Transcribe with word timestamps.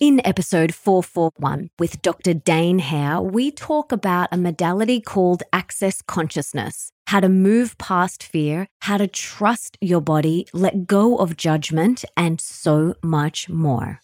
In 0.00 0.20
episode 0.26 0.74
441 0.74 1.70
with 1.78 2.02
Dr. 2.02 2.34
Dain 2.34 2.80
Heer, 2.80 3.20
we 3.20 3.52
talk 3.52 3.92
about 3.92 4.28
a 4.32 4.36
modality 4.36 5.00
called 5.00 5.44
access 5.52 6.02
consciousness, 6.02 6.90
how 7.06 7.20
to 7.20 7.28
move 7.28 7.78
past 7.78 8.20
fear, 8.24 8.66
how 8.80 8.96
to 8.96 9.06
trust 9.06 9.78
your 9.80 10.00
body, 10.00 10.48
let 10.52 10.88
go 10.88 11.16
of 11.18 11.36
judgment, 11.36 12.04
and 12.16 12.40
so 12.40 12.96
much 13.04 13.48
more. 13.48 14.00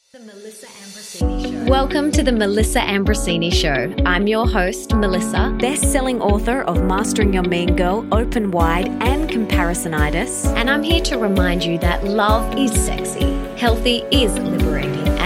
Welcome 1.66 2.13
to 2.13 2.22
the 2.22 2.33
Melissa 2.33 2.81
Ambrosini 2.81 3.53
Show. 3.53 3.93
I'm 4.07 4.29
your 4.29 4.47
host, 4.47 4.95
Melissa, 4.95 5.57
best-selling 5.59 6.21
author 6.21 6.63
of 6.63 6.85
Mastering 6.85 7.35
Your 7.35 7.43
Mean 7.43 7.75
Girl, 7.75 8.07
Open 8.13 8.53
Wide, 8.53 8.88
and 9.03 9.29
Comparisonitis. 9.29 10.47
And 10.57 10.71
I'm 10.71 10.85
here 10.85 11.01
to 11.03 11.19
remind 11.19 11.65
you 11.65 11.79
that 11.79 12.04
love 12.04 12.57
is 12.57 12.72
sexy, 12.72 13.33
healthy 13.57 14.04
is 14.13 14.33
liberating, 14.38 14.69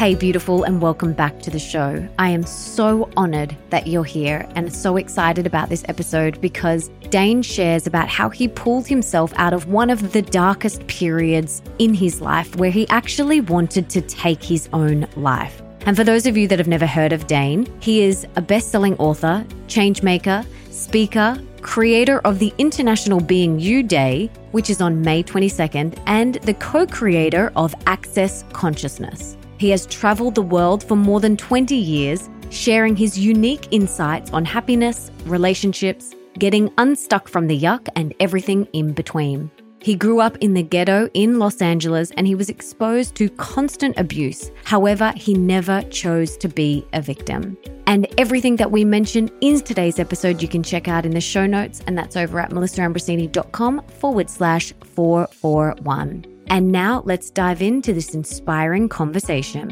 Hey, 0.00 0.14
beautiful, 0.14 0.62
and 0.62 0.80
welcome 0.80 1.12
back 1.12 1.40
to 1.40 1.50
the 1.50 1.58
show. 1.58 2.08
I 2.18 2.30
am 2.30 2.46
so 2.46 3.10
honored 3.18 3.54
that 3.68 3.86
you're 3.86 4.02
here 4.02 4.48
and 4.54 4.74
so 4.74 4.96
excited 4.96 5.46
about 5.46 5.68
this 5.68 5.84
episode 5.88 6.40
because 6.40 6.88
Dain 7.10 7.42
shares 7.42 7.86
about 7.86 8.08
how 8.08 8.30
he 8.30 8.48
pulled 8.48 8.86
himself 8.86 9.30
out 9.36 9.52
of 9.52 9.66
one 9.66 9.90
of 9.90 10.12
the 10.12 10.22
darkest 10.22 10.86
periods 10.86 11.60
in 11.78 11.92
his 11.92 12.22
life 12.22 12.56
where 12.56 12.70
he 12.70 12.88
actually 12.88 13.42
wanted 13.42 13.90
to 13.90 14.00
take 14.00 14.42
his 14.42 14.70
own 14.72 15.06
life. 15.16 15.60
And 15.84 15.94
for 15.94 16.02
those 16.02 16.24
of 16.24 16.34
you 16.34 16.48
that 16.48 16.58
have 16.58 16.66
never 16.66 16.86
heard 16.86 17.12
of 17.12 17.26
Dain, 17.26 17.70
he 17.80 18.00
is 18.00 18.26
a 18.36 18.40
best 18.40 18.70
selling 18.70 18.96
author, 18.96 19.44
changemaker, 19.66 20.46
speaker, 20.70 21.38
creator 21.60 22.20
of 22.20 22.38
the 22.38 22.54
International 22.56 23.20
Being 23.20 23.60
You 23.60 23.82
Day, 23.82 24.30
which 24.52 24.70
is 24.70 24.80
on 24.80 25.02
May 25.02 25.22
22nd, 25.22 26.02
and 26.06 26.36
the 26.36 26.54
co 26.54 26.86
creator 26.86 27.52
of 27.54 27.74
Access 27.86 28.46
Consciousness. 28.54 29.36
He 29.60 29.68
has 29.68 29.84
traveled 29.84 30.36
the 30.36 30.42
world 30.42 30.82
for 30.82 30.96
more 30.96 31.20
than 31.20 31.36
20 31.36 31.76
years, 31.76 32.30
sharing 32.48 32.96
his 32.96 33.18
unique 33.18 33.68
insights 33.70 34.30
on 34.30 34.46
happiness, 34.46 35.10
relationships, 35.26 36.14
getting 36.38 36.72
unstuck 36.78 37.28
from 37.28 37.46
the 37.46 37.60
yuck, 37.60 37.86
and 37.94 38.14
everything 38.20 38.66
in 38.72 38.94
between. 38.94 39.50
He 39.82 39.96
grew 39.96 40.18
up 40.18 40.38
in 40.38 40.54
the 40.54 40.62
ghetto 40.62 41.10
in 41.12 41.38
Los 41.38 41.60
Angeles 41.60 42.10
and 42.12 42.26
he 42.26 42.34
was 42.34 42.48
exposed 42.48 43.14
to 43.16 43.28
constant 43.28 43.98
abuse. 43.98 44.50
However, 44.64 45.12
he 45.14 45.34
never 45.34 45.82
chose 45.90 46.38
to 46.38 46.48
be 46.48 46.86
a 46.94 47.02
victim. 47.02 47.58
And 47.86 48.06
everything 48.16 48.56
that 48.56 48.70
we 48.70 48.86
mention 48.86 49.30
in 49.42 49.60
today's 49.60 49.98
episode, 49.98 50.40
you 50.40 50.48
can 50.48 50.62
check 50.62 50.88
out 50.88 51.04
in 51.04 51.12
the 51.12 51.20
show 51.20 51.44
notes, 51.46 51.82
and 51.86 51.98
that's 51.98 52.16
over 52.16 52.40
at 52.40 52.50
melissaambrosini.com 52.50 53.82
forward 53.88 54.30
slash 54.30 54.72
441. 54.94 56.39
And 56.50 56.72
now 56.72 57.04
let's 57.06 57.30
dive 57.30 57.62
into 57.62 57.92
this 57.92 58.12
inspiring 58.12 58.88
conversation. 58.88 59.68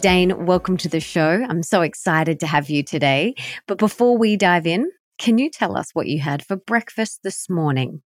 Dain, 0.00 0.44
welcome 0.44 0.76
to 0.78 0.88
the 0.88 0.98
show. 0.98 1.46
I'm 1.48 1.62
so 1.62 1.82
excited 1.82 2.40
to 2.40 2.48
have 2.48 2.68
you 2.68 2.82
today. 2.82 3.36
But 3.68 3.78
before 3.78 4.18
we 4.18 4.36
dive 4.36 4.66
in, 4.66 4.90
can 5.16 5.38
you 5.38 5.48
tell 5.48 5.76
us 5.76 5.90
what 5.92 6.08
you 6.08 6.18
had 6.18 6.44
for 6.44 6.56
breakfast 6.56 7.20
this 7.22 7.48
morning? 7.48 8.02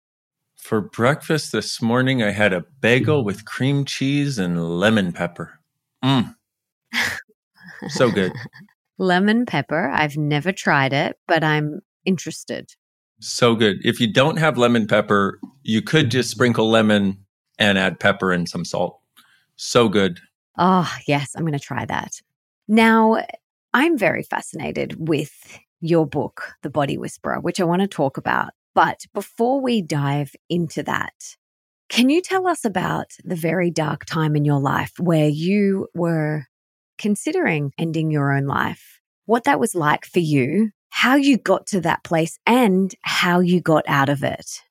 For 0.55 0.81
breakfast 0.81 1.51
this 1.51 1.83
morning, 1.83 2.23
I 2.23 2.31
had 2.31 2.51
a 2.51 2.65
bagel 2.81 3.23
with 3.23 3.45
cream 3.45 3.85
cheese 3.85 4.39
and 4.39 4.79
lemon 4.79 5.11
pepper. 5.11 5.59
Mmm. 6.03 6.33
so 7.89 8.09
good. 8.09 8.31
lemon 8.97 9.45
pepper. 9.45 9.87
I've 9.87 10.17
never 10.17 10.51
tried 10.51 10.93
it, 10.93 11.15
but 11.27 11.43
I'm 11.43 11.81
interested. 12.05 12.73
So 13.19 13.55
good. 13.55 13.77
If 13.85 13.99
you 13.99 14.11
don't 14.11 14.37
have 14.37 14.57
lemon 14.57 14.87
pepper, 14.87 15.39
you 15.63 15.81
could 15.81 16.11
just 16.11 16.29
sprinkle 16.29 16.69
lemon 16.69 17.17
and 17.57 17.77
add 17.77 17.99
pepper 17.99 18.31
and 18.31 18.49
some 18.49 18.65
salt. 18.65 18.99
So 19.55 19.87
good. 19.87 20.19
Oh, 20.57 20.91
yes, 21.07 21.31
I'm 21.35 21.43
going 21.43 21.53
to 21.53 21.59
try 21.59 21.85
that. 21.85 22.21
Now, 22.67 23.23
I'm 23.73 23.97
very 23.97 24.23
fascinated 24.23 25.07
with 25.07 25.59
your 25.81 26.05
book, 26.05 26.53
The 26.61 26.69
Body 26.69 26.97
Whisperer, 26.97 27.39
which 27.39 27.59
I 27.59 27.65
want 27.65 27.81
to 27.81 27.87
talk 27.87 28.17
about. 28.17 28.51
But 28.73 29.05
before 29.13 29.61
we 29.61 29.81
dive 29.81 30.33
into 30.49 30.83
that, 30.83 31.13
can 31.89 32.09
you 32.09 32.21
tell 32.21 32.47
us 32.47 32.65
about 32.65 33.11
the 33.23 33.35
very 33.35 33.69
dark 33.69 34.05
time 34.05 34.35
in 34.35 34.45
your 34.45 34.59
life 34.59 34.93
where 34.99 35.27
you 35.27 35.87
were 35.93 36.45
considering 36.97 37.71
ending 37.77 38.11
your 38.11 38.31
own 38.31 38.47
life? 38.47 38.99
What 39.25 39.43
that 39.43 39.59
was 39.59 39.75
like 39.75 40.05
for 40.05 40.19
you 40.19 40.71
how 40.95 41.15
you 41.15 41.37
got 41.37 41.65
to 41.65 41.81
that 41.81 42.03
place 42.03 42.37
and 42.45 42.93
how 43.01 43.39
you 43.39 43.59
got 43.59 43.83
out 43.87 44.09
of 44.09 44.23
it. 44.23 44.61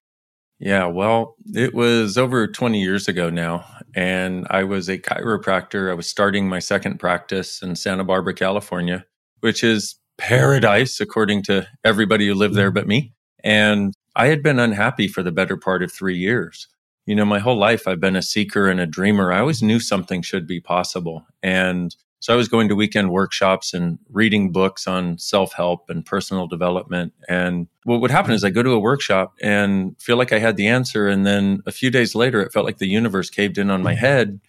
Yeah, 0.60 0.86
well, 0.86 1.34
it 1.52 1.74
was 1.74 2.16
over 2.16 2.46
20 2.46 2.80
years 2.80 3.08
ago 3.08 3.28
now. 3.28 3.66
And 3.96 4.46
I 4.48 4.62
was 4.62 4.88
a 4.88 4.98
chiropractor. 4.98 5.90
I 5.90 5.94
was 5.94 6.06
starting 6.06 6.48
my 6.48 6.60
second 6.60 7.00
practice 7.00 7.60
in 7.60 7.74
Santa 7.74 8.04
Barbara, 8.04 8.34
California, 8.34 9.04
which 9.40 9.64
is 9.64 9.96
paradise, 10.16 11.00
according 11.00 11.42
to 11.42 11.66
everybody 11.84 12.28
who 12.28 12.34
lived 12.34 12.54
there 12.54 12.68
mm-hmm. 12.68 12.74
but 12.74 12.86
me. 12.86 13.14
And 13.42 13.92
I 14.14 14.28
had 14.28 14.44
been 14.44 14.60
unhappy 14.60 15.08
for 15.08 15.24
the 15.24 15.32
better 15.32 15.56
part 15.56 15.82
of 15.82 15.90
three 15.90 16.16
years. 16.16 16.68
You 17.04 17.16
know, 17.16 17.24
my 17.24 17.40
whole 17.40 17.58
life 17.58 17.88
I've 17.88 18.00
been 18.00 18.14
a 18.14 18.22
seeker 18.22 18.68
and 18.68 18.78
a 18.78 18.86
dreamer. 18.86 19.32
I 19.32 19.40
always 19.40 19.60
knew 19.60 19.80
something 19.80 20.22
should 20.22 20.46
be 20.46 20.60
possible. 20.60 21.26
And 21.42 21.96
so 22.22 22.32
I 22.32 22.36
was 22.36 22.46
going 22.46 22.68
to 22.68 22.76
weekend 22.76 23.10
workshops 23.10 23.74
and 23.74 23.98
reading 24.08 24.52
books 24.52 24.86
on 24.86 25.18
self 25.18 25.54
help 25.54 25.90
and 25.90 26.06
personal 26.06 26.46
development. 26.46 27.12
And 27.28 27.66
what 27.82 28.00
would 28.00 28.12
happen 28.12 28.30
is 28.30 28.44
I 28.44 28.50
go 28.50 28.62
to 28.62 28.70
a 28.70 28.78
workshop 28.78 29.34
and 29.42 30.00
feel 30.00 30.16
like 30.16 30.32
I 30.32 30.38
had 30.38 30.56
the 30.56 30.68
answer. 30.68 31.08
And 31.08 31.26
then 31.26 31.62
a 31.66 31.72
few 31.72 31.90
days 31.90 32.14
later, 32.14 32.40
it 32.40 32.52
felt 32.52 32.64
like 32.64 32.78
the 32.78 32.86
universe 32.86 33.28
caved 33.28 33.58
in 33.58 33.70
on 33.70 33.82
my 33.82 33.94
mm-hmm. 33.94 34.04
head 34.04 34.40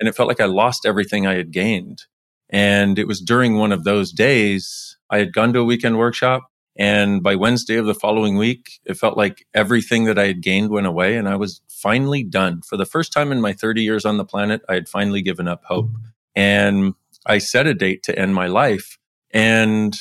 and 0.00 0.08
it 0.08 0.16
felt 0.16 0.26
like 0.26 0.40
I 0.40 0.46
lost 0.46 0.84
everything 0.84 1.24
I 1.24 1.36
had 1.36 1.52
gained. 1.52 2.06
And 2.50 2.98
it 2.98 3.06
was 3.06 3.20
during 3.20 3.56
one 3.56 3.70
of 3.70 3.84
those 3.84 4.10
days 4.10 4.96
I 5.08 5.18
had 5.18 5.32
gone 5.32 5.52
to 5.52 5.60
a 5.60 5.64
weekend 5.64 5.98
workshop. 5.98 6.50
And 6.76 7.22
by 7.22 7.36
Wednesday 7.36 7.76
of 7.76 7.86
the 7.86 7.94
following 7.94 8.36
week, 8.36 8.80
it 8.84 8.94
felt 8.94 9.16
like 9.16 9.46
everything 9.54 10.06
that 10.06 10.18
I 10.18 10.26
had 10.26 10.42
gained 10.42 10.70
went 10.70 10.88
away 10.88 11.16
and 11.16 11.28
I 11.28 11.36
was 11.36 11.60
finally 11.68 12.24
done. 12.24 12.62
For 12.62 12.76
the 12.76 12.84
first 12.84 13.12
time 13.12 13.30
in 13.30 13.40
my 13.40 13.52
30 13.52 13.80
years 13.80 14.04
on 14.04 14.16
the 14.16 14.24
planet, 14.24 14.62
I 14.68 14.74
had 14.74 14.88
finally 14.88 15.22
given 15.22 15.46
up 15.46 15.62
hope. 15.62 15.86
Mm-hmm. 15.86 16.08
And 16.34 16.94
I 17.26 17.38
set 17.38 17.66
a 17.66 17.74
date 17.74 18.02
to 18.04 18.18
end 18.18 18.34
my 18.34 18.46
life. 18.46 18.98
And 19.32 19.96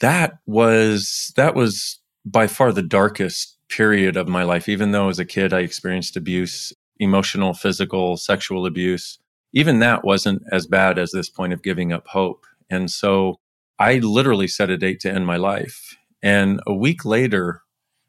that 0.00 0.34
was, 0.46 1.32
that 1.36 1.54
was 1.54 1.98
by 2.24 2.46
far 2.46 2.72
the 2.72 2.82
darkest 2.82 3.58
period 3.68 4.16
of 4.16 4.28
my 4.28 4.42
life. 4.42 4.68
Even 4.68 4.92
though 4.92 5.08
as 5.08 5.18
a 5.18 5.24
kid, 5.24 5.52
I 5.52 5.60
experienced 5.60 6.16
abuse, 6.16 6.72
emotional, 6.98 7.54
physical, 7.54 8.16
sexual 8.16 8.66
abuse. 8.66 9.18
Even 9.52 9.78
that 9.78 10.04
wasn't 10.04 10.42
as 10.52 10.66
bad 10.66 10.98
as 10.98 11.12
this 11.12 11.30
point 11.30 11.52
of 11.52 11.62
giving 11.62 11.92
up 11.92 12.08
hope. 12.08 12.44
And 12.68 12.90
so 12.90 13.38
I 13.78 13.98
literally 13.98 14.48
set 14.48 14.70
a 14.70 14.76
date 14.76 15.00
to 15.00 15.12
end 15.12 15.26
my 15.26 15.36
life. 15.36 15.96
And 16.22 16.60
a 16.66 16.74
week 16.74 17.04
later, 17.04 17.62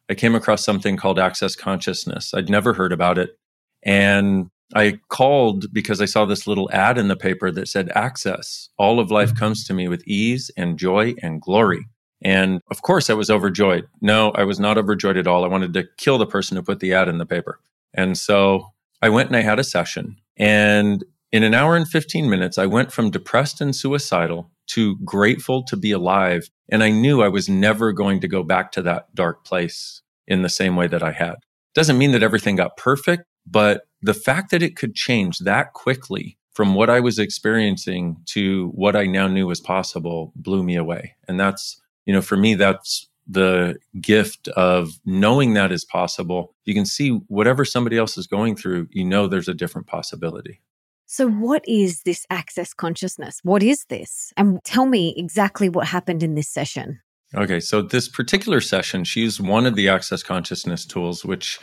I 0.09 0.15
came 0.15 0.35
across 0.35 0.63
something 0.63 0.97
called 0.97 1.19
access 1.19 1.55
consciousness. 1.55 2.33
I'd 2.33 2.49
never 2.49 2.73
heard 2.73 2.93
about 2.93 3.17
it. 3.17 3.37
And 3.83 4.49
I 4.73 4.99
called 5.09 5.65
because 5.71 6.01
I 6.01 6.05
saw 6.05 6.25
this 6.25 6.47
little 6.47 6.69
ad 6.71 6.97
in 6.97 7.07
the 7.07 7.15
paper 7.15 7.51
that 7.51 7.67
said 7.67 7.91
access. 7.93 8.69
All 8.77 8.99
of 8.99 9.11
life 9.11 9.29
mm-hmm. 9.29 9.37
comes 9.37 9.66
to 9.66 9.73
me 9.73 9.87
with 9.87 10.07
ease 10.07 10.49
and 10.57 10.79
joy 10.79 11.16
and 11.22 11.41
glory. 11.41 11.87
And 12.22 12.61
of 12.72 12.81
course, 12.81 13.09
I 13.09 13.13
was 13.13 13.29
overjoyed. 13.29 13.85
No, 14.01 14.31
I 14.31 14.43
was 14.43 14.59
not 14.59 14.78
overjoyed 14.78 15.17
at 15.17 15.28
all. 15.28 15.45
I 15.45 15.49
wanted 15.49 15.73
to 15.73 15.85
kill 15.97 16.17
the 16.17 16.25
person 16.25 16.57
who 16.57 16.63
put 16.63 16.79
the 16.79 16.93
ad 16.93 17.07
in 17.07 17.19
the 17.19 17.25
paper. 17.25 17.59
And 17.93 18.17
so 18.17 18.72
I 19.01 19.09
went 19.09 19.29
and 19.29 19.37
I 19.37 19.41
had 19.41 19.59
a 19.59 19.63
session. 19.63 20.17
And 20.37 21.03
in 21.31 21.43
an 21.43 21.53
hour 21.53 21.75
and 21.75 21.87
15 21.87 22.29
minutes, 22.29 22.57
I 22.57 22.66
went 22.66 22.91
from 22.91 23.11
depressed 23.11 23.61
and 23.61 23.75
suicidal 23.75 24.49
to 24.67 24.97
grateful 25.05 25.63
to 25.66 25.78
be 25.78 25.91
alive. 25.91 26.49
And 26.69 26.84
I 26.84 26.90
knew 26.90 27.22
I 27.22 27.28
was 27.28 27.47
never 27.47 27.91
going 27.91 28.22
to 28.22 28.28
go 28.28 28.41
back 28.41 28.72
to 28.73 28.81
that 28.84 29.13
dark 29.13 29.45
place 29.45 30.01
in 30.28 30.41
the 30.41 30.49
same 30.49 30.75
way 30.75 30.87
that 30.87 31.03
I 31.03 31.11
had. 31.11 31.35
Doesn't 31.75 31.97
mean 31.97 32.11
that 32.13 32.23
everything 32.23 32.55
got 32.55 32.78
perfect, 32.78 33.25
but 33.45 33.87
the 34.01 34.13
fact 34.13 34.51
that 34.51 34.63
it 34.63 34.75
could 34.75 34.95
change 34.95 35.39
that 35.39 35.73
quickly 35.73 36.37
from 36.53 36.73
what 36.73 36.89
I 36.89 36.99
was 36.99 37.19
experiencing 37.19 38.17
to 38.27 38.69
what 38.69 38.95
I 38.95 39.05
now 39.05 39.27
knew 39.27 39.47
was 39.47 39.59
possible 39.59 40.31
blew 40.35 40.63
me 40.63 40.75
away. 40.75 41.15
And 41.27 41.39
that's, 41.39 41.81
you 42.05 42.13
know, 42.13 42.21
for 42.21 42.37
me, 42.37 42.55
that's 42.55 43.09
the 43.27 43.77
gift 43.99 44.47
of 44.49 44.91
knowing 45.05 45.53
that 45.53 45.71
is 45.71 45.83
possible. 45.83 46.55
You 46.63 46.73
can 46.73 46.85
see 46.85 47.09
whatever 47.27 47.65
somebody 47.65 47.97
else 47.97 48.17
is 48.17 48.27
going 48.27 48.55
through, 48.55 48.87
you 48.91 49.03
know, 49.03 49.27
there's 49.27 49.49
a 49.49 49.53
different 49.53 49.87
possibility. 49.87 50.61
So, 51.07 51.27
what 51.27 51.63
is 51.67 52.01
this 52.03 52.25
access 52.29 52.73
consciousness? 52.73 53.39
What 53.43 53.61
is 53.61 53.85
this? 53.89 54.33
And 54.37 54.59
tell 54.63 54.85
me 54.85 55.13
exactly 55.17 55.69
what 55.69 55.87
happened 55.87 56.23
in 56.23 56.35
this 56.35 56.49
session. 56.49 56.99
Okay, 57.35 57.59
so 57.59 57.81
this 57.81 58.07
particular 58.07 58.61
session, 58.61 59.03
she 59.03 59.21
used 59.21 59.39
one 59.39 59.65
of 59.65 59.75
the 59.75 59.89
access 59.89 60.23
consciousness 60.23 60.85
tools, 60.85 61.25
which 61.25 61.59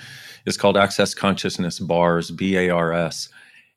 is 0.46 0.56
called 0.56 0.76
Access 0.76 1.14
Consciousness 1.14 1.78
Bars, 1.78 2.30
B 2.30 2.56
A 2.56 2.70
R 2.70 2.92
S. 2.92 3.28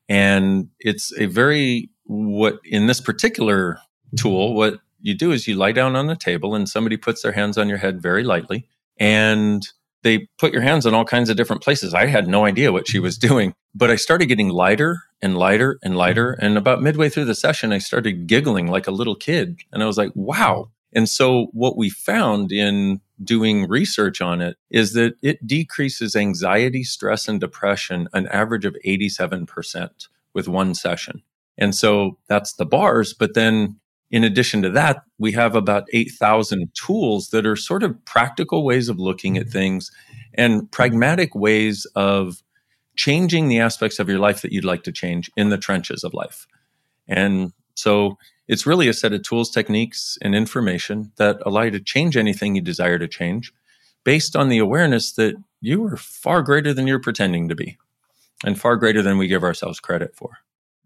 And 0.08 0.68
it's 0.80 1.12
a 1.18 1.26
very, 1.26 1.90
what 2.04 2.60
in 2.64 2.86
this 2.86 3.00
particular 3.00 3.78
tool, 4.16 4.54
what 4.54 4.80
you 5.00 5.14
do 5.14 5.32
is 5.32 5.46
you 5.46 5.54
lie 5.54 5.72
down 5.72 5.96
on 5.96 6.06
the 6.06 6.16
table 6.16 6.54
and 6.54 6.68
somebody 6.68 6.96
puts 6.96 7.22
their 7.22 7.32
hands 7.32 7.58
on 7.58 7.68
your 7.68 7.78
head 7.78 8.00
very 8.00 8.22
lightly 8.22 8.66
and 8.98 9.66
they 10.02 10.28
put 10.38 10.52
your 10.52 10.62
hands 10.62 10.86
in 10.86 10.94
all 10.94 11.04
kinds 11.04 11.28
of 11.28 11.36
different 11.36 11.62
places. 11.62 11.92
I 11.92 12.06
had 12.06 12.28
no 12.28 12.44
idea 12.44 12.72
what 12.72 12.88
she 12.88 13.00
was 13.00 13.18
doing, 13.28 13.54
but 13.74 13.90
I 13.90 13.96
started 13.96 14.26
getting 14.26 14.48
lighter 14.48 15.02
and 15.20 15.36
lighter 15.36 15.78
and 15.82 15.96
lighter. 15.96 16.32
And 16.32 16.56
about 16.56 16.82
midway 16.82 17.08
through 17.08 17.24
the 17.24 17.34
session, 17.34 17.72
I 17.72 17.78
started 17.78 18.26
giggling 18.26 18.68
like 18.68 18.86
a 18.86 18.92
little 18.92 19.16
kid. 19.16 19.58
And 19.72 19.82
I 19.82 19.86
was 19.86 19.98
like, 19.98 20.12
wow. 20.14 20.70
And 20.92 21.08
so 21.08 21.48
what 21.52 21.76
we 21.76 21.90
found 21.90 22.52
in 22.52 23.00
doing 23.22 23.68
research 23.68 24.20
on 24.20 24.40
it 24.40 24.56
is 24.70 24.92
that 24.92 25.14
it 25.22 25.46
decreases 25.46 26.14
anxiety, 26.14 26.84
stress, 26.84 27.28
and 27.28 27.40
depression 27.40 28.08
an 28.12 28.26
average 28.28 28.64
of 28.64 28.76
87% 28.84 30.08
with 30.34 30.48
one 30.48 30.74
session. 30.74 31.22
And 31.58 31.74
so 31.74 32.18
that's 32.28 32.54
the 32.54 32.66
bars. 32.66 33.14
But 33.14 33.34
then 33.34 33.80
in 34.10 34.24
addition 34.24 34.62
to 34.62 34.70
that, 34.70 35.02
we 35.18 35.32
have 35.32 35.54
about 35.56 35.88
8,000 35.92 36.70
tools 36.74 37.30
that 37.30 37.46
are 37.46 37.56
sort 37.56 37.82
of 37.82 38.04
practical 38.04 38.64
ways 38.64 38.88
of 38.88 38.98
looking 38.98 39.36
at 39.36 39.44
mm-hmm. 39.44 39.52
things 39.52 39.90
and 40.34 40.70
pragmatic 40.70 41.34
ways 41.34 41.86
of 41.94 42.42
changing 42.96 43.48
the 43.48 43.60
aspects 43.60 43.98
of 43.98 44.08
your 44.08 44.18
life 44.18 44.42
that 44.42 44.52
you'd 44.52 44.64
like 44.64 44.82
to 44.84 44.92
change 44.92 45.30
in 45.36 45.50
the 45.50 45.58
trenches 45.58 46.04
of 46.04 46.14
life. 46.14 46.46
And 47.08 47.52
so 47.76 48.18
it's 48.48 48.66
really 48.66 48.88
a 48.88 48.92
set 48.92 49.12
of 49.12 49.22
tools, 49.22 49.50
techniques, 49.50 50.18
and 50.22 50.34
information 50.34 51.12
that 51.16 51.38
allow 51.44 51.62
you 51.62 51.70
to 51.72 51.80
change 51.80 52.16
anything 52.16 52.54
you 52.54 52.62
desire 52.62 52.98
to 52.98 53.08
change 53.08 53.52
based 54.04 54.36
on 54.36 54.48
the 54.48 54.58
awareness 54.58 55.12
that 55.12 55.34
you 55.60 55.84
are 55.84 55.96
far 55.96 56.42
greater 56.42 56.72
than 56.72 56.86
you're 56.86 57.00
pretending 57.00 57.48
to 57.48 57.54
be 57.54 57.76
and 58.44 58.60
far 58.60 58.76
greater 58.76 59.02
than 59.02 59.18
we 59.18 59.26
give 59.26 59.42
ourselves 59.42 59.80
credit 59.80 60.14
for. 60.14 60.30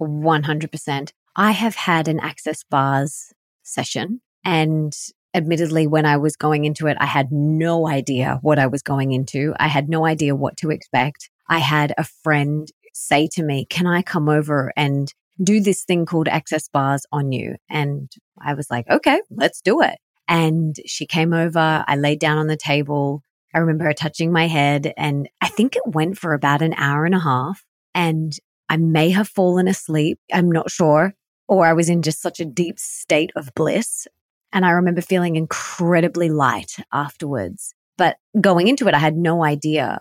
100%. 0.01 1.13
I 1.37 1.51
have 1.53 1.75
had 1.75 2.09
an 2.09 2.19
access 2.21 2.65
bars 2.65 3.33
session 3.63 4.21
and 4.45 4.97
admittedly 5.35 5.87
when 5.87 6.07
I 6.07 6.17
was 6.17 6.35
going 6.35 6.65
into 6.65 6.87
it 6.87 6.97
I 6.99 7.07
had 7.07 7.31
no 7.31 7.87
idea 7.87 8.39
what 8.43 8.59
I 8.59 8.67
was 8.67 8.83
going 8.83 9.13
into. 9.13 9.55
I 9.61 9.69
had 9.69 9.89
no 9.89 10.07
idea 10.07 10.35
what 10.35 10.57
to 10.59 10.71
expect. 10.71 11.31
I 11.49 11.59
had 11.59 11.95
a 11.99 12.05
friend 12.05 12.69
say 12.93 13.29
to 13.33 13.43
me, 13.43 13.67
"Can 13.67 13.87
I 13.87 14.03
come 14.03 14.29
over 14.29 14.73
and 14.77 15.13
do 15.43 15.61
this 15.61 15.85
thing 15.85 16.07
called 16.07 16.29
access 16.29 16.69
bars 16.69 17.07
on 17.13 17.33
you. 17.33 17.57
And 17.69 18.11
I 18.41 18.55
was 18.55 18.71
like, 18.71 18.89
okay, 18.89 19.21
let's 19.31 19.61
do 19.61 19.81
it. 19.81 19.99
And 20.29 20.77
she 20.87 21.07
came 21.07 21.33
over. 21.33 21.85
I 21.87 21.97
laid 21.97 22.21
down 22.21 22.39
on 22.39 22.47
the 22.47 22.57
table. 22.57 23.23
I 23.55 23.59
remember 23.59 23.85
her 23.85 23.93
touching 23.93 24.31
my 24.31 24.47
head 24.47 24.93
and 24.97 25.29
I 25.41 25.49
think 25.49 25.75
it 25.75 25.83
went 25.87 26.19
for 26.19 26.35
about 26.35 26.63
an 26.63 26.75
hour 26.75 27.05
and 27.05 27.15
a 27.15 27.21
half. 27.21 27.65
And 27.95 28.33
I 28.69 28.77
may 28.77 29.11
have 29.11 29.29
fallen 29.29 29.67
asleep. 29.67 30.21
I'm 30.33 30.51
not 30.53 30.71
sure. 30.71 31.15
Or 31.49 31.67
I 31.67 31.73
was 31.73 31.89
in 31.89 32.03
just 32.03 32.23
such 32.23 32.39
a 32.39 32.45
deep 32.45 32.79
state 32.79 33.33
of 33.35 33.53
bliss. 33.55 34.07
And 34.53 34.65
I 34.65 34.71
remember 34.71 35.01
feeling 35.01 35.35
incredibly 35.35 36.29
light 36.29 36.77
afterwards. 36.93 37.75
But 37.99 38.19
going 38.41 38.69
into 38.69 38.87
it, 38.87 38.95
I 38.95 38.99
had 38.99 39.17
no 39.17 39.43
idea 39.43 40.01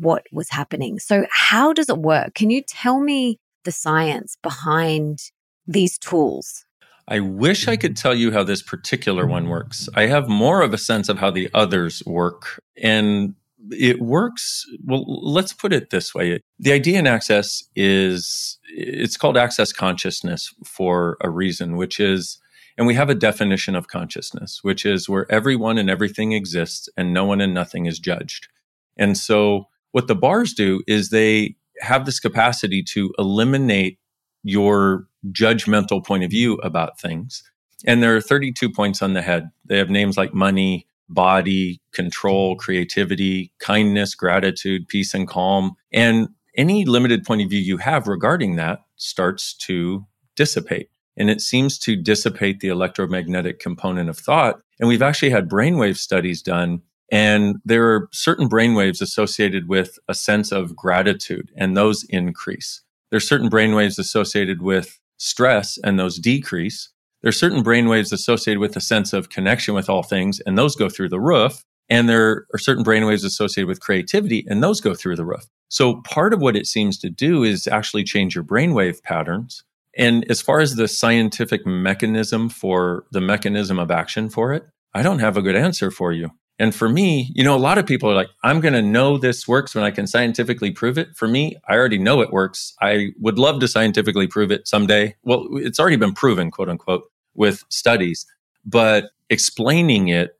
what 0.00 0.26
was 0.32 0.50
happening. 0.50 0.98
So, 0.98 1.26
how 1.30 1.72
does 1.72 1.88
it 1.88 1.98
work? 1.98 2.34
Can 2.34 2.50
you 2.50 2.62
tell 2.62 3.00
me 3.00 3.38
the 3.68 3.72
science 3.72 4.38
behind 4.42 5.18
these 5.66 5.98
tools? 5.98 6.64
I 7.06 7.20
wish 7.20 7.68
I 7.68 7.76
could 7.76 7.98
tell 7.98 8.14
you 8.14 8.32
how 8.32 8.42
this 8.42 8.62
particular 8.62 9.26
one 9.26 9.50
works. 9.50 9.90
I 9.94 10.06
have 10.06 10.26
more 10.26 10.62
of 10.62 10.72
a 10.72 10.78
sense 10.78 11.10
of 11.10 11.18
how 11.18 11.30
the 11.30 11.50
others 11.52 12.02
work. 12.06 12.62
And 12.82 13.34
it 13.70 14.00
works. 14.00 14.64
Well, 14.86 15.04
let's 15.06 15.52
put 15.52 15.74
it 15.74 15.90
this 15.90 16.14
way. 16.14 16.40
The 16.58 16.72
idea 16.72 16.98
in 16.98 17.06
access 17.06 17.62
is 17.76 18.58
it's 18.64 19.18
called 19.18 19.36
access 19.36 19.70
consciousness 19.70 20.54
for 20.64 21.18
a 21.20 21.28
reason, 21.28 21.76
which 21.76 22.00
is, 22.00 22.38
and 22.78 22.86
we 22.86 22.94
have 22.94 23.10
a 23.10 23.14
definition 23.14 23.74
of 23.74 23.88
consciousness, 23.88 24.60
which 24.62 24.86
is 24.86 25.10
where 25.10 25.30
everyone 25.30 25.76
and 25.76 25.90
everything 25.90 26.32
exists 26.32 26.88
and 26.96 27.12
no 27.12 27.26
one 27.26 27.42
and 27.42 27.52
nothing 27.52 27.84
is 27.84 27.98
judged. 27.98 28.48
And 28.96 29.18
so 29.18 29.68
what 29.92 30.06
the 30.06 30.14
bars 30.14 30.54
do 30.54 30.82
is 30.86 31.10
they 31.10 31.56
have 31.80 32.06
this 32.06 32.20
capacity 32.20 32.82
to 32.82 33.12
eliminate 33.18 33.98
your 34.42 35.06
judgmental 35.30 36.04
point 36.04 36.24
of 36.24 36.30
view 36.30 36.54
about 36.56 37.00
things. 37.00 37.42
And 37.86 38.02
there 38.02 38.16
are 38.16 38.20
32 38.20 38.70
points 38.70 39.02
on 39.02 39.12
the 39.14 39.22
head. 39.22 39.50
They 39.64 39.78
have 39.78 39.90
names 39.90 40.16
like 40.16 40.34
money, 40.34 40.86
body, 41.08 41.80
control, 41.92 42.56
creativity, 42.56 43.52
kindness, 43.58 44.14
gratitude, 44.14 44.88
peace, 44.88 45.14
and 45.14 45.28
calm. 45.28 45.74
And 45.92 46.28
any 46.56 46.84
limited 46.84 47.24
point 47.24 47.42
of 47.42 47.50
view 47.50 47.60
you 47.60 47.78
have 47.78 48.08
regarding 48.08 48.56
that 48.56 48.80
starts 48.96 49.54
to 49.54 50.06
dissipate. 50.34 50.90
And 51.16 51.30
it 51.30 51.40
seems 51.40 51.78
to 51.80 51.96
dissipate 51.96 52.60
the 52.60 52.68
electromagnetic 52.68 53.58
component 53.58 54.08
of 54.08 54.18
thought. 54.18 54.60
And 54.78 54.88
we've 54.88 55.02
actually 55.02 55.30
had 55.30 55.48
brainwave 55.48 55.96
studies 55.96 56.42
done 56.42 56.82
and 57.10 57.56
there 57.64 57.88
are 57.92 58.08
certain 58.12 58.48
brainwaves 58.48 59.00
associated 59.00 59.68
with 59.68 59.98
a 60.08 60.14
sense 60.14 60.52
of 60.52 60.76
gratitude, 60.76 61.50
and 61.56 61.76
those 61.76 62.04
increase. 62.04 62.82
There 63.10 63.16
are 63.16 63.20
certain 63.20 63.48
brainwaves 63.48 63.98
associated 63.98 64.62
with 64.62 64.98
stress, 65.16 65.78
and 65.82 65.98
those 65.98 66.18
decrease. 66.18 66.90
There 67.22 67.28
are 67.28 67.32
certain 67.32 67.64
brainwaves 67.64 68.12
associated 68.12 68.60
with 68.60 68.76
a 68.76 68.80
sense 68.80 69.12
of 69.12 69.30
connection 69.30 69.74
with 69.74 69.88
all 69.88 70.02
things, 70.02 70.40
and 70.40 70.56
those 70.56 70.76
go 70.76 70.88
through 70.88 71.08
the 71.08 71.20
roof. 71.20 71.64
And 71.90 72.08
there 72.08 72.46
are 72.52 72.58
certain 72.58 72.84
brainwaves 72.84 73.24
associated 73.24 73.66
with 73.66 73.80
creativity, 73.80 74.44
and 74.46 74.62
those 74.62 74.80
go 74.80 74.94
through 74.94 75.16
the 75.16 75.24
roof. 75.24 75.46
So 75.70 76.02
part 76.02 76.34
of 76.34 76.40
what 76.40 76.56
it 76.56 76.66
seems 76.66 76.98
to 76.98 77.10
do 77.10 77.44
is 77.44 77.66
actually 77.66 78.04
change 78.04 78.34
your 78.34 78.44
brainwave 78.44 79.02
patterns. 79.02 79.64
And 79.96 80.30
as 80.30 80.40
far 80.40 80.60
as 80.60 80.76
the 80.76 80.86
scientific 80.86 81.66
mechanism 81.66 82.50
for 82.50 83.04
the 83.10 83.20
mechanism 83.20 83.78
of 83.78 83.90
action 83.90 84.28
for 84.28 84.52
it, 84.52 84.64
I 84.94 85.02
don't 85.02 85.18
have 85.18 85.36
a 85.36 85.42
good 85.42 85.56
answer 85.56 85.90
for 85.90 86.12
you. 86.12 86.30
And 86.58 86.74
for 86.74 86.88
me, 86.88 87.30
you 87.34 87.44
know, 87.44 87.54
a 87.54 87.58
lot 87.58 87.78
of 87.78 87.86
people 87.86 88.10
are 88.10 88.14
like, 88.14 88.30
I'm 88.42 88.60
going 88.60 88.74
to 88.74 88.82
know 88.82 89.16
this 89.16 89.46
works 89.46 89.74
when 89.74 89.84
I 89.84 89.92
can 89.92 90.06
scientifically 90.06 90.72
prove 90.72 90.98
it. 90.98 91.16
For 91.16 91.28
me, 91.28 91.56
I 91.68 91.74
already 91.74 91.98
know 91.98 92.20
it 92.20 92.32
works. 92.32 92.74
I 92.80 93.10
would 93.20 93.38
love 93.38 93.60
to 93.60 93.68
scientifically 93.68 94.26
prove 94.26 94.50
it 94.50 94.66
someday. 94.66 95.14
Well, 95.22 95.46
it's 95.52 95.78
already 95.78 95.96
been 95.96 96.14
proven, 96.14 96.50
quote 96.50 96.68
unquote, 96.68 97.04
with 97.34 97.64
studies, 97.68 98.26
but 98.64 99.10
explaining 99.30 100.08
it 100.08 100.36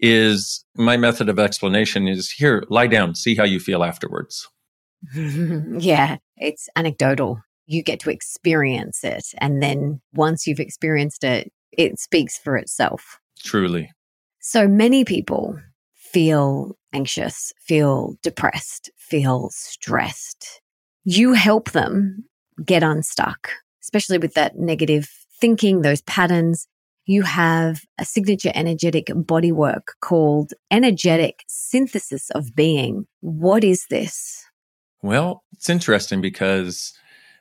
is 0.00 0.64
my 0.74 0.96
method 0.96 1.28
of 1.28 1.38
explanation 1.38 2.08
is 2.08 2.30
here, 2.30 2.64
lie 2.68 2.86
down, 2.86 3.14
see 3.14 3.36
how 3.36 3.44
you 3.44 3.60
feel 3.60 3.84
afterwards. 3.84 4.48
yeah, 5.14 6.16
it's 6.36 6.68
anecdotal. 6.74 7.40
You 7.66 7.82
get 7.82 8.00
to 8.00 8.10
experience 8.10 9.04
it. 9.04 9.26
And 9.38 9.62
then 9.62 10.00
once 10.14 10.46
you've 10.46 10.58
experienced 10.58 11.22
it, 11.22 11.52
it 11.70 12.00
speaks 12.00 12.36
for 12.36 12.56
itself. 12.56 13.20
Truly. 13.38 13.92
So 14.40 14.66
many 14.66 15.04
people 15.04 15.60
feel 16.12 16.76
anxious, 16.92 17.52
feel 17.60 18.16
depressed, 18.22 18.90
feel 18.96 19.50
stressed. 19.50 20.60
You 21.04 21.34
help 21.34 21.70
them 21.70 22.24
get 22.64 22.82
unstuck, 22.82 23.50
especially 23.82 24.18
with 24.18 24.34
that 24.34 24.58
negative 24.58 25.08
thinking, 25.40 25.82
those 25.82 26.02
patterns. 26.02 26.66
You 27.06 27.22
have 27.22 27.82
a 27.98 28.04
signature 28.04 28.52
energetic 28.54 29.06
bodywork 29.06 29.82
called 30.00 30.52
energetic 30.70 31.44
synthesis 31.48 32.30
of 32.30 32.54
being. 32.54 33.06
What 33.20 33.64
is 33.64 33.86
this? 33.88 34.44
Well, 35.02 35.42
it's 35.52 35.70
interesting 35.70 36.20
because 36.20 36.92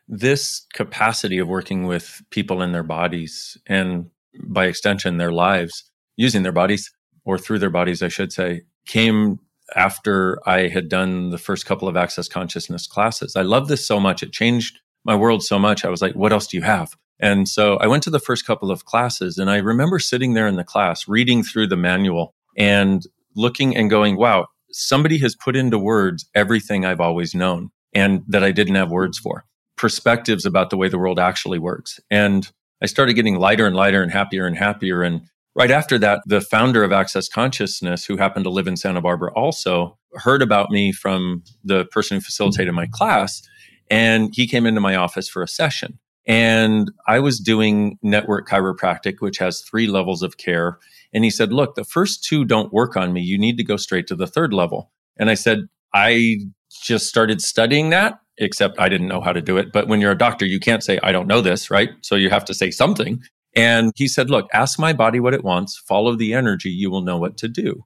this 0.07 0.65
capacity 0.73 1.37
of 1.37 1.47
working 1.47 1.85
with 1.85 2.21
people 2.31 2.61
in 2.61 2.71
their 2.71 2.83
bodies 2.83 3.57
and 3.67 4.09
by 4.43 4.65
extension 4.65 5.17
their 5.17 5.31
lives 5.31 5.83
using 6.15 6.43
their 6.43 6.51
bodies 6.51 6.91
or 7.29 7.37
through 7.37 7.59
their 7.59 7.69
bodies, 7.69 8.01
I 8.01 8.07
should 8.07 8.33
say, 8.33 8.63
came 8.87 9.39
after 9.75 10.39
I 10.49 10.67
had 10.67 10.89
done 10.89 11.29
the 11.29 11.37
first 11.37 11.67
couple 11.67 11.87
of 11.87 11.95
access 11.95 12.27
consciousness 12.27 12.87
classes. 12.87 13.35
I 13.35 13.43
love 13.43 13.67
this 13.67 13.85
so 13.85 13.99
much. 13.99 14.23
It 14.23 14.31
changed 14.31 14.79
my 15.05 15.15
world 15.15 15.43
so 15.43 15.59
much. 15.59 15.85
I 15.85 15.89
was 15.89 16.01
like, 16.01 16.15
what 16.15 16.33
else 16.33 16.47
do 16.47 16.57
you 16.57 16.63
have? 16.63 16.95
And 17.19 17.47
so 17.47 17.77
I 17.77 17.85
went 17.85 18.01
to 18.03 18.09
the 18.09 18.19
first 18.19 18.47
couple 18.47 18.71
of 18.71 18.85
classes 18.85 19.37
and 19.37 19.47
I 19.47 19.57
remember 19.57 19.99
sitting 19.99 20.33
there 20.33 20.47
in 20.47 20.55
the 20.55 20.63
class, 20.63 21.07
reading 21.07 21.43
through 21.43 21.67
the 21.67 21.77
manual 21.77 22.33
and 22.57 23.05
looking 23.35 23.77
and 23.77 23.91
going, 23.91 24.17
wow, 24.17 24.47
somebody 24.71 25.19
has 25.19 25.35
put 25.35 25.55
into 25.55 25.77
words 25.77 26.25
everything 26.33 26.83
I've 26.83 26.99
always 26.99 27.35
known 27.35 27.69
and 27.93 28.23
that 28.27 28.43
I 28.43 28.51
didn't 28.51 28.73
have 28.73 28.89
words 28.89 29.19
for, 29.19 29.45
perspectives 29.77 30.47
about 30.47 30.71
the 30.71 30.77
way 30.77 30.89
the 30.89 30.97
world 30.97 31.19
actually 31.19 31.59
works. 31.59 31.99
And 32.09 32.51
I 32.81 32.87
started 32.87 33.13
getting 33.13 33.35
lighter 33.35 33.67
and 33.67 33.75
lighter 33.75 34.01
and 34.01 34.11
happier 34.11 34.47
and 34.47 34.57
happier. 34.57 35.03
And 35.03 35.27
Right 35.55 35.71
after 35.71 35.97
that, 35.99 36.21
the 36.25 36.41
founder 36.41 36.83
of 36.83 36.91
Access 36.91 37.27
Consciousness, 37.27 38.05
who 38.05 38.17
happened 38.17 38.45
to 38.45 38.49
live 38.49 38.67
in 38.67 38.77
Santa 38.77 39.01
Barbara 39.01 39.33
also, 39.33 39.97
heard 40.13 40.41
about 40.41 40.69
me 40.69 40.91
from 40.91 41.43
the 41.63 41.85
person 41.85 42.15
who 42.15 42.21
facilitated 42.21 42.73
my 42.73 42.87
class. 42.91 43.41
And 43.89 44.29
he 44.33 44.47
came 44.47 44.65
into 44.65 44.81
my 44.81 44.95
office 44.95 45.27
for 45.27 45.41
a 45.41 45.47
session. 45.47 45.99
And 46.27 46.91
I 47.07 47.19
was 47.19 47.39
doing 47.39 47.97
network 48.03 48.47
chiropractic, 48.47 49.15
which 49.19 49.39
has 49.39 49.61
three 49.61 49.87
levels 49.87 50.21
of 50.21 50.37
care. 50.37 50.77
And 51.11 51.23
he 51.23 51.31
said, 51.31 51.51
Look, 51.51 51.73
the 51.73 51.83
first 51.83 52.23
two 52.23 52.45
don't 52.45 52.71
work 52.71 52.95
on 52.95 53.13
me. 53.13 53.21
You 53.21 53.39
need 53.39 53.57
to 53.57 53.63
go 53.63 53.77
straight 53.77 54.05
to 54.07 54.15
the 54.15 54.27
third 54.27 54.53
level. 54.53 54.91
And 55.17 55.29
I 55.29 55.33
said, 55.33 55.67
I 55.93 56.37
just 56.83 57.07
started 57.07 57.41
studying 57.41 57.89
that, 57.89 58.19
except 58.37 58.79
I 58.79 58.89
didn't 58.89 59.07
know 59.07 59.21
how 59.21 59.33
to 59.33 59.41
do 59.41 59.57
it. 59.57 59.71
But 59.73 59.87
when 59.87 60.01
you're 60.01 60.11
a 60.11 60.17
doctor, 60.17 60.45
you 60.45 60.59
can't 60.59 60.83
say, 60.83 60.99
I 61.01 61.11
don't 61.11 61.27
know 61.27 61.41
this, 61.41 61.71
right? 61.71 61.89
So 62.01 62.15
you 62.15 62.29
have 62.29 62.45
to 62.45 62.53
say 62.53 62.69
something. 62.69 63.23
And 63.55 63.91
he 63.95 64.07
said, 64.07 64.29
Look, 64.29 64.47
ask 64.53 64.79
my 64.79 64.93
body 64.93 65.19
what 65.19 65.33
it 65.33 65.43
wants, 65.43 65.77
follow 65.77 66.15
the 66.15 66.33
energy, 66.33 66.69
you 66.69 66.89
will 66.89 67.01
know 67.01 67.17
what 67.17 67.37
to 67.37 67.47
do. 67.47 67.85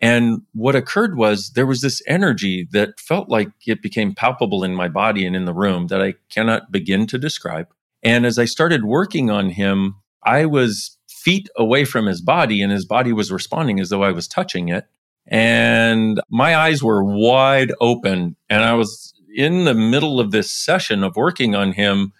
And 0.00 0.42
what 0.52 0.74
occurred 0.74 1.16
was 1.16 1.52
there 1.54 1.66
was 1.66 1.80
this 1.80 2.02
energy 2.08 2.66
that 2.72 2.98
felt 2.98 3.28
like 3.28 3.50
it 3.66 3.80
became 3.80 4.14
palpable 4.14 4.64
in 4.64 4.74
my 4.74 4.88
body 4.88 5.24
and 5.24 5.36
in 5.36 5.44
the 5.44 5.54
room 5.54 5.86
that 5.86 6.02
I 6.02 6.14
cannot 6.28 6.72
begin 6.72 7.06
to 7.06 7.18
describe. 7.18 7.68
And 8.02 8.26
as 8.26 8.36
I 8.36 8.46
started 8.46 8.84
working 8.84 9.30
on 9.30 9.50
him, 9.50 9.94
I 10.24 10.46
was 10.46 10.98
feet 11.08 11.48
away 11.56 11.84
from 11.84 12.06
his 12.06 12.20
body 12.20 12.62
and 12.62 12.72
his 12.72 12.84
body 12.84 13.12
was 13.12 13.30
responding 13.30 13.78
as 13.78 13.90
though 13.90 14.02
I 14.02 14.10
was 14.10 14.26
touching 14.26 14.68
it. 14.68 14.86
And 15.28 16.20
my 16.28 16.56
eyes 16.56 16.82
were 16.82 17.04
wide 17.04 17.72
open 17.80 18.34
and 18.50 18.64
I 18.64 18.74
was 18.74 19.14
in 19.34 19.64
the 19.64 19.74
middle 19.74 20.18
of 20.18 20.32
this 20.32 20.50
session 20.50 21.04
of 21.04 21.14
working 21.14 21.54
on 21.54 21.72
him, 21.72 22.12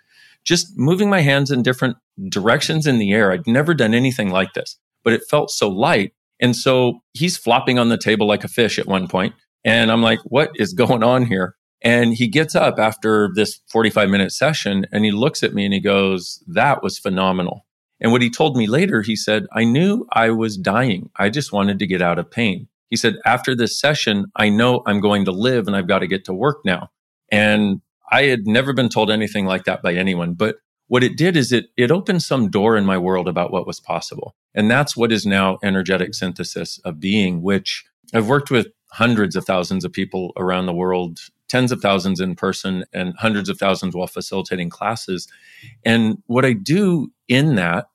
just 0.44 0.72
moving 0.76 1.08
my 1.08 1.20
hands 1.20 1.50
in 1.50 1.62
different 1.62 1.96
directions 2.28 2.86
in 2.86 2.98
the 2.98 3.12
air. 3.12 3.32
I'd 3.32 3.46
never 3.46 3.74
done 3.74 3.94
anything 3.94 4.30
like 4.30 4.54
this, 4.54 4.78
but 5.04 5.12
it 5.12 5.22
felt 5.28 5.50
so 5.50 5.68
light. 5.68 6.12
And 6.40 6.56
so 6.56 7.00
he's 7.12 7.36
flopping 7.36 7.78
on 7.78 7.88
the 7.88 7.98
table 7.98 8.26
like 8.26 8.44
a 8.44 8.48
fish 8.48 8.78
at 8.78 8.86
one 8.86 9.08
point, 9.08 9.34
And 9.64 9.92
I'm 9.92 10.02
like, 10.02 10.18
what 10.24 10.50
is 10.56 10.72
going 10.72 11.02
on 11.02 11.26
here? 11.26 11.54
And 11.82 12.14
he 12.14 12.28
gets 12.28 12.54
up 12.54 12.78
after 12.78 13.30
this 13.34 13.60
45 13.70 14.08
minute 14.08 14.32
session 14.32 14.86
and 14.92 15.04
he 15.04 15.10
looks 15.10 15.42
at 15.42 15.54
me 15.54 15.64
and 15.64 15.74
he 15.74 15.80
goes, 15.80 16.42
that 16.46 16.82
was 16.82 16.98
phenomenal. 16.98 17.66
And 18.00 18.10
what 18.10 18.22
he 18.22 18.30
told 18.30 18.56
me 18.56 18.66
later, 18.66 19.02
he 19.02 19.14
said, 19.14 19.46
I 19.52 19.64
knew 19.64 20.06
I 20.12 20.30
was 20.30 20.56
dying. 20.56 21.10
I 21.16 21.28
just 21.28 21.52
wanted 21.52 21.78
to 21.78 21.86
get 21.86 22.02
out 22.02 22.18
of 22.18 22.30
pain. 22.30 22.68
He 22.90 22.96
said, 22.96 23.16
after 23.24 23.54
this 23.54 23.80
session, 23.80 24.26
I 24.36 24.48
know 24.48 24.82
I'm 24.86 25.00
going 25.00 25.24
to 25.24 25.32
live 25.32 25.66
and 25.66 25.76
I've 25.76 25.88
got 25.88 26.00
to 26.00 26.08
get 26.08 26.24
to 26.26 26.34
work 26.34 26.58
now. 26.64 26.90
And 27.30 27.80
I 28.10 28.24
had 28.24 28.46
never 28.46 28.72
been 28.72 28.88
told 28.88 29.10
anything 29.10 29.46
like 29.46 29.64
that 29.64 29.82
by 29.82 29.94
anyone. 29.94 30.34
But 30.34 30.56
what 30.88 31.02
it 31.02 31.16
did 31.16 31.36
is 31.36 31.52
it, 31.52 31.66
it 31.76 31.90
opened 31.90 32.22
some 32.22 32.50
door 32.50 32.76
in 32.76 32.84
my 32.84 32.98
world 32.98 33.28
about 33.28 33.50
what 33.50 33.66
was 33.66 33.80
possible. 33.80 34.34
And 34.54 34.70
that's 34.70 34.96
what 34.96 35.12
is 35.12 35.24
now 35.24 35.58
energetic 35.62 36.14
synthesis 36.14 36.78
of 36.84 37.00
being, 37.00 37.42
which 37.42 37.84
I've 38.12 38.28
worked 38.28 38.50
with 38.50 38.68
hundreds 38.90 39.36
of 39.36 39.46
thousands 39.46 39.84
of 39.84 39.92
people 39.92 40.32
around 40.36 40.66
the 40.66 40.74
world, 40.74 41.18
tens 41.48 41.72
of 41.72 41.80
thousands 41.80 42.20
in 42.20 42.34
person 42.34 42.84
and 42.92 43.14
hundreds 43.18 43.48
of 43.48 43.58
thousands 43.58 43.94
while 43.94 44.06
facilitating 44.06 44.68
classes. 44.68 45.28
And 45.84 46.18
what 46.26 46.44
I 46.44 46.52
do 46.52 47.10
in 47.28 47.54
that 47.54 47.86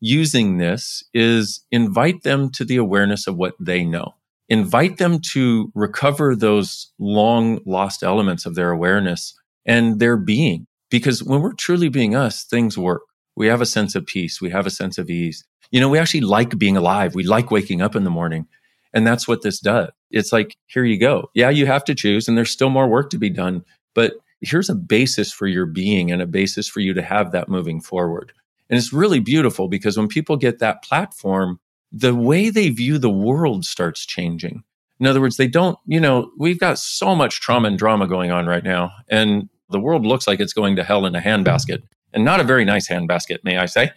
using 0.00 0.58
this 0.58 1.02
is 1.12 1.64
invite 1.72 2.22
them 2.22 2.50
to 2.50 2.64
the 2.64 2.76
awareness 2.76 3.26
of 3.26 3.36
what 3.36 3.54
they 3.58 3.84
know. 3.84 4.14
Invite 4.48 4.98
them 4.98 5.20
to 5.32 5.72
recover 5.74 6.36
those 6.36 6.92
long 6.98 7.58
lost 7.64 8.02
elements 8.02 8.46
of 8.46 8.54
their 8.54 8.70
awareness 8.70 9.34
and 9.66 9.98
their 10.00 10.16
being 10.16 10.66
because 10.90 11.22
when 11.22 11.40
we're 11.40 11.54
truly 11.54 11.88
being 11.88 12.14
us, 12.14 12.44
things 12.44 12.78
work. 12.78 13.02
We 13.36 13.48
have 13.48 13.60
a 13.60 13.66
sense 13.66 13.94
of 13.94 14.06
peace. 14.06 14.40
We 14.40 14.50
have 14.50 14.66
a 14.66 14.70
sense 14.70 14.96
of 14.98 15.10
ease. 15.10 15.44
You 15.70 15.80
know, 15.80 15.88
we 15.88 15.98
actually 15.98 16.20
like 16.20 16.56
being 16.56 16.76
alive. 16.76 17.14
We 17.14 17.24
like 17.24 17.50
waking 17.50 17.82
up 17.82 17.96
in 17.96 18.04
the 18.04 18.10
morning. 18.10 18.46
And 18.92 19.04
that's 19.04 19.26
what 19.26 19.42
this 19.42 19.58
does. 19.58 19.90
It's 20.10 20.32
like, 20.32 20.56
here 20.66 20.84
you 20.84 20.98
go. 20.98 21.30
Yeah, 21.34 21.50
you 21.50 21.66
have 21.66 21.84
to 21.86 21.96
choose, 21.96 22.28
and 22.28 22.38
there's 22.38 22.52
still 22.52 22.70
more 22.70 22.86
work 22.86 23.10
to 23.10 23.18
be 23.18 23.30
done. 23.30 23.64
But 23.92 24.14
here's 24.40 24.70
a 24.70 24.74
basis 24.74 25.32
for 25.32 25.48
your 25.48 25.66
being 25.66 26.12
and 26.12 26.22
a 26.22 26.26
basis 26.26 26.68
for 26.68 26.78
you 26.78 26.94
to 26.94 27.02
have 27.02 27.32
that 27.32 27.48
moving 27.48 27.80
forward. 27.80 28.32
And 28.70 28.78
it's 28.78 28.92
really 28.92 29.18
beautiful 29.18 29.68
because 29.68 29.96
when 29.96 30.08
people 30.08 30.36
get 30.36 30.60
that 30.60 30.84
platform, 30.84 31.58
the 31.90 32.14
way 32.14 32.50
they 32.50 32.70
view 32.70 32.98
the 32.98 33.10
world 33.10 33.64
starts 33.64 34.06
changing. 34.06 34.62
In 35.00 35.06
other 35.06 35.20
words, 35.20 35.36
they 35.36 35.48
don't, 35.48 35.78
you 35.86 36.00
know, 36.00 36.30
we've 36.38 36.60
got 36.60 36.78
so 36.78 37.16
much 37.16 37.40
trauma 37.40 37.68
and 37.68 37.78
drama 37.78 38.06
going 38.06 38.30
on 38.30 38.46
right 38.46 38.64
now. 38.64 38.92
And 39.08 39.48
the 39.70 39.80
world 39.80 40.04
looks 40.06 40.26
like 40.26 40.40
it's 40.40 40.52
going 40.52 40.76
to 40.76 40.84
hell 40.84 41.06
in 41.06 41.14
a 41.14 41.20
handbasket 41.20 41.82
and 42.12 42.24
not 42.24 42.40
a 42.40 42.44
very 42.44 42.64
nice 42.64 42.88
handbasket, 42.88 43.38
may 43.44 43.58
I 43.58 43.66
say. 43.66 43.90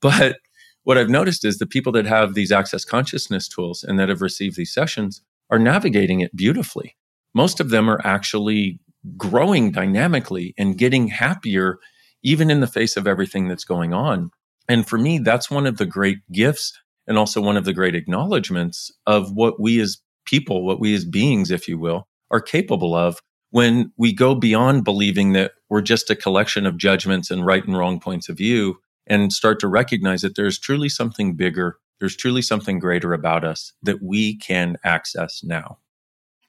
But 0.00 0.38
what 0.84 0.98
I've 0.98 1.10
noticed 1.10 1.44
is 1.44 1.58
the 1.58 1.66
people 1.66 1.92
that 1.92 2.06
have 2.06 2.34
these 2.34 2.50
access 2.50 2.84
consciousness 2.84 3.48
tools 3.48 3.84
and 3.84 3.98
that 3.98 4.08
have 4.08 4.22
received 4.22 4.56
these 4.56 4.72
sessions 4.72 5.22
are 5.50 5.58
navigating 5.58 6.20
it 6.20 6.34
beautifully. 6.34 6.96
Most 7.34 7.60
of 7.60 7.70
them 7.70 7.88
are 7.88 8.00
actually 8.04 8.80
growing 9.16 9.70
dynamically 9.70 10.54
and 10.58 10.78
getting 10.78 11.08
happier, 11.08 11.78
even 12.22 12.50
in 12.50 12.60
the 12.60 12.66
face 12.66 12.96
of 12.96 13.06
everything 13.06 13.48
that's 13.48 13.64
going 13.64 13.92
on. 13.92 14.30
And 14.68 14.88
for 14.88 14.98
me, 14.98 15.18
that's 15.18 15.50
one 15.50 15.66
of 15.66 15.78
the 15.78 15.86
great 15.86 16.18
gifts 16.32 16.72
and 17.06 17.18
also 17.18 17.40
one 17.40 17.56
of 17.56 17.64
the 17.64 17.72
great 17.72 17.94
acknowledgments 17.94 18.90
of 19.06 19.32
what 19.32 19.60
we 19.60 19.80
as 19.80 19.98
people, 20.24 20.64
what 20.64 20.80
we 20.80 20.94
as 20.94 21.04
beings, 21.04 21.50
if 21.50 21.66
you 21.68 21.78
will, 21.78 22.06
are 22.30 22.40
capable 22.40 22.94
of 22.94 23.20
when 23.52 23.92
we 23.98 24.14
go 24.14 24.34
beyond 24.34 24.82
believing 24.82 25.34
that 25.34 25.52
we're 25.68 25.82
just 25.82 26.10
a 26.10 26.16
collection 26.16 26.64
of 26.66 26.78
judgments 26.78 27.30
and 27.30 27.46
right 27.46 27.64
and 27.64 27.76
wrong 27.76 28.00
points 28.00 28.30
of 28.30 28.38
view 28.38 28.78
and 29.06 29.30
start 29.30 29.60
to 29.60 29.68
recognize 29.68 30.22
that 30.22 30.36
there's 30.36 30.58
truly 30.58 30.88
something 30.88 31.36
bigger, 31.36 31.76
there's 32.00 32.16
truly 32.16 32.40
something 32.40 32.78
greater 32.78 33.12
about 33.12 33.44
us 33.44 33.74
that 33.82 34.02
we 34.02 34.36
can 34.38 34.78
access 34.84 35.42
now. 35.44 35.78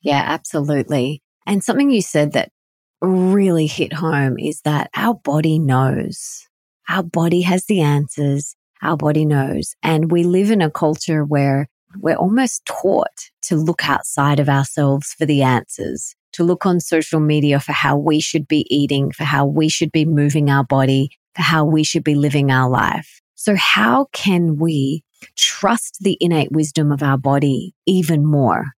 Yeah, 0.01 0.24
absolutely. 0.25 1.22
And 1.45 1.62
something 1.62 1.89
you 1.89 2.01
said 2.01 2.31
that 2.33 2.51
really 3.01 3.67
hit 3.67 3.91
home 3.91 4.39
is 4.39 4.62
that 4.62 4.89
our 4.95 5.13
body 5.13 5.60
knows. 5.60 6.48
Our 6.88 7.03
body 7.03 7.41
has 7.41 7.65
the 7.65 7.81
answers. 7.81 8.55
Our 8.81 8.95
body 8.95 9.25
knows. 9.25 9.75
And 9.83 10.10
we 10.10 10.24
live 10.24 10.51
in 10.51 10.62
a 10.62 10.72
culture 10.72 11.25
where 11.25 11.67
we're 11.98 12.15
almost 12.15 12.65
taught 12.65 13.29
to 13.43 13.57
look 13.57 13.88
outside 13.89 14.39
of 14.39 14.48
ourselves 14.48 15.13
for 15.17 15.25
the 15.25 15.41
answers 15.43 16.15
to 16.33 16.43
look 16.43 16.65
on 16.65 16.79
social 16.79 17.19
media 17.19 17.59
for 17.59 17.71
how 17.71 17.97
we 17.97 18.19
should 18.19 18.47
be 18.47 18.65
eating, 18.69 19.11
for 19.11 19.23
how 19.23 19.45
we 19.45 19.69
should 19.69 19.91
be 19.91 20.05
moving 20.05 20.49
our 20.49 20.63
body, 20.63 21.11
for 21.35 21.41
how 21.41 21.65
we 21.65 21.83
should 21.83 22.03
be 22.03 22.15
living 22.15 22.51
our 22.51 22.69
life. 22.69 23.21
So 23.35 23.55
how 23.55 24.07
can 24.13 24.57
we 24.57 25.03
trust 25.35 25.99
the 26.01 26.17
innate 26.19 26.51
wisdom 26.51 26.91
of 26.91 27.03
our 27.03 27.17
body 27.17 27.73
even 27.85 28.25
more? 28.25 28.73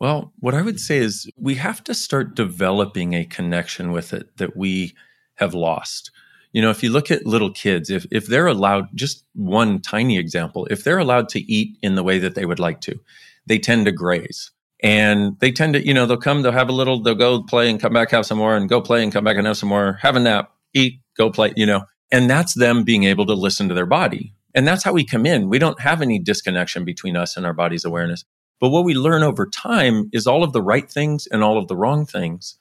Well, 0.00 0.32
what 0.38 0.54
I 0.54 0.62
would 0.62 0.80
say 0.80 0.98
is 0.98 1.30
we 1.36 1.54
have 1.56 1.82
to 1.84 1.94
start 1.94 2.34
developing 2.34 3.14
a 3.14 3.24
connection 3.24 3.92
with 3.92 4.12
it 4.12 4.36
that 4.36 4.56
we 4.56 4.94
have 5.36 5.54
lost. 5.54 6.10
You 6.52 6.62
know, 6.62 6.70
if 6.70 6.82
you 6.82 6.90
look 6.90 7.10
at 7.10 7.26
little 7.26 7.52
kids, 7.52 7.90
if, 7.90 8.06
if 8.10 8.26
they're 8.26 8.46
allowed, 8.46 8.88
just 8.94 9.24
one 9.34 9.80
tiny 9.80 10.18
example, 10.18 10.66
if 10.70 10.84
they're 10.84 10.98
allowed 10.98 11.28
to 11.30 11.40
eat 11.40 11.78
in 11.82 11.94
the 11.94 12.04
way 12.04 12.18
that 12.18 12.34
they 12.34 12.44
would 12.44 12.60
like 12.60 12.80
to, 12.82 13.00
they 13.46 13.58
tend 13.58 13.86
to 13.86 13.92
graze 13.92 14.50
and 14.84 15.40
they 15.40 15.50
tend 15.50 15.72
to, 15.72 15.84
you 15.84 15.94
know, 15.94 16.04
they'll 16.04 16.18
come, 16.18 16.42
they'll 16.42 16.52
have 16.52 16.68
a 16.68 16.72
little, 16.72 17.02
they'll 17.02 17.14
go 17.14 17.42
play 17.42 17.70
and 17.70 17.80
come 17.80 17.94
back, 17.94 18.10
have 18.10 18.26
some 18.26 18.36
more, 18.36 18.54
and 18.54 18.68
go 18.68 18.82
play 18.82 19.02
and 19.02 19.10
come 19.10 19.24
back 19.24 19.38
and 19.38 19.46
have 19.46 19.56
some 19.56 19.70
more, 19.70 19.98
have 20.02 20.14
a 20.14 20.20
nap, 20.20 20.52
eat, 20.74 21.00
go 21.16 21.30
play, 21.30 21.54
you 21.56 21.64
know, 21.64 21.86
and 22.12 22.28
that's 22.28 22.52
them 22.52 22.84
being 22.84 23.04
able 23.04 23.24
to 23.24 23.32
listen 23.32 23.66
to 23.68 23.74
their 23.74 23.86
body. 23.86 24.34
And 24.54 24.68
that's 24.68 24.84
how 24.84 24.92
we 24.92 25.02
come 25.02 25.24
in. 25.24 25.48
We 25.48 25.58
don't 25.58 25.80
have 25.80 26.02
any 26.02 26.18
disconnection 26.18 26.84
between 26.84 27.16
us 27.16 27.34
and 27.34 27.46
our 27.46 27.54
body's 27.54 27.86
awareness. 27.86 28.26
But 28.60 28.68
what 28.68 28.84
we 28.84 28.92
learn 28.92 29.22
over 29.22 29.46
time 29.46 30.10
is 30.12 30.26
all 30.26 30.44
of 30.44 30.52
the 30.52 30.62
right 30.62 30.88
things 30.88 31.26
and 31.26 31.42
all 31.42 31.56
of 31.56 31.66
the 31.66 31.76
wrong 31.76 32.04
things. 32.04 32.58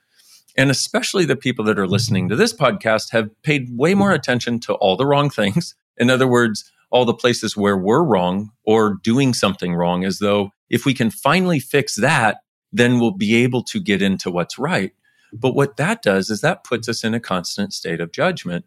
And 0.58 0.72
especially 0.72 1.26
the 1.26 1.36
people 1.36 1.66
that 1.66 1.78
are 1.78 1.88
listening 1.88 2.30
to 2.30 2.38
this 2.38 2.54
podcast 2.54 3.12
have 3.12 3.30
paid 3.44 3.68
way 3.72 3.96
more 3.96 4.14
attention 4.14 4.62
to 4.62 4.76
all 4.76 4.96
the 4.96 5.06
wrong 5.06 5.30
things. 5.30 5.76
In 5.98 6.10
other 6.10 6.28
words, 6.28 6.72
all 6.90 7.04
the 7.04 7.14
places 7.14 7.58
where 7.58 7.78
we're 7.78 8.04
wrong 8.04 8.52
or 8.64 8.98
doing 9.04 9.34
something 9.34 9.76
wrong, 9.76 10.06
as 10.06 10.20
though 10.20 10.52
if 10.74 10.88
we 10.88 10.96
can 10.96 11.12
finally 11.12 11.60
fix 11.60 11.96
that, 11.98 12.38
then 12.72 13.00
we'll 13.00 13.12
be 13.12 13.36
able 13.36 13.64
to 13.66 13.80
get 13.80 14.02
into 14.02 14.32
what's 14.32 14.58
right. 14.58 14.92
But 15.32 15.54
what 15.54 15.78
that 15.78 16.02
does 16.02 16.32
is 16.32 16.42
that 16.42 16.64
puts 16.64 16.90
us 16.90 17.04
in 17.04 17.14
a 17.14 17.20
constant 17.20 17.74
state 17.74 18.02
of 18.02 18.12
judgment. 18.12 18.66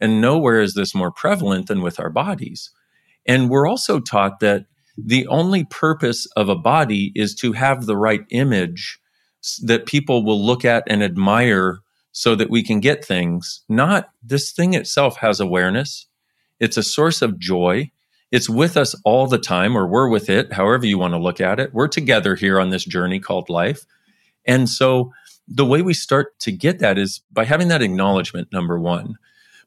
And 0.00 0.20
nowhere 0.20 0.60
is 0.60 0.74
this 0.74 0.94
more 0.94 1.10
prevalent 1.10 1.66
than 1.66 1.82
with 1.82 1.98
our 1.98 2.10
bodies. 2.10 2.70
And 3.26 3.50
we're 3.50 3.66
also 3.66 3.98
taught 3.98 4.38
that 4.38 4.66
the 4.96 5.26
only 5.26 5.64
purpose 5.64 6.26
of 6.36 6.48
a 6.48 6.54
body 6.54 7.10
is 7.16 7.34
to 7.36 7.52
have 7.54 7.86
the 7.86 7.96
right 7.96 8.22
image 8.30 9.00
that 9.64 9.86
people 9.86 10.24
will 10.24 10.40
look 10.44 10.64
at 10.64 10.84
and 10.86 11.02
admire 11.02 11.80
so 12.12 12.36
that 12.36 12.50
we 12.50 12.62
can 12.62 12.78
get 12.78 13.04
things. 13.04 13.64
Not 13.68 14.10
this 14.22 14.52
thing 14.52 14.74
itself 14.74 15.16
has 15.16 15.40
awareness. 15.40 16.06
It's 16.60 16.76
a 16.76 16.84
source 16.84 17.20
of 17.20 17.40
joy. 17.40 17.90
It's 18.30 18.48
with 18.48 18.76
us 18.76 18.94
all 19.04 19.26
the 19.26 19.38
time, 19.38 19.76
or 19.76 19.86
we're 19.86 20.08
with 20.08 20.28
it, 20.28 20.52
however 20.52 20.86
you 20.86 20.98
want 20.98 21.14
to 21.14 21.18
look 21.18 21.40
at 21.40 21.58
it. 21.58 21.72
We're 21.72 21.88
together 21.88 22.34
here 22.34 22.60
on 22.60 22.70
this 22.70 22.84
journey 22.84 23.20
called 23.20 23.48
life. 23.48 23.86
And 24.46 24.68
so 24.68 25.12
the 25.46 25.64
way 25.64 25.80
we 25.80 25.94
start 25.94 26.38
to 26.40 26.52
get 26.52 26.78
that 26.80 26.98
is 26.98 27.22
by 27.32 27.44
having 27.44 27.68
that 27.68 27.82
acknowledgement, 27.82 28.48
number 28.52 28.78
one, 28.78 29.16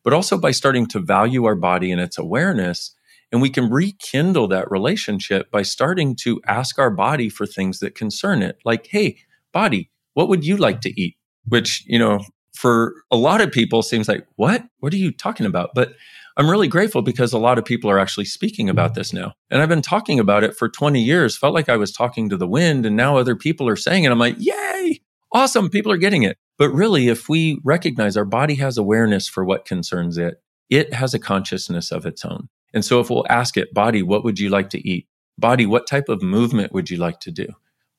but 0.04 0.14
also 0.14 0.38
by 0.38 0.52
starting 0.52 0.86
to 0.88 1.00
value 1.00 1.46
our 1.46 1.56
body 1.56 1.92
and 1.92 2.00
its 2.00 2.18
awareness. 2.18 2.96
And 3.32 3.42
we 3.42 3.50
can 3.50 3.70
rekindle 3.70 4.48
that 4.50 4.70
relationship 4.70 5.50
by 5.50 5.62
starting 5.64 6.16
to 6.18 6.42
ask 6.48 6.78
our 6.78 6.92
body 6.92 7.30
for 7.30 7.46
things 7.46 7.80
that 7.80 7.96
concern 7.96 8.44
it. 8.44 8.60
Like, 8.66 8.88
hey, 8.88 9.18
body, 9.52 9.90
what 10.14 10.28
would 10.28 10.46
you 10.46 10.58
like 10.58 10.82
to 10.82 11.02
eat? 11.02 11.16
Which, 11.48 11.84
you 11.88 11.98
know, 11.98 12.20
for 12.54 12.94
a 13.10 13.16
lot 13.16 13.42
of 13.42 13.52
people 13.52 13.82
seems 13.82 14.08
like, 14.08 14.28
what? 14.36 14.64
What 14.80 14.94
are 14.94 14.98
you 14.98 15.12
talking 15.12 15.46
about? 15.46 15.72
But 15.74 15.94
I'm 16.42 16.50
really 16.50 16.68
grateful 16.68 17.04
because 17.04 17.34
a 17.34 17.38
lot 17.38 17.60
of 17.60 17.66
people 17.66 17.92
are 17.92 18.00
actually 18.00 18.26
speaking 18.26 18.68
about 18.68 18.96
this 18.96 19.14
now. 19.14 19.34
And 19.52 19.62
I've 19.62 19.70
been 19.70 19.84
talking 19.84 20.20
about 20.20 20.44
it 20.44 20.58
for 20.58 20.68
20 20.68 21.00
years, 21.00 21.38
felt 21.38 21.54
like 21.54 21.70
I 21.70 21.78
was 21.78 21.92
talking 21.92 22.30
to 22.30 22.36
the 22.36 22.48
wind, 22.48 22.84
and 22.84 22.96
now 22.96 23.16
other 23.16 23.36
people 23.36 23.70
are 23.70 23.76
saying 23.76 24.06
it. 24.06 24.12
I'm 24.12 24.18
like, 24.18 24.38
yay, 24.40 25.02
awesome, 25.32 25.70
people 25.70 25.92
are 25.92 25.98
getting 25.98 26.24
it. 26.24 26.40
But 26.58 26.72
really, 26.72 27.10
if 27.10 27.30
we 27.30 27.60
recognize 27.64 28.18
our 28.18 28.26
body 28.26 28.56
has 28.56 28.80
awareness 28.80 29.28
for 29.28 29.46
what 29.46 29.66
concerns 29.66 30.18
it, 30.18 30.42
it 30.68 30.96
has 30.96 31.14
a 31.14 31.20
consciousness 31.20 31.92
of 31.92 32.08
its 32.08 32.26
own. 32.26 32.50
And 32.74 32.84
so 32.84 33.00
if 33.00 33.12
we'll 33.12 33.28
ask 33.30 33.56
it, 33.56 33.72
body, 33.72 34.02
what 34.02 34.24
would 34.24 34.40
you 34.40 34.50
like 34.50 34.72
to 34.72 34.90
eat? 34.90 35.08
Body, 35.38 35.68
what 35.68 35.86
type 35.86 36.10
of 36.10 36.24
movement 36.24 36.74
would 36.74 36.90
you 36.90 36.98
like 36.98 37.20
to 37.20 37.30
do? 37.30 37.46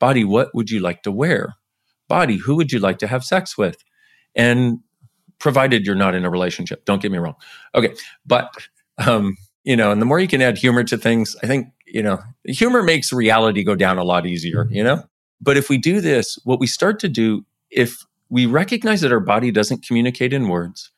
Body, 0.01 0.25
what 0.25 0.53
would 0.53 0.69
you 0.69 0.81
like 0.81 1.05
to 1.05 1.13
wear? 1.13 1.55
Body, 2.09 2.39
who 2.39 2.57
would 2.57 2.73
you 2.73 2.81
like 2.81 2.99
to 2.99 3.07
have 3.07 3.23
sex 3.23 3.57
with? 3.57 3.77
And 4.35 4.81
provided 5.43 5.85
you're 5.85 5.95
not 5.95 6.15
in 6.15 6.25
a 6.25 6.31
relationship, 6.31 6.85
don't 6.87 7.03
get 7.03 7.13
me 7.13 7.19
wrong. 7.19 7.35
Okay. 7.75 7.95
But, 8.25 8.51
um, 9.05 9.37
you 9.65 9.77
know, 9.77 9.91
and 9.91 10.01
the 10.01 10.07
more 10.07 10.21
you 10.21 10.29
can 10.29 10.41
add 10.41 10.57
humor 10.57 10.85
to 10.85 10.97
things, 10.97 11.37
I 11.43 11.47
think, 11.47 11.69
you 11.85 12.03
know, 12.03 12.21
humor 12.47 12.83
makes 12.83 13.13
reality 13.13 13.63
go 13.65 13.75
down 13.75 13.99
a 13.99 14.05
lot 14.05 14.25
easier, 14.25 14.67
you 14.71 14.83
know? 14.83 15.05
But 15.41 15.57
if 15.57 15.69
we 15.69 15.77
do 15.77 16.01
this, 16.01 16.39
what 16.45 16.61
we 16.61 16.67
start 16.67 17.01
to 17.01 17.09
do, 17.09 17.45
if 17.71 18.05
we 18.31 18.47
recognize 18.47 19.01
that 19.03 19.13
our 19.13 19.21
body 19.21 19.51
doesn't 19.51 19.85
communicate 19.87 20.33
in 20.33 20.49
words 20.49 20.91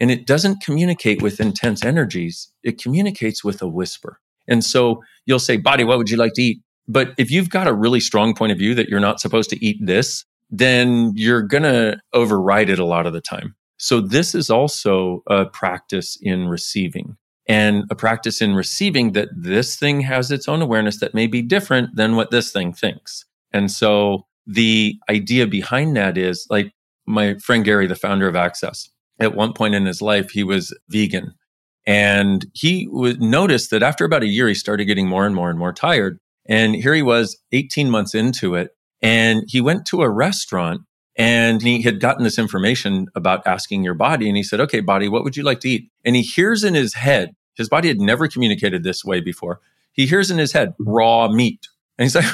and 0.00 0.10
it 0.10 0.26
doesn't 0.26 0.62
communicate 0.62 1.22
with 1.22 1.40
intense 1.40 1.84
energies, 1.84 2.48
it 2.64 2.82
communicates 2.82 3.44
with 3.44 3.62
a 3.62 3.68
whisper. 3.68 4.20
And 4.48 4.64
so 4.64 5.02
you'll 5.24 5.38
say, 5.38 5.56
Body, 5.56 5.84
what 5.84 5.98
would 5.98 6.10
you 6.10 6.16
like 6.16 6.32
to 6.34 6.42
eat? 6.42 6.62
But 6.88 7.14
if 7.16 7.30
you've 7.30 7.48
got 7.48 7.68
a 7.68 7.72
really 7.72 8.00
strong 8.00 8.34
point 8.34 8.50
of 8.50 8.58
view 8.58 8.74
that 8.74 8.88
you're 8.88 8.98
not 8.98 9.20
supposed 9.20 9.50
to 9.50 9.64
eat 9.64 9.78
this, 9.80 10.24
then 10.50 11.12
you're 11.14 11.42
going 11.42 11.62
to 11.62 11.98
override 12.12 12.68
it 12.68 12.80
a 12.80 12.84
lot 12.84 13.06
of 13.06 13.12
the 13.12 13.20
time. 13.20 13.54
So 13.82 14.00
this 14.00 14.36
is 14.36 14.48
also 14.48 15.24
a 15.26 15.44
practice 15.44 16.16
in 16.22 16.46
receiving 16.46 17.16
and 17.48 17.82
a 17.90 17.96
practice 17.96 18.40
in 18.40 18.54
receiving 18.54 19.10
that 19.12 19.30
this 19.36 19.74
thing 19.74 20.02
has 20.02 20.30
its 20.30 20.46
own 20.46 20.62
awareness 20.62 21.00
that 21.00 21.14
may 21.14 21.26
be 21.26 21.42
different 21.42 21.96
than 21.96 22.14
what 22.14 22.30
this 22.30 22.52
thing 22.52 22.72
thinks. 22.72 23.24
And 23.52 23.72
so 23.72 24.28
the 24.46 24.94
idea 25.10 25.48
behind 25.48 25.96
that 25.96 26.16
is 26.16 26.46
like 26.48 26.70
my 27.08 27.34
friend 27.34 27.64
Gary, 27.64 27.88
the 27.88 27.96
founder 27.96 28.28
of 28.28 28.36
Access, 28.36 28.88
at 29.18 29.34
one 29.34 29.52
point 29.52 29.74
in 29.74 29.84
his 29.84 30.00
life, 30.00 30.30
he 30.30 30.44
was 30.44 30.72
vegan 30.88 31.34
and 31.84 32.46
he 32.54 32.86
would 32.88 33.20
notice 33.20 33.66
that 33.70 33.82
after 33.82 34.04
about 34.04 34.22
a 34.22 34.28
year, 34.28 34.46
he 34.46 34.54
started 34.54 34.84
getting 34.84 35.08
more 35.08 35.26
and 35.26 35.34
more 35.34 35.50
and 35.50 35.58
more 35.58 35.72
tired. 35.72 36.20
And 36.46 36.76
here 36.76 36.94
he 36.94 37.02
was 37.02 37.36
18 37.50 37.90
months 37.90 38.14
into 38.14 38.54
it. 38.54 38.70
And 39.02 39.42
he 39.48 39.60
went 39.60 39.86
to 39.86 40.02
a 40.02 40.08
restaurant 40.08 40.82
and 41.16 41.60
he 41.62 41.82
had 41.82 42.00
gotten 42.00 42.24
this 42.24 42.38
information 42.38 43.08
about 43.14 43.46
asking 43.46 43.84
your 43.84 43.94
body. 43.94 44.28
And 44.28 44.36
he 44.36 44.42
said, 44.42 44.60
Okay, 44.60 44.80
body, 44.80 45.08
what 45.08 45.24
would 45.24 45.36
you 45.36 45.42
like 45.42 45.60
to 45.60 45.68
eat? 45.68 45.90
And 46.04 46.16
he 46.16 46.22
hears 46.22 46.64
in 46.64 46.74
his 46.74 46.94
head, 46.94 47.34
his 47.54 47.68
body 47.68 47.88
had 47.88 48.00
never 48.00 48.28
communicated 48.28 48.82
this 48.82 49.04
way 49.04 49.20
before. 49.20 49.60
He 49.92 50.06
hears 50.06 50.30
in 50.30 50.38
his 50.38 50.52
head, 50.52 50.74
raw 50.78 51.28
meat. 51.28 51.68
And 51.98 52.04
he's 52.04 52.14
like, 52.14 52.24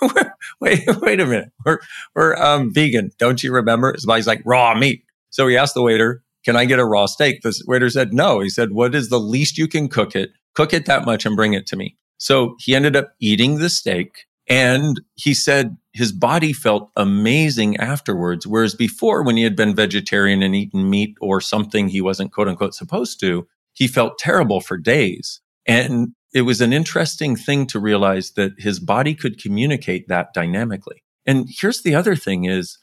wait, 0.60 0.84
wait 1.00 1.20
a 1.20 1.26
minute. 1.26 1.50
We're, 1.64 1.78
we're 2.14 2.36
um, 2.36 2.72
vegan. 2.72 3.10
Don't 3.18 3.42
you 3.42 3.52
remember? 3.52 3.92
His 3.92 4.06
body's 4.06 4.28
like, 4.28 4.42
raw 4.44 4.74
meat. 4.74 5.02
So 5.30 5.48
he 5.48 5.56
asked 5.56 5.74
the 5.74 5.82
waiter, 5.82 6.22
can 6.44 6.56
I 6.56 6.64
get 6.64 6.78
a 6.78 6.84
raw 6.84 7.06
steak? 7.06 7.42
The 7.42 7.60
waiter 7.66 7.90
said, 7.90 8.14
no. 8.14 8.40
He 8.40 8.48
said, 8.48 8.70
what 8.72 8.94
is 8.94 9.08
the 9.08 9.20
least 9.20 9.58
you 9.58 9.66
can 9.66 9.88
cook 9.88 10.14
it? 10.14 10.30
Cook 10.54 10.72
it 10.72 10.86
that 10.86 11.04
much 11.04 11.26
and 11.26 11.36
bring 11.36 11.52
it 11.52 11.66
to 11.66 11.76
me. 11.76 11.96
So 12.18 12.54
he 12.58 12.74
ended 12.74 12.96
up 12.96 13.12
eating 13.20 13.58
the 13.58 13.68
steak 13.68 14.26
and 14.50 15.00
he 15.14 15.32
said 15.32 15.76
his 15.92 16.10
body 16.12 16.52
felt 16.52 16.90
amazing 16.96 17.76
afterwards. 17.76 18.46
Whereas 18.46 18.74
before, 18.74 19.22
when 19.22 19.36
he 19.36 19.44
had 19.44 19.54
been 19.54 19.76
vegetarian 19.76 20.42
and 20.42 20.56
eaten 20.56 20.90
meat 20.90 21.16
or 21.20 21.40
something 21.40 21.88
he 21.88 22.00
wasn't 22.00 22.32
quote 22.32 22.48
unquote 22.48 22.74
supposed 22.74 23.20
to, 23.20 23.46
he 23.72 23.86
felt 23.86 24.18
terrible 24.18 24.60
for 24.60 24.76
days. 24.76 25.40
And 25.66 26.08
it 26.34 26.42
was 26.42 26.60
an 26.60 26.72
interesting 26.72 27.36
thing 27.36 27.66
to 27.68 27.78
realize 27.78 28.32
that 28.32 28.52
his 28.58 28.80
body 28.80 29.14
could 29.14 29.40
communicate 29.40 30.08
that 30.08 30.34
dynamically. 30.34 31.02
And 31.26 31.48
here's 31.48 31.82
the 31.82 31.94
other 31.94 32.16
thing 32.16 32.44
is, 32.44 32.76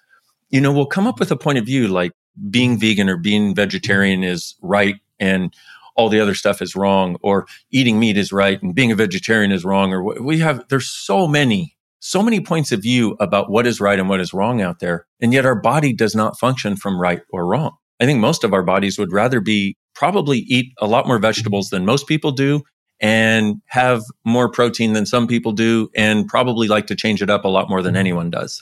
you 0.49 0.61
know, 0.61 0.71
we'll 0.71 0.85
come 0.85 1.07
up 1.07 1.19
with 1.19 1.31
a 1.31 1.37
point 1.37 1.57
of 1.57 1.65
view 1.65 1.89
like 1.89 2.13
being 2.49 2.79
vegan 2.79 3.09
or 3.09 3.17
being 3.17 3.53
vegetarian 3.53 4.23
is 4.23 4.55
right 4.61 4.95
and 5.19 5.53
all 5.97 6.09
the 6.09 6.19
other 6.19 6.35
stuff 6.35 6.61
is 6.61 6.75
wrong 6.75 7.17
or 7.21 7.45
eating 7.71 7.99
meat 7.99 8.17
is 8.17 8.31
right 8.31 8.61
and 8.61 8.75
being 8.75 8.91
a 8.91 8.95
vegetarian 8.95 9.51
is 9.51 9.65
wrong 9.65 9.91
or 9.91 10.03
we 10.21 10.39
have 10.39 10.63
there's 10.69 10.89
so 10.89 11.27
many 11.27 11.75
so 11.99 12.21
many 12.21 12.39
points 12.39 12.71
of 12.71 12.81
view 12.81 13.17
about 13.19 13.49
what 13.49 13.65
is 13.67 13.81
right 13.81 13.99
and 13.99 14.07
what 14.07 14.21
is 14.21 14.33
wrong 14.33 14.61
out 14.61 14.79
there 14.79 15.05
and 15.19 15.33
yet 15.33 15.45
our 15.45 15.59
body 15.59 15.93
does 15.93 16.15
not 16.15 16.39
function 16.39 16.75
from 16.75 17.01
right 17.01 17.21
or 17.31 17.45
wrong. 17.45 17.75
I 17.99 18.05
think 18.05 18.19
most 18.19 18.43
of 18.43 18.53
our 18.53 18.63
bodies 18.63 18.99
would 18.99 19.11
rather 19.11 19.41
be 19.41 19.75
probably 19.95 20.39
eat 20.47 20.71
a 20.79 20.85
lot 20.85 21.07
more 21.07 21.17
vegetables 21.17 21.69
than 21.69 21.85
most 21.85 22.07
people 22.07 22.31
do 22.31 22.61
and 22.99 23.55
have 23.65 24.03
more 24.23 24.49
protein 24.49 24.93
than 24.93 25.05
some 25.05 25.27
people 25.27 25.51
do 25.51 25.89
and 25.95 26.27
probably 26.27 26.67
like 26.67 26.87
to 26.87 26.95
change 26.95 27.21
it 27.21 27.29
up 27.29 27.45
a 27.45 27.49
lot 27.49 27.69
more 27.69 27.81
than 27.81 27.95
anyone 27.95 28.29
does 28.29 28.61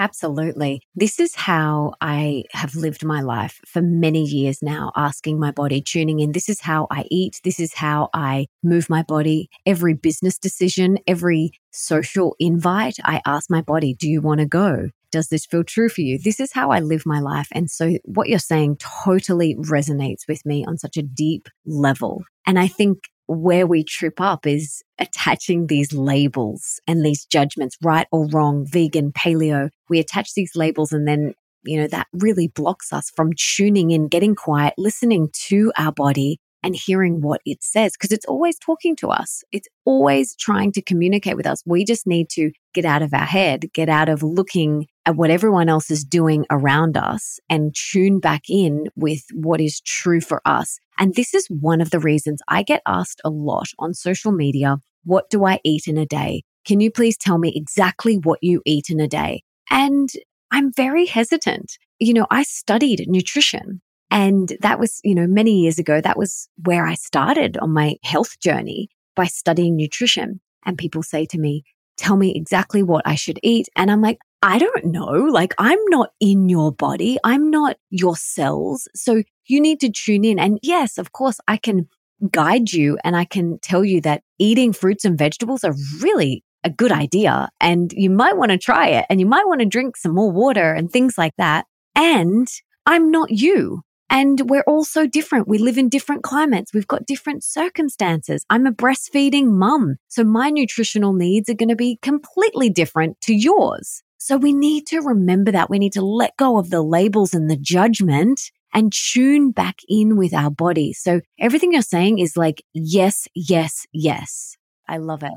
Absolutely. 0.00 0.80
This 0.94 1.20
is 1.20 1.34
how 1.34 1.92
I 2.00 2.44
have 2.52 2.74
lived 2.74 3.04
my 3.04 3.20
life 3.20 3.60
for 3.66 3.82
many 3.82 4.24
years 4.24 4.62
now, 4.62 4.92
asking 4.96 5.38
my 5.38 5.50
body, 5.50 5.82
tuning 5.82 6.20
in. 6.20 6.32
This 6.32 6.48
is 6.48 6.62
how 6.62 6.86
I 6.90 7.04
eat. 7.10 7.38
This 7.44 7.60
is 7.60 7.74
how 7.74 8.08
I 8.14 8.46
move 8.62 8.88
my 8.88 9.02
body. 9.02 9.50
Every 9.66 9.92
business 9.92 10.38
decision, 10.38 10.96
every 11.06 11.52
social 11.70 12.34
invite, 12.40 12.96
I 13.04 13.20
ask 13.26 13.50
my 13.50 13.60
body, 13.60 13.92
do 13.92 14.08
you 14.08 14.22
want 14.22 14.40
to 14.40 14.46
go? 14.46 14.88
Does 15.12 15.28
this 15.28 15.44
feel 15.44 15.64
true 15.64 15.90
for 15.90 16.00
you? 16.00 16.18
This 16.18 16.40
is 16.40 16.52
how 16.52 16.70
I 16.70 16.80
live 16.80 17.04
my 17.04 17.20
life. 17.20 17.48
And 17.52 17.70
so 17.70 17.98
what 18.06 18.30
you're 18.30 18.38
saying 18.38 18.78
totally 18.78 19.54
resonates 19.56 20.26
with 20.26 20.46
me 20.46 20.64
on 20.66 20.78
such 20.78 20.96
a 20.96 21.02
deep 21.02 21.46
level. 21.66 22.22
And 22.46 22.58
I 22.58 22.68
think 22.68 23.00
where 23.30 23.64
we 23.64 23.84
trip 23.84 24.20
up 24.20 24.44
is 24.44 24.82
attaching 24.98 25.68
these 25.68 25.92
labels 25.92 26.80
and 26.88 27.04
these 27.04 27.24
judgments, 27.26 27.76
right 27.80 28.08
or 28.10 28.26
wrong, 28.28 28.66
vegan, 28.66 29.12
paleo. 29.12 29.70
We 29.88 30.00
attach 30.00 30.34
these 30.34 30.56
labels 30.56 30.92
and 30.92 31.06
then, 31.06 31.34
you 31.62 31.80
know, 31.80 31.86
that 31.86 32.08
really 32.12 32.48
blocks 32.48 32.92
us 32.92 33.08
from 33.14 33.30
tuning 33.36 33.92
in, 33.92 34.08
getting 34.08 34.34
quiet, 34.34 34.74
listening 34.76 35.28
to 35.46 35.72
our 35.78 35.92
body 35.92 36.40
and 36.62 36.76
hearing 36.76 37.20
what 37.20 37.40
it 37.44 37.62
says 37.62 37.92
because 37.92 38.12
it's 38.12 38.26
always 38.26 38.58
talking 38.58 38.96
to 38.96 39.08
us. 39.08 39.42
It's 39.52 39.68
always 39.84 40.34
trying 40.36 40.72
to 40.72 40.82
communicate 40.82 41.36
with 41.36 41.46
us. 41.46 41.62
We 41.66 41.84
just 41.84 42.06
need 42.06 42.28
to 42.30 42.50
get 42.74 42.84
out 42.84 43.02
of 43.02 43.12
our 43.12 43.24
head, 43.24 43.72
get 43.72 43.88
out 43.88 44.08
of 44.08 44.22
looking 44.22 44.86
at 45.06 45.16
what 45.16 45.30
everyone 45.30 45.68
else 45.68 45.90
is 45.90 46.04
doing 46.04 46.44
around 46.50 46.96
us 46.96 47.40
and 47.48 47.74
tune 47.74 48.20
back 48.20 48.42
in 48.48 48.86
with 48.96 49.22
what 49.32 49.60
is 49.60 49.80
true 49.80 50.20
for 50.20 50.40
us. 50.44 50.78
And 50.98 51.14
this 51.14 51.34
is 51.34 51.46
one 51.48 51.80
of 51.80 51.90
the 51.90 52.00
reasons 52.00 52.40
I 52.48 52.62
get 52.62 52.82
asked 52.86 53.20
a 53.24 53.30
lot 53.30 53.68
on 53.78 53.94
social 53.94 54.32
media 54.32 54.78
What 55.04 55.30
do 55.30 55.44
I 55.44 55.60
eat 55.64 55.86
in 55.86 55.96
a 55.96 56.06
day? 56.06 56.42
Can 56.66 56.80
you 56.80 56.90
please 56.90 57.16
tell 57.16 57.38
me 57.38 57.52
exactly 57.54 58.16
what 58.16 58.38
you 58.42 58.60
eat 58.66 58.90
in 58.90 59.00
a 59.00 59.08
day? 59.08 59.42
And 59.70 60.10
I'm 60.50 60.72
very 60.72 61.06
hesitant. 61.06 61.78
You 61.98 62.12
know, 62.14 62.26
I 62.30 62.42
studied 62.42 63.06
nutrition 63.08 63.80
and 64.10 64.52
that 64.60 64.78
was, 64.78 65.00
you 65.04 65.14
know, 65.14 65.26
many 65.26 65.60
years 65.60 65.78
ago, 65.78 66.00
that 66.00 66.18
was 66.18 66.48
where 66.64 66.86
I 66.86 66.94
started 66.94 67.56
on 67.58 67.72
my 67.72 67.96
health 68.02 68.38
journey 68.40 68.88
by 69.14 69.26
studying 69.26 69.76
nutrition. 69.76 70.40
And 70.64 70.76
people 70.76 71.02
say 71.02 71.26
to 71.26 71.38
me, 71.38 71.64
tell 71.96 72.16
me 72.16 72.34
exactly 72.34 72.82
what 72.82 73.06
I 73.06 73.14
should 73.14 73.38
eat. 73.42 73.68
And 73.76 73.90
I'm 73.90 74.02
like, 74.02 74.18
I 74.42 74.58
don't 74.58 74.86
know. 74.86 75.10
Like, 75.10 75.54
I'm 75.58 75.78
not 75.88 76.10
in 76.18 76.48
your 76.48 76.72
body. 76.72 77.18
I'm 77.24 77.50
not 77.50 77.76
your 77.90 78.16
cells. 78.16 78.88
So 78.94 79.22
you 79.46 79.60
need 79.60 79.80
to 79.80 79.90
tune 79.90 80.24
in. 80.24 80.38
And 80.38 80.58
yes, 80.62 80.98
of 80.98 81.12
course, 81.12 81.38
I 81.46 81.56
can 81.56 81.88
guide 82.30 82.72
you 82.72 82.98
and 83.04 83.16
I 83.16 83.24
can 83.24 83.58
tell 83.60 83.84
you 83.84 84.00
that 84.02 84.22
eating 84.38 84.72
fruits 84.72 85.04
and 85.04 85.18
vegetables 85.18 85.62
are 85.62 85.74
really 86.00 86.42
a 86.64 86.70
good 86.70 86.92
idea. 86.92 87.48
And 87.60 87.92
you 87.92 88.10
might 88.10 88.36
want 88.36 88.50
to 88.50 88.58
try 88.58 88.88
it 88.88 89.06
and 89.08 89.20
you 89.20 89.26
might 89.26 89.46
want 89.46 89.60
to 89.60 89.66
drink 89.66 89.96
some 89.96 90.14
more 90.14 90.30
water 90.30 90.72
and 90.72 90.90
things 90.90 91.16
like 91.16 91.34
that. 91.38 91.66
And 91.94 92.48
I'm 92.86 93.10
not 93.10 93.30
you. 93.30 93.82
And 94.10 94.50
we're 94.50 94.64
all 94.66 94.84
so 94.84 95.06
different. 95.06 95.46
We 95.46 95.58
live 95.58 95.78
in 95.78 95.88
different 95.88 96.24
climates. 96.24 96.74
We've 96.74 96.88
got 96.88 97.06
different 97.06 97.44
circumstances. 97.44 98.44
I'm 98.50 98.66
a 98.66 98.72
breastfeeding 98.72 99.52
mum. 99.52 99.96
So 100.08 100.24
my 100.24 100.50
nutritional 100.50 101.12
needs 101.12 101.48
are 101.48 101.54
going 101.54 101.68
to 101.68 101.76
be 101.76 101.98
completely 102.02 102.68
different 102.70 103.20
to 103.22 103.34
yours. 103.34 104.02
So 104.18 104.36
we 104.36 104.52
need 104.52 104.86
to 104.88 105.00
remember 105.00 105.52
that 105.52 105.70
we 105.70 105.78
need 105.78 105.92
to 105.94 106.02
let 106.04 106.36
go 106.36 106.58
of 106.58 106.70
the 106.70 106.82
labels 106.82 107.32
and 107.32 107.48
the 107.48 107.56
judgment 107.56 108.50
and 108.74 108.92
tune 108.92 109.52
back 109.52 109.76
in 109.88 110.16
with 110.16 110.34
our 110.34 110.50
body. 110.50 110.92
So 110.92 111.20
everything 111.38 111.72
you're 111.72 111.82
saying 111.82 112.18
is 112.18 112.36
like, 112.36 112.62
yes, 112.74 113.28
yes, 113.34 113.86
yes. 113.92 114.56
I 114.88 114.98
love 114.98 115.22
it. 115.22 115.32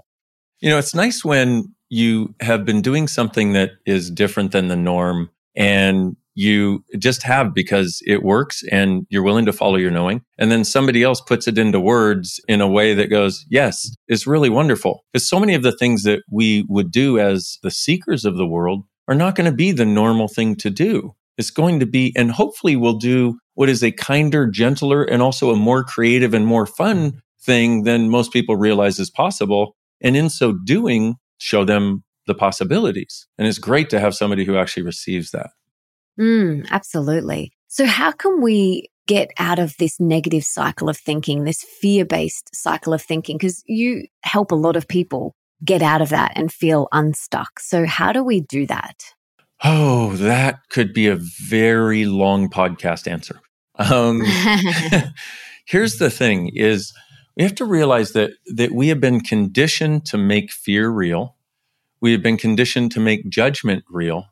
You 0.60 0.70
know, 0.70 0.78
it's 0.80 0.96
nice 0.96 1.24
when 1.24 1.74
you 1.90 2.34
have 2.40 2.66
been 2.66 2.82
doing 2.82 3.08
something 3.08 3.54
that 3.54 3.74
is 3.86 4.10
different 4.10 4.52
than 4.52 4.68
the 4.68 4.76
norm 4.76 5.30
and 5.56 6.16
you 6.36 6.84
just 6.98 7.24
have 7.24 7.54
because 7.54 8.02
it 8.06 8.24
works 8.24 8.64
and 8.72 9.06
you're 9.10 9.24
willing 9.24 9.46
to 9.46 9.54
follow 9.54 9.76
your 9.76 9.92
knowing. 9.92 10.22
And 10.38 10.52
then 10.52 10.64
somebody 10.64 11.04
else 11.04 11.22
puts 11.22 11.48
it 11.48 11.58
into 11.58 11.80
words 11.80 12.40
in 12.48 12.62
a 12.62 12.68
way 12.68 12.94
that 12.94 13.10
goes, 13.10 13.46
yes, 13.50 13.96
it's 14.08 14.28
really 14.28 14.50
wonderful. 14.50 15.04
Because 15.12 15.28
so 15.28 15.40
many 15.40 15.54
of 15.54 15.64
the 15.64 15.76
things 15.76 16.04
that 16.04 16.24
we 16.32 16.66
would 16.68 16.92
do 16.92 17.20
as 17.20 17.58
the 17.64 17.72
seekers 17.72 18.26
of 18.26 18.38
the 18.38 18.48
world 18.48 18.84
are 19.08 19.16
not 19.16 19.36
going 19.36 19.50
to 19.50 19.56
be 19.56 19.72
the 19.72 19.86
normal 19.86 20.28
thing 20.28 20.56
to 20.56 20.70
do. 20.70 21.14
It's 21.38 21.52
going 21.52 21.80
to 21.80 21.86
be, 21.86 22.14
and 22.16 22.32
hopefully 22.32 22.76
we'll 22.76 22.98
do 22.98 23.40
what 23.56 23.70
is 23.70 23.84
a 23.84 23.92
kinder, 23.92 24.48
gentler, 24.48 25.04
and 25.04 25.22
also 25.22 25.52
a 25.52 25.56
more 25.56 25.84
creative 25.84 26.34
and 26.34 26.46
more 26.46 26.66
fun 26.66 27.22
thing 27.42 27.84
than 27.84 28.10
most 28.10 28.32
people 28.32 28.56
realize 28.56 29.00
is 29.00 29.10
possible. 29.10 29.76
And 30.02 30.16
in 30.16 30.30
so 30.30 30.54
doing, 30.64 31.16
show 31.38 31.66
them 31.66 32.04
the 32.28 32.34
possibilities. 32.34 33.28
And 33.38 33.48
it's 33.48 33.60
great 33.60 33.90
to 33.90 34.00
have 34.00 34.16
somebody 34.16 34.46
who 34.46 34.58
actually 34.58 34.84
receives 34.84 35.32
that. 35.32 35.50
Mm, 36.20 36.68
absolutely. 36.70 37.52
So, 37.68 37.86
how 37.86 38.12
can 38.12 38.42
we 38.42 38.90
get 39.08 39.30
out 39.38 39.60
of 39.60 39.76
this 39.78 40.00
negative 40.00 40.44
cycle 40.44 40.90
of 40.90 40.98
thinking, 40.98 41.44
this 41.44 41.64
fear 41.64 42.06
based 42.06 42.56
cycle 42.56 42.94
of 42.94 43.02
thinking? 43.02 43.38
Because 43.38 43.64
you 43.66 44.06
help 44.24 44.52
a 44.52 44.56
lot 44.56 44.76
of 44.76 44.88
people 44.88 45.36
get 45.64 45.82
out 45.82 46.02
of 46.02 46.10
that 46.10 46.34
and 46.36 46.52
feel 46.52 46.88
unstuck. 46.92 47.60
So, 47.60 47.86
how 47.86 48.12
do 48.12 48.24
we 48.24 48.42
do 48.42 48.68
that? 48.68 49.04
Oh, 49.64 50.16
that 50.18 50.60
could 50.70 50.94
be 50.94 51.08
a 51.08 51.16
very 51.16 52.06
long 52.06 52.50
podcast 52.50 53.10
answer. 53.10 53.40
Um, 53.76 54.22
here's 55.66 55.98
the 55.98 56.10
thing 56.10 56.52
is 56.54 56.94
we 57.36 57.44
have 57.44 57.56
to 57.56 57.66
realize 57.66 58.12
that 58.12 58.32
that 58.54 58.72
we 58.72 58.90
have 58.90 59.00
been 59.00 59.22
conditioned 59.22 60.06
to 60.08 60.18
make 60.18 60.52
fear 60.52 60.90
real. 60.90 61.36
We 62.02 62.12
have 62.12 62.22
been 62.22 62.38
conditioned 62.38 62.92
to 62.92 63.00
make 63.00 63.30
judgment 63.30 63.86
real. 63.90 64.28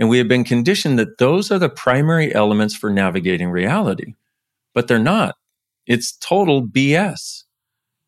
And 0.00 0.08
we 0.08 0.16
have 0.16 0.28
been 0.28 0.44
conditioned 0.44 0.98
that 0.98 1.18
those 1.18 1.52
are 1.52 1.58
the 1.58 1.68
primary 1.68 2.34
elements 2.34 2.74
for 2.74 2.88
navigating 2.88 3.50
reality, 3.50 4.14
but 4.72 4.88
they're 4.88 4.98
not. 4.98 5.36
It's 5.86 6.16
total 6.16 6.66
BS. 6.66 7.44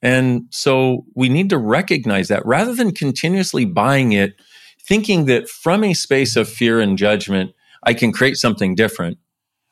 And 0.00 0.46
so 0.50 1.04
we 1.14 1.28
need 1.28 1.50
to 1.50 1.58
recognize 1.58 2.28
that 2.28 2.46
rather 2.46 2.74
than 2.74 2.92
continuously 2.92 3.66
buying 3.66 4.12
it, 4.12 4.34
thinking 4.80 5.26
that 5.26 5.50
from 5.50 5.84
a 5.84 5.92
space 5.92 6.34
of 6.34 6.48
fear 6.48 6.80
and 6.80 6.96
judgment, 6.96 7.52
I 7.84 7.92
can 7.92 8.10
create 8.10 8.36
something 8.36 8.74
different. 8.74 9.18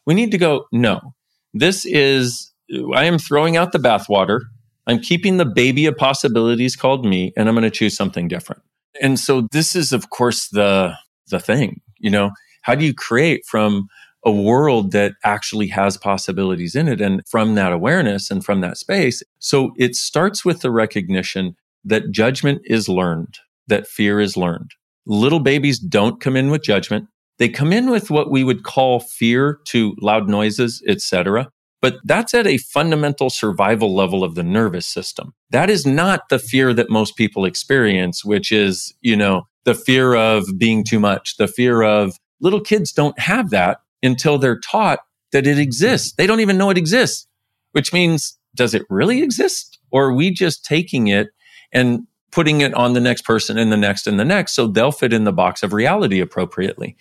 We 0.05 0.13
need 0.13 0.31
to 0.33 0.39
go, 0.39 0.67
no, 0.73 1.15
this 1.55 1.87
is, 1.87 2.53
I 2.95 3.05
am 3.05 3.19
throwing 3.19 3.57
out 3.57 3.73
the 3.73 3.79
bathwater. 3.79 4.41
I'm 4.87 5.01
keeping 5.01 5.39
the 5.39 5.47
baby 5.47 5.87
of 5.87 5.97
possibilities 5.97 6.77
called 6.77 7.07
me, 7.07 7.33
and 7.37 7.49
I'm 7.49 7.55
going 7.55 7.63
to 7.63 7.71
choose 7.71 7.97
something 7.97 8.29
different. 8.29 8.63
And 9.01 9.19
so 9.19 9.49
this 9.53 9.75
is, 9.75 9.93
of 9.93 10.11
course, 10.11 10.49
the, 10.49 10.95
the 11.29 11.41
thing. 11.41 11.81
You 12.01 12.11
know, 12.11 12.31
how 12.63 12.75
do 12.75 12.85
you 12.85 12.95
create 12.95 13.45
from 13.47 13.87
a 14.25 14.31
world 14.31 14.93
that 14.93 15.13
actually 15.25 15.69
has 15.69 15.97
possibilities 15.97 16.75
in 16.75 16.89
it 16.89 17.01
and 17.01 17.23
from 17.27 17.55
that 17.55 17.73
awareness 17.73 18.31
and 18.31 18.45
from 18.45 18.61
that 18.61 18.77
space? 18.77 19.23
So 19.39 19.73
it 19.77 19.95
starts 19.95 20.45
with 20.45 20.61
the 20.61 20.71
recognition 20.71 21.57
that 21.85 22.11
judgment 22.11 22.63
is 22.65 22.89
learned, 22.89 23.39
that 23.69 23.87
fear 23.87 24.21
is 24.21 24.37
learned. 24.37 24.73
Little 25.07 25.41
babies 25.41 25.79
don't 25.79 26.21
come 26.21 26.37
in 26.37 26.51
with 26.51 26.63
judgment. 26.63 27.09
They 27.39 27.49
come 27.49 27.73
in 27.73 27.91
with 27.91 28.11
what 28.11 28.31
we 28.31 28.45
would 28.45 28.65
call 28.65 29.01
fear 29.01 29.61
to 29.69 29.97
loud 30.01 30.29
noises, 30.29 30.83
etc. 30.87 31.49
But 31.81 31.97
that's 32.05 32.35
at 32.35 32.47
a 32.47 32.59
fundamental 32.59 33.31
survival 33.31 33.95
level 33.95 34.23
of 34.23 34.35
the 34.35 34.43
nervous 34.43 34.87
system. 34.87 35.33
That 35.49 35.71
is 35.71 35.87
not 35.87 36.29
the 36.29 36.39
fear 36.39 36.75
that 36.75 36.91
most 36.91 37.17
people 37.17 37.47
experience, 37.47 38.25
which 38.25 38.53
is, 38.53 38.95
you 39.01 39.17
know, 39.17 39.47
the 39.65 39.75
fear 39.75 40.15
of 40.15 40.45
being 40.59 40.85
too 40.85 41.01
much, 41.01 41.37
the 41.37 41.49
fear 41.49 41.83
of 41.83 42.19
little 42.41 42.61
kids 42.61 42.93
don't 42.93 43.19
have 43.19 43.51
that 43.51 43.81
until 44.03 44.39
they're 44.39 44.59
taught 44.59 45.01
that 45.33 45.47
it 45.47 45.59
exists. 45.59 46.13
They 46.13 46.27
don't 46.27 46.41
even 46.41 46.59
know 46.59 46.71
it 46.71 46.79
exists, 46.79 47.27
which 47.73 47.93
means, 47.93 48.39
does 48.55 48.75
it 48.75 48.83
really 48.89 49.23
exist? 49.23 49.79
Or 49.91 50.07
are 50.07 50.15
we 50.15 50.31
just 50.31 50.65
taking 50.65 51.09
it 51.09 51.29
and 51.73 52.07
putting 52.31 52.61
it 52.61 52.75
on 52.75 52.95
the 52.95 53.01
next 53.01 53.23
person 53.23 53.59
and 53.59 53.71
the 53.71 53.77
next 53.77 54.07
and 54.07 54.19
the 54.19 54.25
next 54.25 54.53
so 54.53 54.67
they'll 54.67 54.93
fit 54.93 55.13
in 55.13 55.25
the 55.25 55.33
box 55.33 55.63
of 55.63 55.73
reality 55.73 56.21
appropriately? 56.21 56.97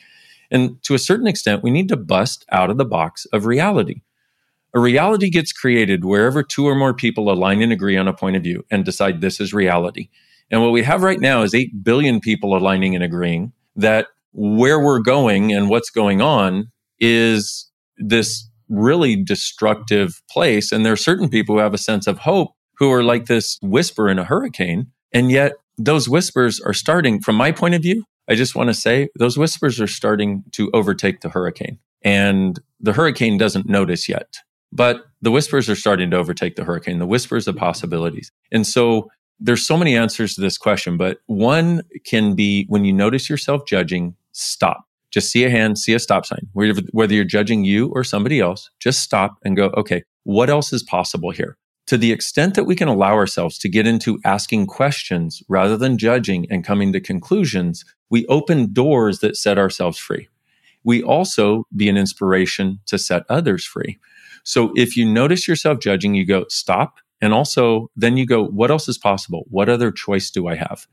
And 0.51 0.81
to 0.83 0.95
a 0.95 0.99
certain 0.99 1.27
extent, 1.27 1.63
we 1.63 1.71
need 1.71 1.87
to 1.89 1.97
bust 1.97 2.45
out 2.51 2.69
of 2.69 2.77
the 2.77 2.85
box 2.85 3.25
of 3.25 3.45
reality. 3.45 4.01
A 4.73 4.79
reality 4.79 5.29
gets 5.29 5.51
created 5.51 6.05
wherever 6.05 6.43
two 6.43 6.67
or 6.67 6.75
more 6.75 6.93
people 6.93 7.31
align 7.31 7.61
and 7.61 7.71
agree 7.71 7.97
on 7.97 8.07
a 8.07 8.13
point 8.13 8.35
of 8.35 8.43
view 8.43 8.65
and 8.69 8.85
decide 8.85 9.21
this 9.21 9.39
is 9.39 9.53
reality. 9.53 10.09
And 10.51 10.61
what 10.61 10.71
we 10.71 10.83
have 10.83 11.03
right 11.03 11.19
now 11.19 11.43
is 11.43 11.53
8 11.53 11.83
billion 11.83 12.19
people 12.19 12.55
aligning 12.55 12.95
and 12.95 13.03
agreeing 13.03 13.53
that 13.75 14.07
where 14.31 14.79
we're 14.79 15.01
going 15.01 15.53
and 15.53 15.69
what's 15.69 15.89
going 15.89 16.21
on 16.21 16.71
is 16.99 17.69
this 17.97 18.49
really 18.67 19.15
destructive 19.15 20.21
place. 20.29 20.71
And 20.71 20.85
there 20.85 20.93
are 20.93 20.97
certain 20.97 21.29
people 21.29 21.55
who 21.55 21.61
have 21.61 21.73
a 21.73 21.79
sense 21.79 22.07
of 22.07 22.19
hope 22.19 22.51
who 22.77 22.91
are 22.91 23.03
like 23.03 23.25
this 23.25 23.57
whisper 23.61 24.09
in 24.09 24.19
a 24.19 24.23
hurricane. 24.23 24.87
And 25.11 25.31
yet 25.31 25.53
those 25.77 26.07
whispers 26.07 26.59
are 26.61 26.73
starting, 26.73 27.21
from 27.21 27.35
my 27.35 27.51
point 27.51 27.75
of 27.75 27.81
view, 27.81 28.05
I 28.29 28.35
just 28.35 28.55
want 28.55 28.69
to 28.69 28.73
say 28.73 29.09
those 29.17 29.37
whispers 29.37 29.81
are 29.81 29.87
starting 29.87 30.43
to 30.51 30.69
overtake 30.73 31.21
the 31.21 31.29
hurricane. 31.29 31.79
And 32.03 32.59
the 32.79 32.93
hurricane 32.93 33.37
doesn't 33.37 33.67
notice 33.67 34.07
yet, 34.07 34.37
but 34.71 35.01
the 35.21 35.31
whispers 35.31 35.69
are 35.69 35.75
starting 35.75 36.11
to 36.11 36.17
overtake 36.17 36.55
the 36.55 36.63
hurricane, 36.63 36.99
the 36.99 37.07
whispers 37.07 37.47
of 37.47 37.55
possibilities. 37.55 38.31
And 38.51 38.65
so 38.65 39.09
there's 39.39 39.65
so 39.65 39.77
many 39.77 39.95
answers 39.95 40.35
to 40.35 40.41
this 40.41 40.57
question, 40.57 40.97
but 40.97 41.19
one 41.27 41.81
can 42.05 42.35
be 42.35 42.65
when 42.67 42.85
you 42.85 42.93
notice 42.93 43.29
yourself 43.29 43.65
judging, 43.65 44.15
stop. 44.31 44.85
Just 45.11 45.31
see 45.31 45.43
a 45.43 45.49
hand, 45.49 45.79
see 45.79 45.93
a 45.93 45.99
stop 45.99 46.25
sign. 46.25 46.47
Whether 46.53 47.13
you're 47.13 47.23
judging 47.23 47.63
you 47.63 47.87
or 47.87 48.03
somebody 48.03 48.39
else, 48.39 48.69
just 48.79 49.01
stop 49.01 49.37
and 49.43 49.55
go, 49.55 49.67
okay, 49.75 50.03
what 50.23 50.49
else 50.49 50.71
is 50.71 50.83
possible 50.83 51.31
here? 51.31 51.57
To 51.87 51.97
the 51.97 52.11
extent 52.11 52.53
that 52.53 52.65
we 52.65 52.75
can 52.75 52.87
allow 52.87 53.15
ourselves 53.15 53.57
to 53.59 53.69
get 53.69 53.87
into 53.87 54.19
asking 54.23 54.67
questions 54.67 55.41
rather 55.49 55.75
than 55.75 55.97
judging 55.97 56.45
and 56.51 56.63
coming 56.63 56.93
to 56.93 56.99
conclusions, 56.99 57.83
we 58.11 58.27
open 58.27 58.71
doors 58.71 59.19
that 59.19 59.35
set 59.35 59.57
ourselves 59.57 59.97
free. 59.97 60.27
We 60.83 61.01
also 61.01 61.65
be 61.75 61.89
an 61.89 61.97
inspiration 61.97 62.79
to 62.85 62.99
set 62.99 63.23
others 63.27 63.65
free. 63.65 63.97
So 64.43 64.71
if 64.75 64.95
you 64.95 65.05
notice 65.05 65.47
yourself 65.47 65.79
judging, 65.79 66.13
you 66.13 66.25
go, 66.25 66.45
stop, 66.49 66.99
and 67.21 67.33
also, 67.33 67.89
then 67.95 68.17
you 68.17 68.25
go, 68.25 68.45
what 68.45 68.71
else 68.71 68.87
is 68.87 68.97
possible? 68.97 69.43
What 69.49 69.69
other 69.69 69.91
choice 69.91 70.31
do 70.31 70.47
I 70.47 70.55
have? 70.55 70.87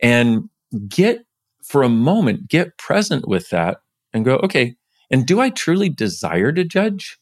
And 0.00 0.48
get 0.88 1.24
for 1.62 1.82
a 1.82 1.88
moment, 1.88 2.48
get 2.48 2.76
present 2.78 3.28
with 3.28 3.50
that 3.50 3.78
and 4.12 4.24
go, 4.24 4.36
okay, 4.36 4.74
and 5.10 5.26
do 5.26 5.40
I 5.40 5.50
truly 5.50 5.88
desire 5.88 6.52
to 6.52 6.64
judge? 6.64 7.18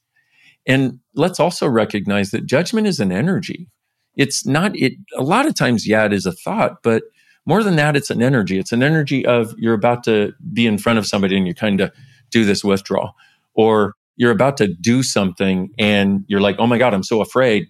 And 0.67 1.01
let's 1.15 1.41
also 1.41 1.69
recognize 1.69 2.31
that 2.31 2.47
judgment 2.47 2.87
is 2.87 3.01
an 3.01 3.13
energy. 3.13 3.69
It's 4.17 4.47
not, 4.47 4.77
it, 4.77 4.95
a 5.17 5.23
lot 5.23 5.47
of 5.47 5.55
times, 5.55 5.87
yeah, 5.87 6.05
it 6.05 6.13
is 6.13 6.27
a 6.27 6.33
thought, 6.33 6.83
but 6.83 7.03
more 7.47 7.63
than 7.63 7.77
that, 7.77 7.97
it's 7.97 8.11
an 8.11 8.23
energy. 8.23 8.59
It's 8.59 8.73
an 8.73 8.83
energy 8.83 9.25
of 9.27 9.55
you're 9.59 9.75
about 9.75 10.05
to 10.05 10.33
be 10.53 10.67
in 10.67 10.79
front 10.79 10.99
of 10.99 11.07
somebody 11.07 11.37
and 11.37 11.47
you 11.47 11.55
kind 11.55 11.81
of 11.81 11.93
do 12.31 12.45
this 12.45 12.63
withdrawal, 12.63 13.15
or 13.55 13.95
you're 14.17 14.31
about 14.31 14.57
to 14.59 14.69
do 14.69 15.03
something 15.03 15.71
and 15.79 16.25
you're 16.29 16.41
like, 16.41 16.57
oh 16.59 16.67
my 16.67 16.79
God, 16.79 16.95
I'm 16.95 17.03
so 17.03 17.21
afraid. 17.21 17.67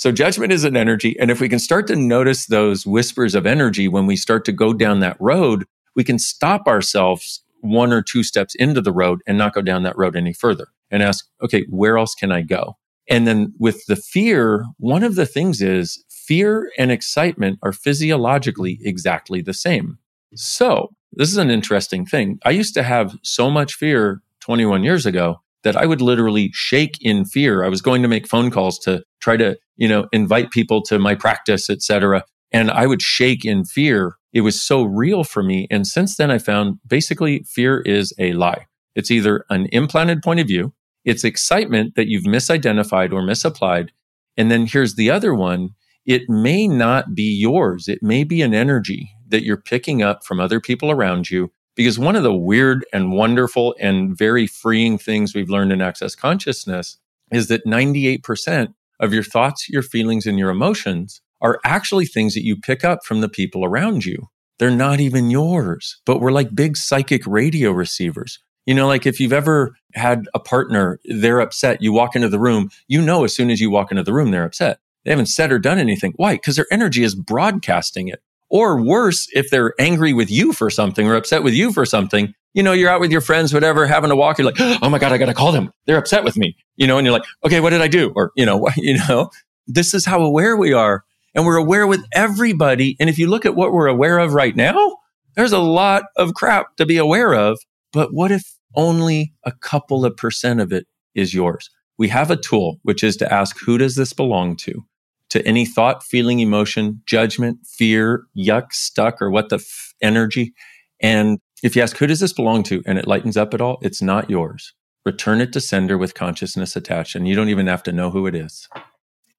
So 0.00 0.10
judgment 0.10 0.50
is 0.50 0.64
an 0.64 0.78
energy. 0.78 1.14
And 1.20 1.30
if 1.30 1.42
we 1.42 1.48
can 1.50 1.58
start 1.58 1.86
to 1.88 1.94
notice 1.94 2.46
those 2.46 2.86
whispers 2.86 3.34
of 3.34 3.44
energy 3.44 3.86
when 3.86 4.06
we 4.06 4.16
start 4.16 4.46
to 4.46 4.52
go 4.52 4.72
down 4.72 5.00
that 5.00 5.18
road, 5.20 5.66
we 5.94 6.04
can 6.04 6.18
stop 6.18 6.66
ourselves 6.66 7.44
one 7.60 7.92
or 7.92 8.00
two 8.00 8.22
steps 8.22 8.54
into 8.54 8.80
the 8.80 8.94
road 8.94 9.20
and 9.26 9.36
not 9.36 9.52
go 9.52 9.60
down 9.60 9.82
that 9.82 9.98
road 9.98 10.16
any 10.16 10.32
further 10.32 10.68
and 10.90 11.02
ask, 11.02 11.26
okay, 11.42 11.66
where 11.68 11.98
else 11.98 12.14
can 12.14 12.32
I 12.32 12.40
go? 12.40 12.78
And 13.10 13.26
then 13.26 13.52
with 13.58 13.84
the 13.88 13.96
fear, 13.96 14.64
one 14.78 15.02
of 15.02 15.16
the 15.16 15.26
things 15.26 15.60
is 15.60 16.02
fear 16.08 16.72
and 16.78 16.90
excitement 16.90 17.58
are 17.62 17.70
physiologically 17.70 18.78
exactly 18.80 19.42
the 19.42 19.52
same. 19.52 19.98
So 20.34 20.94
this 21.12 21.28
is 21.28 21.36
an 21.36 21.50
interesting 21.50 22.06
thing. 22.06 22.38
I 22.46 22.52
used 22.52 22.72
to 22.72 22.82
have 22.82 23.18
so 23.22 23.50
much 23.50 23.74
fear 23.74 24.22
21 24.40 24.82
years 24.82 25.04
ago 25.04 25.42
that 25.62 25.76
I 25.76 25.86
would 25.86 26.00
literally 26.00 26.50
shake 26.52 26.96
in 27.00 27.24
fear. 27.24 27.64
I 27.64 27.68
was 27.68 27.82
going 27.82 28.02
to 28.02 28.08
make 28.08 28.26
phone 28.26 28.50
calls 28.50 28.78
to 28.80 29.04
try 29.20 29.36
to, 29.36 29.58
you 29.80 29.88
know, 29.88 30.06
invite 30.12 30.50
people 30.50 30.82
to 30.82 30.98
my 30.98 31.16
practice, 31.16 31.70
etc. 31.70 32.22
And 32.52 32.70
I 32.70 32.86
would 32.86 33.00
shake 33.02 33.44
in 33.44 33.64
fear. 33.64 34.16
It 34.32 34.42
was 34.42 34.60
so 34.60 34.84
real 34.84 35.24
for 35.24 35.42
me. 35.42 35.66
And 35.70 35.86
since 35.86 36.16
then 36.16 36.30
I 36.30 36.38
found 36.38 36.78
basically 36.86 37.42
fear 37.48 37.80
is 37.80 38.12
a 38.18 38.34
lie. 38.34 38.66
It's 38.94 39.10
either 39.10 39.44
an 39.48 39.66
implanted 39.72 40.22
point 40.22 40.38
of 40.38 40.46
view. 40.46 40.74
It's 41.04 41.24
excitement 41.24 41.94
that 41.96 42.08
you've 42.08 42.24
misidentified 42.24 43.12
or 43.12 43.22
misapplied. 43.22 43.90
And 44.36 44.50
then 44.50 44.66
here's 44.66 44.96
the 44.96 45.10
other 45.10 45.34
one. 45.34 45.70
It 46.04 46.28
may 46.28 46.68
not 46.68 47.14
be 47.14 47.38
yours. 47.40 47.88
It 47.88 48.02
may 48.02 48.22
be 48.22 48.42
an 48.42 48.52
energy 48.52 49.10
that 49.28 49.44
you're 49.44 49.56
picking 49.56 50.02
up 50.02 50.24
from 50.24 50.40
other 50.40 50.60
people 50.60 50.90
around 50.90 51.30
you 51.30 51.52
because 51.74 51.98
one 51.98 52.16
of 52.16 52.22
the 52.22 52.34
weird 52.34 52.84
and 52.92 53.12
wonderful 53.12 53.74
and 53.80 54.16
very 54.16 54.46
freeing 54.46 54.98
things 54.98 55.34
we've 55.34 55.48
learned 55.48 55.72
in 55.72 55.80
access 55.80 56.14
consciousness 56.14 56.98
is 57.32 57.48
that 57.48 57.64
98% 57.64 58.74
of 59.00 59.12
your 59.12 59.24
thoughts, 59.24 59.68
your 59.68 59.82
feelings, 59.82 60.26
and 60.26 60.38
your 60.38 60.50
emotions 60.50 61.20
are 61.40 61.58
actually 61.64 62.06
things 62.06 62.34
that 62.34 62.44
you 62.44 62.56
pick 62.56 62.84
up 62.84 63.04
from 63.04 63.20
the 63.20 63.28
people 63.28 63.64
around 63.64 64.04
you. 64.04 64.28
They're 64.58 64.70
not 64.70 65.00
even 65.00 65.30
yours, 65.30 66.00
but 66.04 66.20
we're 66.20 66.32
like 66.32 66.54
big 66.54 66.76
psychic 66.76 67.26
radio 67.26 67.72
receivers. 67.72 68.38
You 68.66 68.74
know, 68.74 68.86
like 68.86 69.06
if 69.06 69.18
you've 69.18 69.32
ever 69.32 69.74
had 69.94 70.26
a 70.34 70.38
partner, 70.38 71.00
they're 71.06 71.40
upset, 71.40 71.82
you 71.82 71.92
walk 71.92 72.14
into 72.14 72.28
the 72.28 72.38
room, 72.38 72.70
you 72.86 73.00
know, 73.00 73.24
as 73.24 73.34
soon 73.34 73.50
as 73.50 73.60
you 73.60 73.70
walk 73.70 73.90
into 73.90 74.02
the 74.02 74.12
room, 74.12 74.30
they're 74.30 74.44
upset. 74.44 74.78
They 75.04 75.10
haven't 75.10 75.26
said 75.26 75.50
or 75.50 75.58
done 75.58 75.78
anything. 75.78 76.12
Why? 76.16 76.34
Because 76.34 76.56
their 76.56 76.66
energy 76.70 77.02
is 77.02 77.14
broadcasting 77.14 78.08
it. 78.08 78.22
Or 78.50 78.82
worse, 78.82 79.28
if 79.32 79.48
they're 79.48 79.74
angry 79.80 80.12
with 80.12 80.30
you 80.30 80.52
for 80.52 80.68
something 80.70 81.06
or 81.06 81.14
upset 81.14 81.42
with 81.42 81.54
you 81.54 81.72
for 81.72 81.86
something, 81.86 82.34
you 82.52 82.62
know, 82.62 82.72
you're 82.72 82.90
out 82.90 83.00
with 83.00 83.12
your 83.12 83.20
friends, 83.20 83.54
whatever, 83.54 83.86
having 83.86 84.10
a 84.10 84.16
walk. 84.16 84.38
You're 84.38 84.46
like, 84.46 84.56
oh 84.82 84.88
my 84.88 84.98
God, 84.98 85.12
I 85.12 85.18
got 85.18 85.26
to 85.26 85.34
call 85.34 85.52
them. 85.52 85.70
They're 85.86 85.98
upset 85.98 86.24
with 86.24 86.36
me, 86.36 86.56
you 86.76 86.86
know, 86.86 86.98
and 86.98 87.06
you're 87.06 87.12
like, 87.12 87.24
okay, 87.44 87.60
what 87.60 87.70
did 87.70 87.80
I 87.80 87.88
do? 87.88 88.12
Or, 88.14 88.32
you 88.36 88.46
know, 88.46 88.68
you 88.76 88.98
know, 88.98 89.30
this 89.66 89.94
is 89.94 90.04
how 90.04 90.20
aware 90.22 90.56
we 90.56 90.72
are. 90.72 91.04
And 91.34 91.46
we're 91.46 91.56
aware 91.56 91.86
with 91.86 92.04
everybody. 92.12 92.96
And 92.98 93.08
if 93.08 93.18
you 93.18 93.28
look 93.28 93.46
at 93.46 93.54
what 93.54 93.72
we're 93.72 93.86
aware 93.86 94.18
of 94.18 94.34
right 94.34 94.56
now, 94.56 94.98
there's 95.36 95.52
a 95.52 95.60
lot 95.60 96.04
of 96.16 96.34
crap 96.34 96.76
to 96.76 96.86
be 96.86 96.96
aware 96.96 97.34
of. 97.34 97.60
But 97.92 98.12
what 98.12 98.32
if 98.32 98.56
only 98.74 99.32
a 99.44 99.52
couple 99.52 100.04
of 100.04 100.16
percent 100.16 100.60
of 100.60 100.72
it 100.72 100.86
is 101.14 101.32
yours? 101.32 101.70
We 101.98 102.08
have 102.08 102.30
a 102.30 102.36
tool, 102.36 102.80
which 102.82 103.04
is 103.04 103.16
to 103.18 103.32
ask, 103.32 103.58
who 103.60 103.78
does 103.78 103.94
this 103.94 104.12
belong 104.12 104.56
to? 104.56 104.84
To 105.30 105.46
any 105.46 105.66
thought, 105.66 106.02
feeling, 106.02 106.40
emotion, 106.40 107.02
judgment, 107.06 107.58
fear, 107.64 108.24
yuck, 108.36 108.72
stuck, 108.72 109.22
or 109.22 109.30
what 109.30 109.50
the 109.50 109.56
f- 109.56 109.94
energy. 110.02 110.52
And 111.00 111.38
if 111.62 111.76
you 111.76 111.82
ask, 111.82 111.96
who 111.96 112.06
does 112.06 112.20
this 112.20 112.32
belong 112.32 112.62
to? 112.64 112.82
And 112.86 112.98
it 112.98 113.06
lightens 113.06 113.36
up 113.36 113.54
at 113.54 113.60
all, 113.60 113.78
it's 113.82 114.02
not 114.02 114.30
yours. 114.30 114.74
Return 115.04 115.40
it 115.40 115.52
to 115.54 115.60
sender 115.60 115.96
with 115.96 116.14
consciousness 116.14 116.76
attached. 116.76 117.14
And 117.14 117.26
you 117.26 117.34
don't 117.34 117.48
even 117.48 117.66
have 117.66 117.82
to 117.84 117.92
know 117.92 118.10
who 118.10 118.26
it 118.26 118.34
is. 118.34 118.68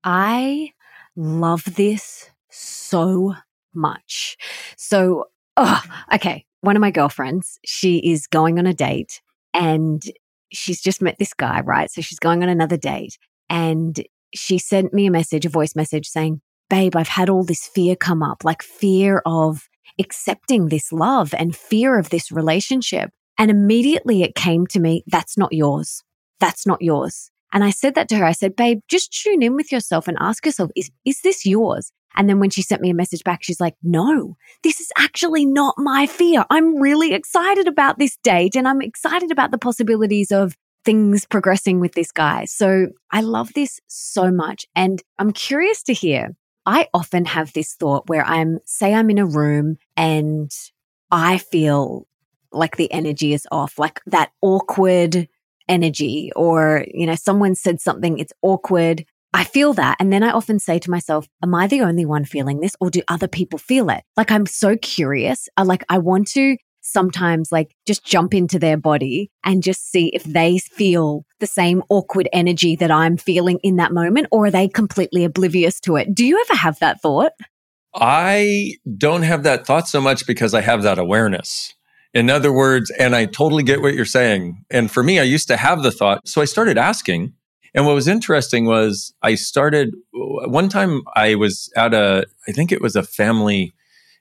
I 0.04 0.72
love 1.16 1.64
this 1.76 2.30
so 2.50 3.36
much. 3.74 4.38
So, 4.78 5.26
oh, 5.58 5.82
okay. 6.14 6.46
One 6.62 6.76
of 6.76 6.82
my 6.82 6.92
girlfriends, 6.92 7.60
she 7.66 7.98
is 7.98 8.28
going 8.28 8.60
on 8.60 8.68
a 8.68 8.74
date 8.74 9.22
and 9.54 10.04
she's 10.52 10.82
just 10.82 11.02
met 11.02 11.18
this 11.18 11.34
guy, 11.34 11.62
right? 11.62 11.92
So 11.92 12.02
she's 12.02 12.20
going 12.20 12.44
on 12.44 12.50
another 12.50 12.78
date 12.78 13.18
and 13.50 14.00
she 14.34 14.58
sent 14.58 14.94
me 14.94 15.08
a 15.08 15.12
message, 15.12 15.46
a 15.46 15.50
voice 15.50 15.76
message 15.76 16.08
saying, 16.08 16.42
Babe, 16.70 16.96
I've 16.96 17.08
had 17.08 17.30
all 17.30 17.44
this 17.44 17.68
fear 17.68 17.96
come 17.96 18.24
up, 18.24 18.44
like 18.46 18.64
fear 18.64 19.22
of 19.26 19.68
accepting 20.00 20.68
this 20.68 20.92
love 20.92 21.34
and 21.38 21.56
fear 21.56 21.98
of 21.98 22.10
this 22.10 22.32
relationship. 22.32 23.12
And 23.38 23.50
immediately 23.50 24.24
it 24.24 24.36
came 24.36 24.68
to 24.68 24.80
me, 24.80 25.04
that's 25.08 25.38
not 25.38 25.54
yours. 25.54 26.04
That's 26.40 26.68
not 26.68 26.82
yours. 26.82 27.32
And 27.54 27.64
I 27.64 27.70
said 27.70 27.96
that 27.96 28.08
to 28.10 28.16
her. 28.18 28.26
I 28.26 28.32
said, 28.32 28.56
babe, 28.56 28.80
just 28.88 29.12
tune 29.12 29.42
in 29.42 29.56
with 29.56 29.72
yourself 29.72 30.08
and 30.08 30.18
ask 30.20 30.46
yourself, 30.46 30.72
is, 30.76 30.90
is 31.06 31.22
this 31.22 31.46
yours? 31.46 31.92
And 32.16 32.30
then 32.30 32.40
when 32.40 32.50
she 32.50 32.62
sent 32.62 32.82
me 32.82 32.90
a 32.90 32.96
message 32.96 33.24
back, 33.24 33.44
she's 33.44 33.62
like, 33.62 33.76
no, 33.84 34.36
this 34.64 34.80
is 34.80 34.92
actually 34.98 35.46
not 35.46 35.76
my 35.78 36.06
fear. 36.06 36.46
I'm 36.50 36.76
really 36.76 37.14
excited 37.14 37.68
about 37.68 38.00
this 38.00 38.18
date 38.24 38.56
and 38.56 38.68
I'm 38.68 38.82
excited 38.82 39.32
about 39.32 39.52
the 39.52 39.58
possibilities 39.58 40.32
of 40.32 40.56
things 40.84 41.26
progressing 41.26 41.80
with 41.80 41.94
this 41.94 42.12
guy. 42.12 42.46
So 42.46 42.88
I 43.12 43.22
love 43.22 43.54
this 43.54 43.80
so 43.88 44.32
much. 44.32 44.66
And 44.76 45.02
I'm 45.20 45.32
curious 45.32 45.84
to 45.84 45.94
hear 45.94 46.30
I 46.66 46.88
often 46.94 47.26
have 47.26 47.54
this 47.54 47.74
thought 47.74 48.08
where 48.08 48.26
I'm, 48.26 48.60
say, 48.66 48.94
I'm 48.94 49.10
in 49.10 49.18
a 49.18 49.26
room 49.26 49.78
and 49.98 50.52
I 51.10 51.38
feel 51.40 52.08
like 52.52 52.78
the 52.78 52.92
energy 52.92 53.34
is 53.34 53.48
off, 53.52 53.80
like 53.80 54.02
that 54.08 54.32
awkward 54.42 55.28
energy, 55.68 56.32
or, 56.36 56.86
you 56.94 57.06
know, 57.06 57.16
someone 57.16 57.56
said 57.56 57.80
something, 57.80 58.20
it's 58.20 58.34
awkward. 58.42 59.06
I 59.34 59.46
feel 59.46 59.74
that. 59.74 59.96
And 60.00 60.12
then 60.12 60.24
I 60.24 60.32
often 60.32 60.60
say 60.60 60.78
to 60.80 60.92
myself, 60.92 61.28
am 61.42 61.56
I 61.56 61.68
the 61.68 61.82
only 61.82 62.06
one 62.06 62.26
feeling 62.26 62.60
this 62.60 62.76
or 62.82 62.90
do 62.90 63.02
other 63.08 63.28
people 63.28 63.58
feel 63.58 63.90
it? 63.90 64.04
Like 64.18 64.32
I'm 64.32 64.46
so 64.46 64.76
curious. 64.76 65.48
I 65.56 65.64
like, 65.64 65.86
I 65.90 66.00
want 66.00 66.28
to 66.30 66.58
sometimes 66.82 67.52
like 67.52 67.76
just 67.88 68.04
jump 68.04 68.34
into 68.34 68.60
their 68.60 68.76
body 68.76 69.32
and 69.44 69.64
just 69.64 69.90
see 69.90 70.08
if 70.10 70.24
they 70.24 70.58
feel 70.58 71.26
the 71.42 71.48
same 71.48 71.84
awkward 71.90 72.30
energy 72.32 72.78
that 72.78 72.90
I'm 72.90 73.18
feeling 73.18 73.60
in 73.64 73.76
that 73.76 73.92
moment 73.92 74.28
or 74.32 74.46
are 74.46 74.52
they 74.52 74.70
completely 74.70 75.26
oblivious 75.26 75.82
to 75.82 75.98
it? 75.98 76.16
Do 76.16 76.26
you 76.26 76.40
ever 76.40 76.58
have 76.58 76.80
that 76.80 77.02
thought? 77.02 77.34
I 77.94 78.76
don't 78.98 79.24
have 79.24 79.44
that 79.44 79.68
thought 79.68 79.90
so 79.90 80.00
much 80.00 80.26
because 80.26 80.54
I 80.54 80.62
have 80.62 80.84
that 80.84 80.98
awareness. 80.98 81.74
In 82.14 82.30
other 82.30 82.54
words, 82.54 82.90
and 82.92 83.14
I 83.14 83.26
totally 83.26 83.64
get 83.64 83.82
what 83.82 83.94
you're 83.94 84.06
saying. 84.06 84.64
And 84.70 84.90
for 84.90 85.04
me, 85.04 85.20
I 85.20 85.24
used 85.24 85.50
to 85.50 85.58
have 85.58 85.84
the 85.84 85.92
thought. 85.92 86.26
So 86.28 86.42
I 86.42 86.46
started 86.46 86.78
asking. 86.78 87.34
And 87.74 87.86
what 87.86 87.96
was 87.96 88.08
interesting 88.08 88.66
was 88.66 89.14
I 89.22 89.36
started 89.36 89.94
one 90.14 90.70
time 90.70 91.02
I 91.16 91.36
was 91.36 91.72
at 91.76 91.94
a, 91.94 92.26
I 92.48 92.52
think 92.54 92.72
it 92.72 92.82
was 92.82 92.96
a 92.96 93.04
family 93.04 93.74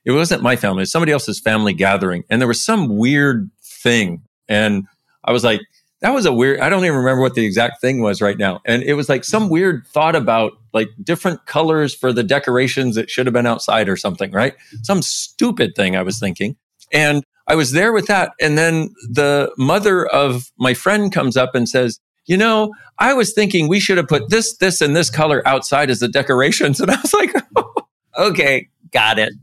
it 0.03 0.11
wasn't 0.11 0.41
my 0.41 0.55
family, 0.55 0.79
it 0.79 0.83
was 0.83 0.91
somebody 0.91 1.11
else's 1.11 1.39
family 1.39 1.73
gathering. 1.73 2.23
And 2.29 2.41
there 2.41 2.47
was 2.47 2.63
some 2.63 2.97
weird 2.97 3.49
thing. 3.61 4.23
And 4.47 4.85
I 5.23 5.31
was 5.31 5.43
like, 5.43 5.61
that 6.01 6.13
was 6.13 6.25
a 6.25 6.33
weird, 6.33 6.59
I 6.59 6.69
don't 6.69 6.83
even 6.83 6.97
remember 6.97 7.21
what 7.21 7.35
the 7.35 7.45
exact 7.45 7.79
thing 7.79 8.01
was 8.01 8.21
right 8.21 8.37
now. 8.37 8.61
And 8.65 8.81
it 8.83 8.93
was 8.93 9.07
like 9.07 9.23
some 9.23 9.43
mm-hmm. 9.43 9.51
weird 9.51 9.87
thought 9.87 10.15
about 10.15 10.53
like 10.73 10.89
different 11.03 11.45
colors 11.45 11.93
for 11.93 12.11
the 12.11 12.23
decorations 12.23 12.95
that 12.95 13.09
should 13.09 13.27
have 13.27 13.33
been 13.33 13.45
outside 13.45 13.87
or 13.87 13.95
something, 13.95 14.31
right? 14.31 14.55
Some 14.81 15.03
stupid 15.03 15.75
thing 15.75 15.95
I 15.95 16.01
was 16.01 16.19
thinking. 16.19 16.55
And 16.91 17.23
I 17.47 17.55
was 17.55 17.71
there 17.71 17.93
with 17.93 18.07
that. 18.07 18.31
And 18.41 18.57
then 18.57 18.93
the 19.09 19.51
mother 19.57 20.07
of 20.07 20.51
my 20.57 20.73
friend 20.73 21.11
comes 21.11 21.37
up 21.37 21.53
and 21.53 21.69
says, 21.69 21.99
you 22.25 22.37
know, 22.37 22.73
I 22.97 23.13
was 23.13 23.33
thinking 23.33 23.67
we 23.67 23.79
should 23.79 23.97
have 23.97 24.07
put 24.07 24.29
this, 24.29 24.57
this, 24.57 24.81
and 24.81 24.95
this 24.95 25.09
color 25.09 25.47
outside 25.47 25.89
as 25.89 25.99
the 25.99 26.07
decorations. 26.07 26.79
And 26.81 26.89
I 26.89 26.99
was 26.99 27.13
like, 27.13 27.33
okay, 28.17 28.69
got 28.91 29.19
it. 29.19 29.33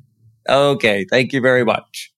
Okay, 0.49 1.05
thank 1.09 1.33
you 1.33 1.41
very 1.41 1.65
much. 1.65 2.13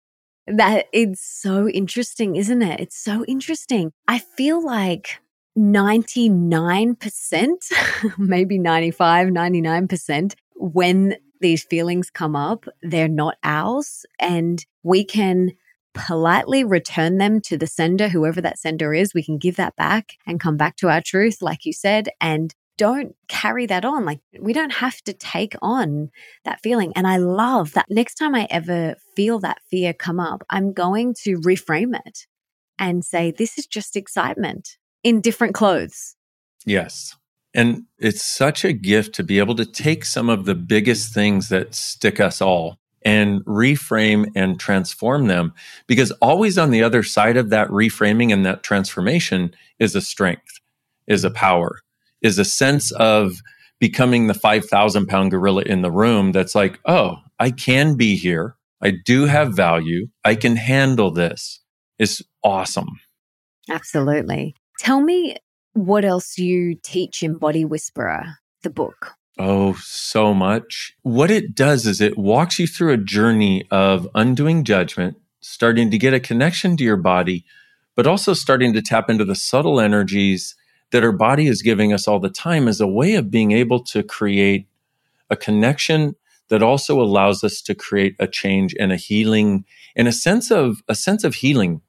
That 0.50 0.86
is 0.92 1.20
so 1.20 1.68
interesting, 1.68 2.36
isn't 2.36 2.62
it? 2.62 2.80
It's 2.80 2.96
so 2.96 3.24
interesting. 3.26 3.92
I 4.08 4.18
feel 4.18 4.64
like 4.64 5.20
99%, 5.56 7.54
maybe 8.18 8.58
95, 8.58 9.28
99%, 9.28 10.34
when 10.56 11.16
these 11.40 11.64
feelings 11.64 12.10
come 12.10 12.34
up, 12.34 12.66
they're 12.82 13.08
not 13.08 13.36
ours. 13.44 14.04
And 14.18 14.64
we 14.82 15.04
can 15.04 15.52
politely 15.94 16.64
return 16.64 17.18
them 17.18 17.40
to 17.42 17.56
the 17.56 17.66
sender, 17.66 18.08
whoever 18.08 18.40
that 18.40 18.58
sender 18.58 18.92
is. 18.92 19.14
We 19.14 19.24
can 19.24 19.38
give 19.38 19.56
that 19.56 19.76
back 19.76 20.14
and 20.26 20.40
come 20.40 20.56
back 20.56 20.76
to 20.76 20.88
our 20.88 21.00
truth, 21.00 21.42
like 21.42 21.64
you 21.64 21.72
said, 21.72 22.08
and 22.20 22.54
don't 22.80 23.14
carry 23.28 23.66
that 23.66 23.84
on. 23.84 24.06
Like 24.06 24.20
we 24.40 24.54
don't 24.54 24.72
have 24.72 25.02
to 25.02 25.12
take 25.12 25.54
on 25.60 26.10
that 26.46 26.62
feeling. 26.62 26.94
And 26.96 27.06
I 27.06 27.18
love 27.18 27.74
that 27.74 27.84
next 27.90 28.14
time 28.14 28.34
I 28.34 28.46
ever 28.48 28.96
feel 29.14 29.38
that 29.40 29.60
fear 29.70 29.92
come 29.92 30.18
up, 30.18 30.42
I'm 30.48 30.72
going 30.72 31.14
to 31.24 31.36
reframe 31.40 31.94
it 32.06 32.26
and 32.78 33.04
say, 33.04 33.32
this 33.32 33.58
is 33.58 33.66
just 33.66 33.96
excitement 33.96 34.78
in 35.04 35.20
different 35.20 35.54
clothes. 35.54 36.16
Yes. 36.64 37.14
And 37.52 37.82
it's 37.98 38.24
such 38.24 38.64
a 38.64 38.72
gift 38.72 39.14
to 39.16 39.24
be 39.24 39.40
able 39.40 39.56
to 39.56 39.66
take 39.66 40.06
some 40.06 40.30
of 40.30 40.46
the 40.46 40.54
biggest 40.54 41.12
things 41.12 41.50
that 41.50 41.74
stick 41.74 42.18
us 42.18 42.40
all 42.40 42.78
and 43.02 43.44
reframe 43.44 44.32
and 44.34 44.58
transform 44.58 45.26
them. 45.26 45.52
Because 45.86 46.12
always 46.22 46.56
on 46.56 46.70
the 46.70 46.82
other 46.82 47.02
side 47.02 47.36
of 47.36 47.50
that 47.50 47.68
reframing 47.68 48.32
and 48.32 48.46
that 48.46 48.62
transformation 48.62 49.54
is 49.78 49.94
a 49.94 50.00
strength, 50.00 50.60
is 51.06 51.24
a 51.24 51.30
power 51.30 51.80
is 52.22 52.38
a 52.38 52.44
sense 52.44 52.92
of 52.92 53.40
becoming 53.78 54.26
the 54.26 54.34
5,000 54.34 55.06
pound 55.06 55.30
gorilla 55.30 55.62
in 55.62 55.82
the 55.82 55.90
room 55.90 56.32
that's 56.32 56.54
like, 56.54 56.78
oh, 56.84 57.16
I 57.38 57.50
can 57.50 57.96
be 57.96 58.16
here. 58.16 58.56
I 58.82 58.92
do 59.04 59.24
have 59.24 59.54
value. 59.54 60.08
I 60.24 60.34
can 60.34 60.56
handle 60.56 61.10
this. 61.10 61.60
It's 61.98 62.22
awesome. 62.44 63.00
Absolutely. 63.68 64.54
Tell 64.78 65.00
me 65.00 65.36
what 65.72 66.04
else 66.04 66.38
you 66.38 66.74
teach 66.82 67.22
in 67.22 67.36
Body 67.36 67.64
Whisperer, 67.64 68.24
the 68.62 68.70
book. 68.70 69.12
Oh, 69.38 69.74
so 69.80 70.34
much. 70.34 70.94
What 71.02 71.30
it 71.30 71.54
does 71.54 71.86
is 71.86 72.00
it 72.00 72.18
walks 72.18 72.58
you 72.58 72.66
through 72.66 72.92
a 72.92 72.98
journey 72.98 73.66
of 73.70 74.08
undoing 74.14 74.64
judgment, 74.64 75.16
starting 75.40 75.90
to 75.90 75.98
get 75.98 76.12
a 76.12 76.20
connection 76.20 76.76
to 76.76 76.84
your 76.84 76.96
body, 76.96 77.44
but 77.96 78.06
also 78.06 78.34
starting 78.34 78.72
to 78.74 78.82
tap 78.82 79.08
into 79.08 79.24
the 79.24 79.34
subtle 79.34 79.80
energies 79.80 80.54
that 80.92 81.04
our 81.04 81.12
body 81.12 81.46
is 81.46 81.62
giving 81.62 81.92
us 81.92 82.08
all 82.08 82.18
the 82.18 82.30
time 82.30 82.68
as 82.68 82.80
a 82.80 82.86
way 82.86 83.14
of 83.14 83.30
being 83.30 83.52
able 83.52 83.82
to 83.84 84.02
create 84.02 84.66
a 85.28 85.36
connection 85.36 86.16
that 86.48 86.62
also 86.62 87.00
allows 87.00 87.44
us 87.44 87.62
to 87.62 87.74
create 87.74 88.16
a 88.18 88.26
change 88.26 88.74
and 88.78 88.90
a 88.92 88.96
healing 88.96 89.64
and 89.94 90.08
a 90.08 90.12
sense 90.12 90.50
of 90.50 90.82
a 90.88 90.94
sense 90.94 91.24
of 91.24 91.36
healing 91.36 91.80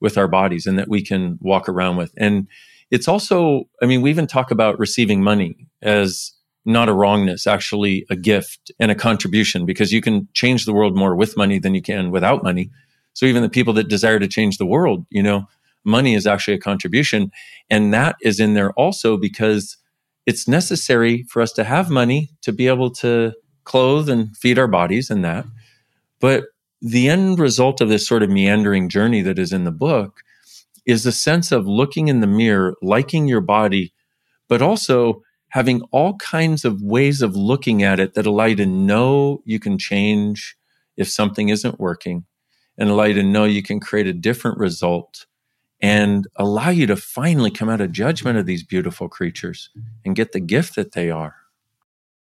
with 0.00 0.18
our 0.18 0.28
bodies 0.28 0.66
and 0.66 0.78
that 0.78 0.88
we 0.88 1.02
can 1.02 1.38
walk 1.40 1.68
around 1.68 1.96
with. 1.96 2.12
And 2.16 2.46
it's 2.92 3.08
also 3.08 3.64
i 3.82 3.86
mean 3.86 4.02
we 4.02 4.10
even 4.10 4.28
talk 4.28 4.52
about 4.52 4.78
receiving 4.78 5.22
money 5.22 5.66
as 5.80 6.32
not 6.64 6.88
a 6.88 6.92
wrongness 6.92 7.46
actually 7.46 8.06
a 8.08 8.14
gift 8.14 8.70
and 8.78 8.92
a 8.92 8.94
contribution 8.94 9.66
because 9.66 9.92
you 9.92 10.00
can 10.00 10.28
change 10.34 10.64
the 10.64 10.72
world 10.72 10.96
more 10.96 11.16
with 11.16 11.36
money 11.36 11.58
than 11.58 11.74
you 11.74 11.82
can 11.82 12.12
without 12.12 12.44
money. 12.44 12.70
So 13.14 13.26
even 13.26 13.42
the 13.42 13.48
people 13.48 13.74
that 13.74 13.88
desire 13.88 14.20
to 14.20 14.28
change 14.28 14.58
the 14.58 14.66
world 14.66 15.06
you 15.10 15.22
know 15.22 15.48
money 15.84 16.14
is 16.14 16.26
actually 16.26 16.54
a 16.54 16.60
contribution. 16.60 17.30
And 17.70 17.92
that 17.92 18.16
is 18.22 18.40
in 18.40 18.54
there 18.54 18.72
also 18.72 19.16
because 19.16 19.76
it's 20.26 20.46
necessary 20.46 21.24
for 21.28 21.42
us 21.42 21.52
to 21.52 21.64
have 21.64 21.90
money 21.90 22.30
to 22.42 22.52
be 22.52 22.68
able 22.68 22.90
to 22.90 23.32
clothe 23.64 24.08
and 24.08 24.36
feed 24.36 24.58
our 24.58 24.68
bodies 24.68 25.10
and 25.10 25.24
that. 25.24 25.44
But 26.20 26.44
the 26.80 27.08
end 27.08 27.38
result 27.38 27.80
of 27.80 27.88
this 27.88 28.06
sort 28.06 28.22
of 28.22 28.30
meandering 28.30 28.88
journey 28.88 29.22
that 29.22 29.38
is 29.38 29.52
in 29.52 29.64
the 29.64 29.72
book 29.72 30.20
is 30.86 31.06
a 31.06 31.12
sense 31.12 31.52
of 31.52 31.66
looking 31.66 32.08
in 32.08 32.20
the 32.20 32.26
mirror, 32.26 32.74
liking 32.82 33.28
your 33.28 33.40
body, 33.40 33.92
but 34.48 34.62
also 34.62 35.22
having 35.48 35.82
all 35.92 36.16
kinds 36.16 36.64
of 36.64 36.80
ways 36.82 37.22
of 37.22 37.36
looking 37.36 37.82
at 37.82 38.00
it 38.00 38.14
that 38.14 38.26
allow 38.26 38.46
you 38.46 38.56
to 38.56 38.66
know 38.66 39.42
you 39.44 39.60
can 39.60 39.78
change 39.78 40.56
if 40.96 41.08
something 41.08 41.50
isn't 41.50 41.78
working 41.78 42.24
and 42.78 42.88
allow 42.88 43.04
you 43.04 43.14
to 43.14 43.22
know 43.22 43.44
you 43.44 43.62
can 43.62 43.78
create 43.78 44.06
a 44.06 44.12
different 44.12 44.58
result 44.58 45.26
and 45.82 46.28
allow 46.36 46.70
you 46.70 46.86
to 46.86 46.96
finally 46.96 47.50
come 47.50 47.68
out 47.68 47.80
of 47.80 47.90
judgment 47.90 48.38
of 48.38 48.46
these 48.46 48.62
beautiful 48.62 49.08
creatures 49.08 49.68
and 50.04 50.14
get 50.14 50.32
the 50.32 50.40
gift 50.40 50.76
that 50.76 50.92
they 50.92 51.10
are. 51.10 51.34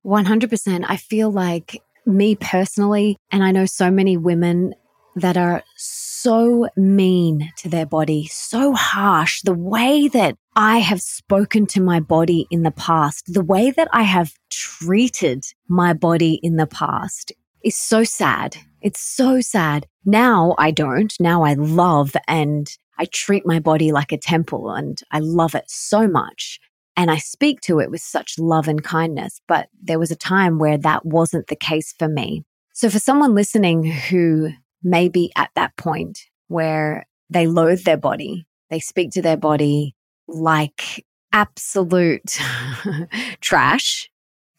100%. 0.07 0.85
I 0.89 0.97
feel 0.97 1.31
like 1.31 1.83
me 2.07 2.37
personally, 2.37 3.19
and 3.33 3.43
I 3.43 3.51
know 3.51 3.67
so 3.67 3.91
many 3.91 4.17
women 4.17 4.75
that 5.17 5.37
are 5.37 5.65
so 5.77 6.69
mean 6.77 7.51
to 7.57 7.69
their 7.69 7.85
body, 7.85 8.29
so 8.29 8.73
harsh. 8.73 9.43
The 9.43 9.53
way 9.53 10.07
that 10.09 10.37
I 10.55 10.79
have 10.79 11.03
spoken 11.03 11.67
to 11.67 11.81
my 11.81 11.99
body 11.99 12.47
in 12.51 12.63
the 12.63 12.71
past, 12.71 13.33
the 13.33 13.45
way 13.45 13.73
that 13.73 13.89
I 13.93 14.03
have 14.03 14.33
treated 14.51 15.45
my 15.67 15.93
body 15.93 16.39
in 16.43 16.57
the 16.57 16.69
past 16.69 17.33
is 17.65 17.77
so 17.77 18.05
sad. 18.05 18.57
It's 18.81 19.01
so 19.01 19.41
sad. 19.41 19.87
Now 20.05 20.55
I 20.57 20.71
don't. 20.71 21.13
Now 21.19 21.43
I 21.43 21.55
love 21.55 22.15
and 22.29 22.71
I 22.99 23.07
treat 23.07 23.47
my 23.47 23.61
body 23.61 23.93
like 23.93 24.13
a 24.13 24.19
temple 24.19 24.71
and 24.71 25.01
I 25.11 25.21
love 25.21 25.55
it 25.55 25.65
so 25.69 26.09
much. 26.09 26.59
And 26.97 27.11
I 27.11 27.19
speak 27.19 27.61
to 27.63 27.79
it 27.79 27.91
with 27.91 28.01
such 28.01 28.39
love 28.39 28.67
and 28.67 28.83
kindness. 28.83 29.41
But 29.47 29.69
there 29.81 30.01
was 30.01 30.11
a 30.11 30.17
time 30.17 30.59
where 30.59 30.77
that 30.79 31.07
wasn't 31.07 31.47
the 31.47 31.57
case 31.57 31.95
for 31.97 32.09
me. 32.09 32.45
So 32.75 32.91
for 32.91 32.99
someone 32.99 33.35
listening 33.35 33.85
who 33.85 34.51
may 34.83 35.09
be 35.09 35.33
at 35.37 35.51
that 35.55 35.77
point 35.77 36.21
where 36.49 37.07
they 37.31 37.47
loathe 37.47 37.85
their 37.85 37.97
body, 37.97 38.47
they 38.71 38.81
speak 38.81 39.13
to 39.13 39.23
their 39.23 39.37
body 39.37 39.95
like 40.27 41.05
absolute 41.33 42.39
trash, 43.41 44.11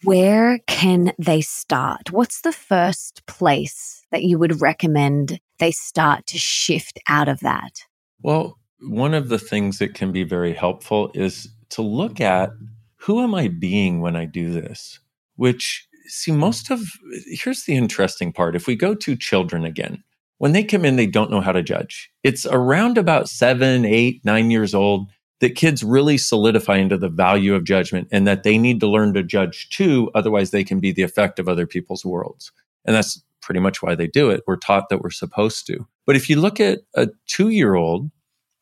where 0.04 0.60
can 0.68 1.14
they 1.20 1.42
start? 1.42 2.12
What's 2.12 2.42
the 2.42 2.54
first 2.54 3.26
place 3.26 4.06
that 4.12 4.24
you 4.24 4.40
would 4.40 4.62
recommend 4.62 5.40
they 5.60 5.72
start 5.72 6.26
to 6.28 6.38
shift 6.38 7.00
out 7.08 7.28
of 7.28 7.42
that? 7.42 7.82
Well, 8.22 8.60
one 8.82 9.14
of 9.14 9.30
the 9.30 9.40
things 9.40 9.80
that 9.80 9.94
can 9.94 10.12
be 10.12 10.24
very 10.24 10.54
helpful 10.54 11.12
is 11.14 11.50
to 11.72 11.82
look 11.82 12.22
at 12.22 12.52
who 12.98 13.22
am 13.22 13.34
I 13.34 13.48
being 13.48 14.02
when 14.02 14.16
I 14.16 14.26
do 14.26 14.52
this? 14.52 15.00
Which, 15.36 15.88
see, 16.08 16.32
most 16.32 16.70
of 16.70 16.82
here's 17.28 17.64
the 17.64 17.76
interesting 17.76 18.34
part. 18.34 18.56
If 18.56 18.68
we 18.68 18.76
go 18.76 18.94
to 18.94 19.16
children 19.16 19.64
again, 19.64 20.04
when 20.38 20.54
they 20.54 20.64
come 20.64 20.86
in, 20.86 20.96
they 20.96 21.08
don't 21.08 21.32
know 21.32 21.42
how 21.42 21.52
to 21.52 21.64
judge. 21.64 22.10
It's 22.24 22.46
around 22.46 22.98
about 22.98 23.30
seven, 23.30 23.86
eight, 23.86 24.24
nine 24.24 24.52
years 24.52 24.74
old 24.74 25.10
that 25.40 25.56
kids 25.56 25.84
really 25.84 26.18
solidify 26.18 26.78
into 26.78 26.98
the 26.98 27.10
value 27.10 27.56
of 27.56 27.64
judgment 27.64 28.08
and 28.12 28.28
that 28.28 28.44
they 28.44 28.58
need 28.58 28.80
to 28.82 28.88
learn 28.88 29.14
to 29.14 29.24
judge 29.24 29.70
too. 29.70 30.10
Otherwise, 30.14 30.52
they 30.52 30.64
can 30.64 30.80
be 30.80 30.92
the 30.92 31.02
effect 31.04 31.40
of 31.40 31.48
other 31.48 31.66
people's 31.66 32.04
worlds. 32.04 32.52
And 32.86 32.96
that's 32.96 33.22
pretty 33.42 33.60
much 33.60 33.82
why 33.82 33.96
they 33.96 34.08
do 34.08 34.30
it. 34.30 34.44
We're 34.48 34.58
taught 34.58 34.90
that 34.90 35.02
we're 35.02 35.10
supposed 35.10 35.66
to. 35.68 35.88
But 36.06 36.16
if 36.16 36.30
you 36.30 36.40
look 36.40 36.60
at 36.60 36.80
a 36.96 37.10
two 37.28 37.50
year 37.50 37.76
old, 37.76 38.10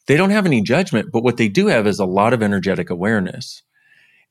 they 0.07 0.17
don't 0.17 0.29
have 0.29 0.45
any 0.45 0.61
judgment, 0.61 1.11
but 1.11 1.23
what 1.23 1.37
they 1.37 1.49
do 1.49 1.67
have 1.67 1.85
is 1.85 1.99
a 1.99 2.05
lot 2.05 2.33
of 2.33 2.41
energetic 2.41 2.89
awareness. 2.89 3.63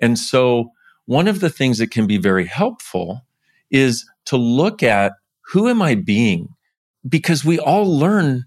And 0.01 0.19
so 0.19 0.71
one 1.07 1.29
of 1.29 1.41
the 1.41 1.51
things 1.51 1.79
that 1.79 1.91
can 1.91 2.07
be 2.07 2.19
very 2.19 2.47
helpful 2.47 3.23
is 3.71 4.09
to 4.27 4.37
look 4.37 4.83
at 4.83 5.13
who 5.53 5.69
am 5.69 5.81
I 5.81 5.95
being? 5.95 6.49
Because 7.09 7.45
we 7.45 7.59
all 7.59 7.87
learn 7.87 8.47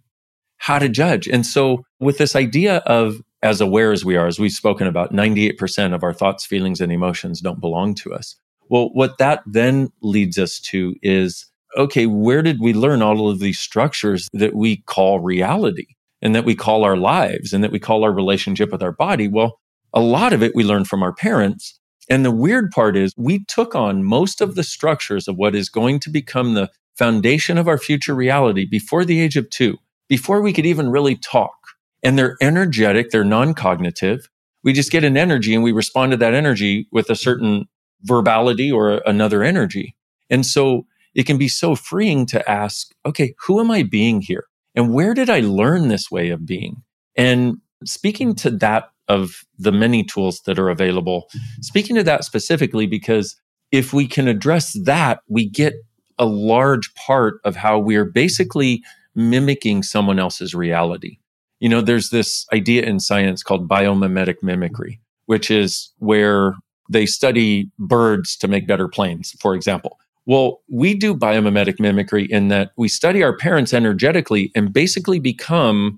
how 0.58 0.80
to 0.80 0.90
judge. 0.90 1.28
And 1.28 1.46
so 1.46 1.86
with 2.00 2.18
this 2.18 2.36
idea 2.36 2.78
of 2.86 3.22
as 3.42 3.62
aware 3.62 3.92
as 3.92 4.04
we 4.04 4.18
are, 4.18 4.28
as 4.28 4.40
we've 4.40 4.52
spoken 4.52 4.86
about, 4.88 5.14
98% 5.14 5.96
of 5.96 6.04
our 6.04 6.14
thoughts, 6.14 6.46
feelings, 6.46 6.82
and 6.82 6.92
emotions 6.92 7.40
don't 7.40 7.62
belong 7.62 7.96
to 7.96 8.14
us. 8.14 8.36
Well, 8.70 8.90
what 8.94 9.18
that 9.18 9.42
then 9.46 9.92
leads 10.02 10.38
us 10.38 10.60
to 10.60 10.96
is 11.02 11.46
okay, 11.78 12.06
where 12.06 12.42
did 12.42 12.60
we 12.60 12.74
learn 12.74 13.02
all 13.02 13.30
of 13.30 13.40
these 13.40 13.60
structures 13.60 14.28
that 14.34 14.56
we 14.56 14.78
call 14.78 15.20
reality? 15.20 15.88
and 16.22 16.36
that 16.36 16.46
we 16.46 16.56
call 16.56 16.84
our 16.84 16.98
lives 16.98 17.54
and 17.54 17.64
that 17.64 17.72
we 17.72 17.80
call 17.80 18.04
our 18.04 18.12
relationship 18.12 18.72
with 18.72 18.84
our 18.84 18.92
body. 18.92 19.28
Well, 19.28 19.60
a 19.94 20.02
lot 20.02 20.34
of 20.34 20.44
it 20.44 20.56
we 20.56 20.64
learned 20.64 20.88
from 20.88 21.04
our 21.04 21.14
parents. 21.14 21.80
And 22.10 22.26
the 22.26 22.32
weird 22.32 22.72
part 22.72 22.98
is 22.98 23.14
we 23.18 23.46
took 23.46 23.76
on 23.76 24.04
most 24.04 24.42
of 24.42 24.56
the 24.56 24.64
structures 24.64 25.28
of 25.28 25.38
what 25.38 25.56
is 25.56 25.70
going 25.70 26.00
to 26.02 26.10
become 26.10 26.54
the 26.54 26.70
foundation 26.98 27.58
of 27.58 27.68
our 27.68 27.78
future 27.78 28.16
reality 28.16 28.66
before 28.66 29.06
the 29.06 29.22
age 29.22 29.38
of 29.38 29.50
two, 29.50 29.78
before 30.08 30.42
we 30.42 30.52
could 30.52 30.66
even 30.66 30.90
really 30.90 31.16
talk. 31.16 31.56
And 32.04 32.18
they're 32.18 32.38
energetic, 32.42 33.12
they're 33.12 33.24
non 33.24 33.54
cognitive. 33.54 34.30
We 34.64 34.74
just 34.74 34.92
get 34.92 35.04
an 35.04 35.18
energy 35.18 35.54
and 35.54 35.64
we 35.64 35.72
respond 35.72 36.12
to 36.12 36.18
that 36.18 36.34
energy 36.34 36.88
with 36.92 37.10
a 37.10 37.16
certain 37.16 37.68
verbality 38.06 38.74
or 38.74 39.02
another 39.06 39.44
energy. 39.44 39.96
And 40.30 40.46
so 40.46 40.86
it 41.20 41.26
can 41.26 41.38
be 41.38 41.50
so 41.50 41.76
freeing 41.76 42.26
to 42.28 42.50
ask, 42.50 42.94
okay, 43.06 43.36
who 43.46 43.60
am 43.60 43.70
I 43.70 43.84
being 43.84 44.22
here? 44.22 44.46
And 44.74 44.94
where 44.94 45.14
did 45.14 45.30
I 45.30 45.42
learn 45.42 45.90
this 45.90 46.10
way 46.10 46.30
of 46.30 46.46
being? 46.46 46.82
And 47.18 47.58
speaking 47.84 48.34
to 48.36 48.50
that 48.52 48.92
of 49.10 49.44
the 49.58 49.74
many 49.74 50.06
tools 50.06 50.40
that 50.46 50.58
are 50.58 50.70
available, 50.70 51.30
speaking 51.60 51.98
to 51.98 52.04
that 52.04 52.24
specifically, 52.24 52.88
because 52.88 53.36
if 53.70 53.92
we 53.92 54.08
can 54.08 54.30
address 54.30 54.72
that, 54.86 55.20
we 55.28 55.50
get 55.50 55.74
a 56.18 56.26
large 56.26 56.94
part 56.96 57.42
of 57.44 57.58
how 57.58 57.78
we're 57.78 58.06
basically 58.06 58.82
mimicking 59.14 59.84
someone 59.84 60.20
else's 60.20 60.56
reality. 60.56 61.18
You 61.60 61.68
know, 61.68 61.82
there's 61.82 62.12
this 62.12 62.46
idea 62.54 62.84
in 62.84 63.02
science 63.02 63.44
called 63.44 63.68
biomimetic 63.68 64.36
mimicry, 64.42 65.02
which 65.26 65.52
is 65.52 65.92
where 65.98 66.56
they 66.90 67.06
study 67.06 67.70
birds 67.78 68.38
to 68.38 68.48
make 68.48 68.68
better 68.68 68.88
planes, 68.88 69.36
for 69.42 69.54
example. 69.54 70.00
Well, 70.30 70.62
we 70.70 70.94
do 70.94 71.16
biomimetic 71.16 71.80
mimicry 71.80 72.26
in 72.26 72.50
that 72.50 72.70
we 72.78 72.88
study 72.88 73.24
our 73.24 73.36
parents 73.36 73.74
energetically 73.74 74.52
and 74.54 74.72
basically 74.72 75.18
become 75.18 75.98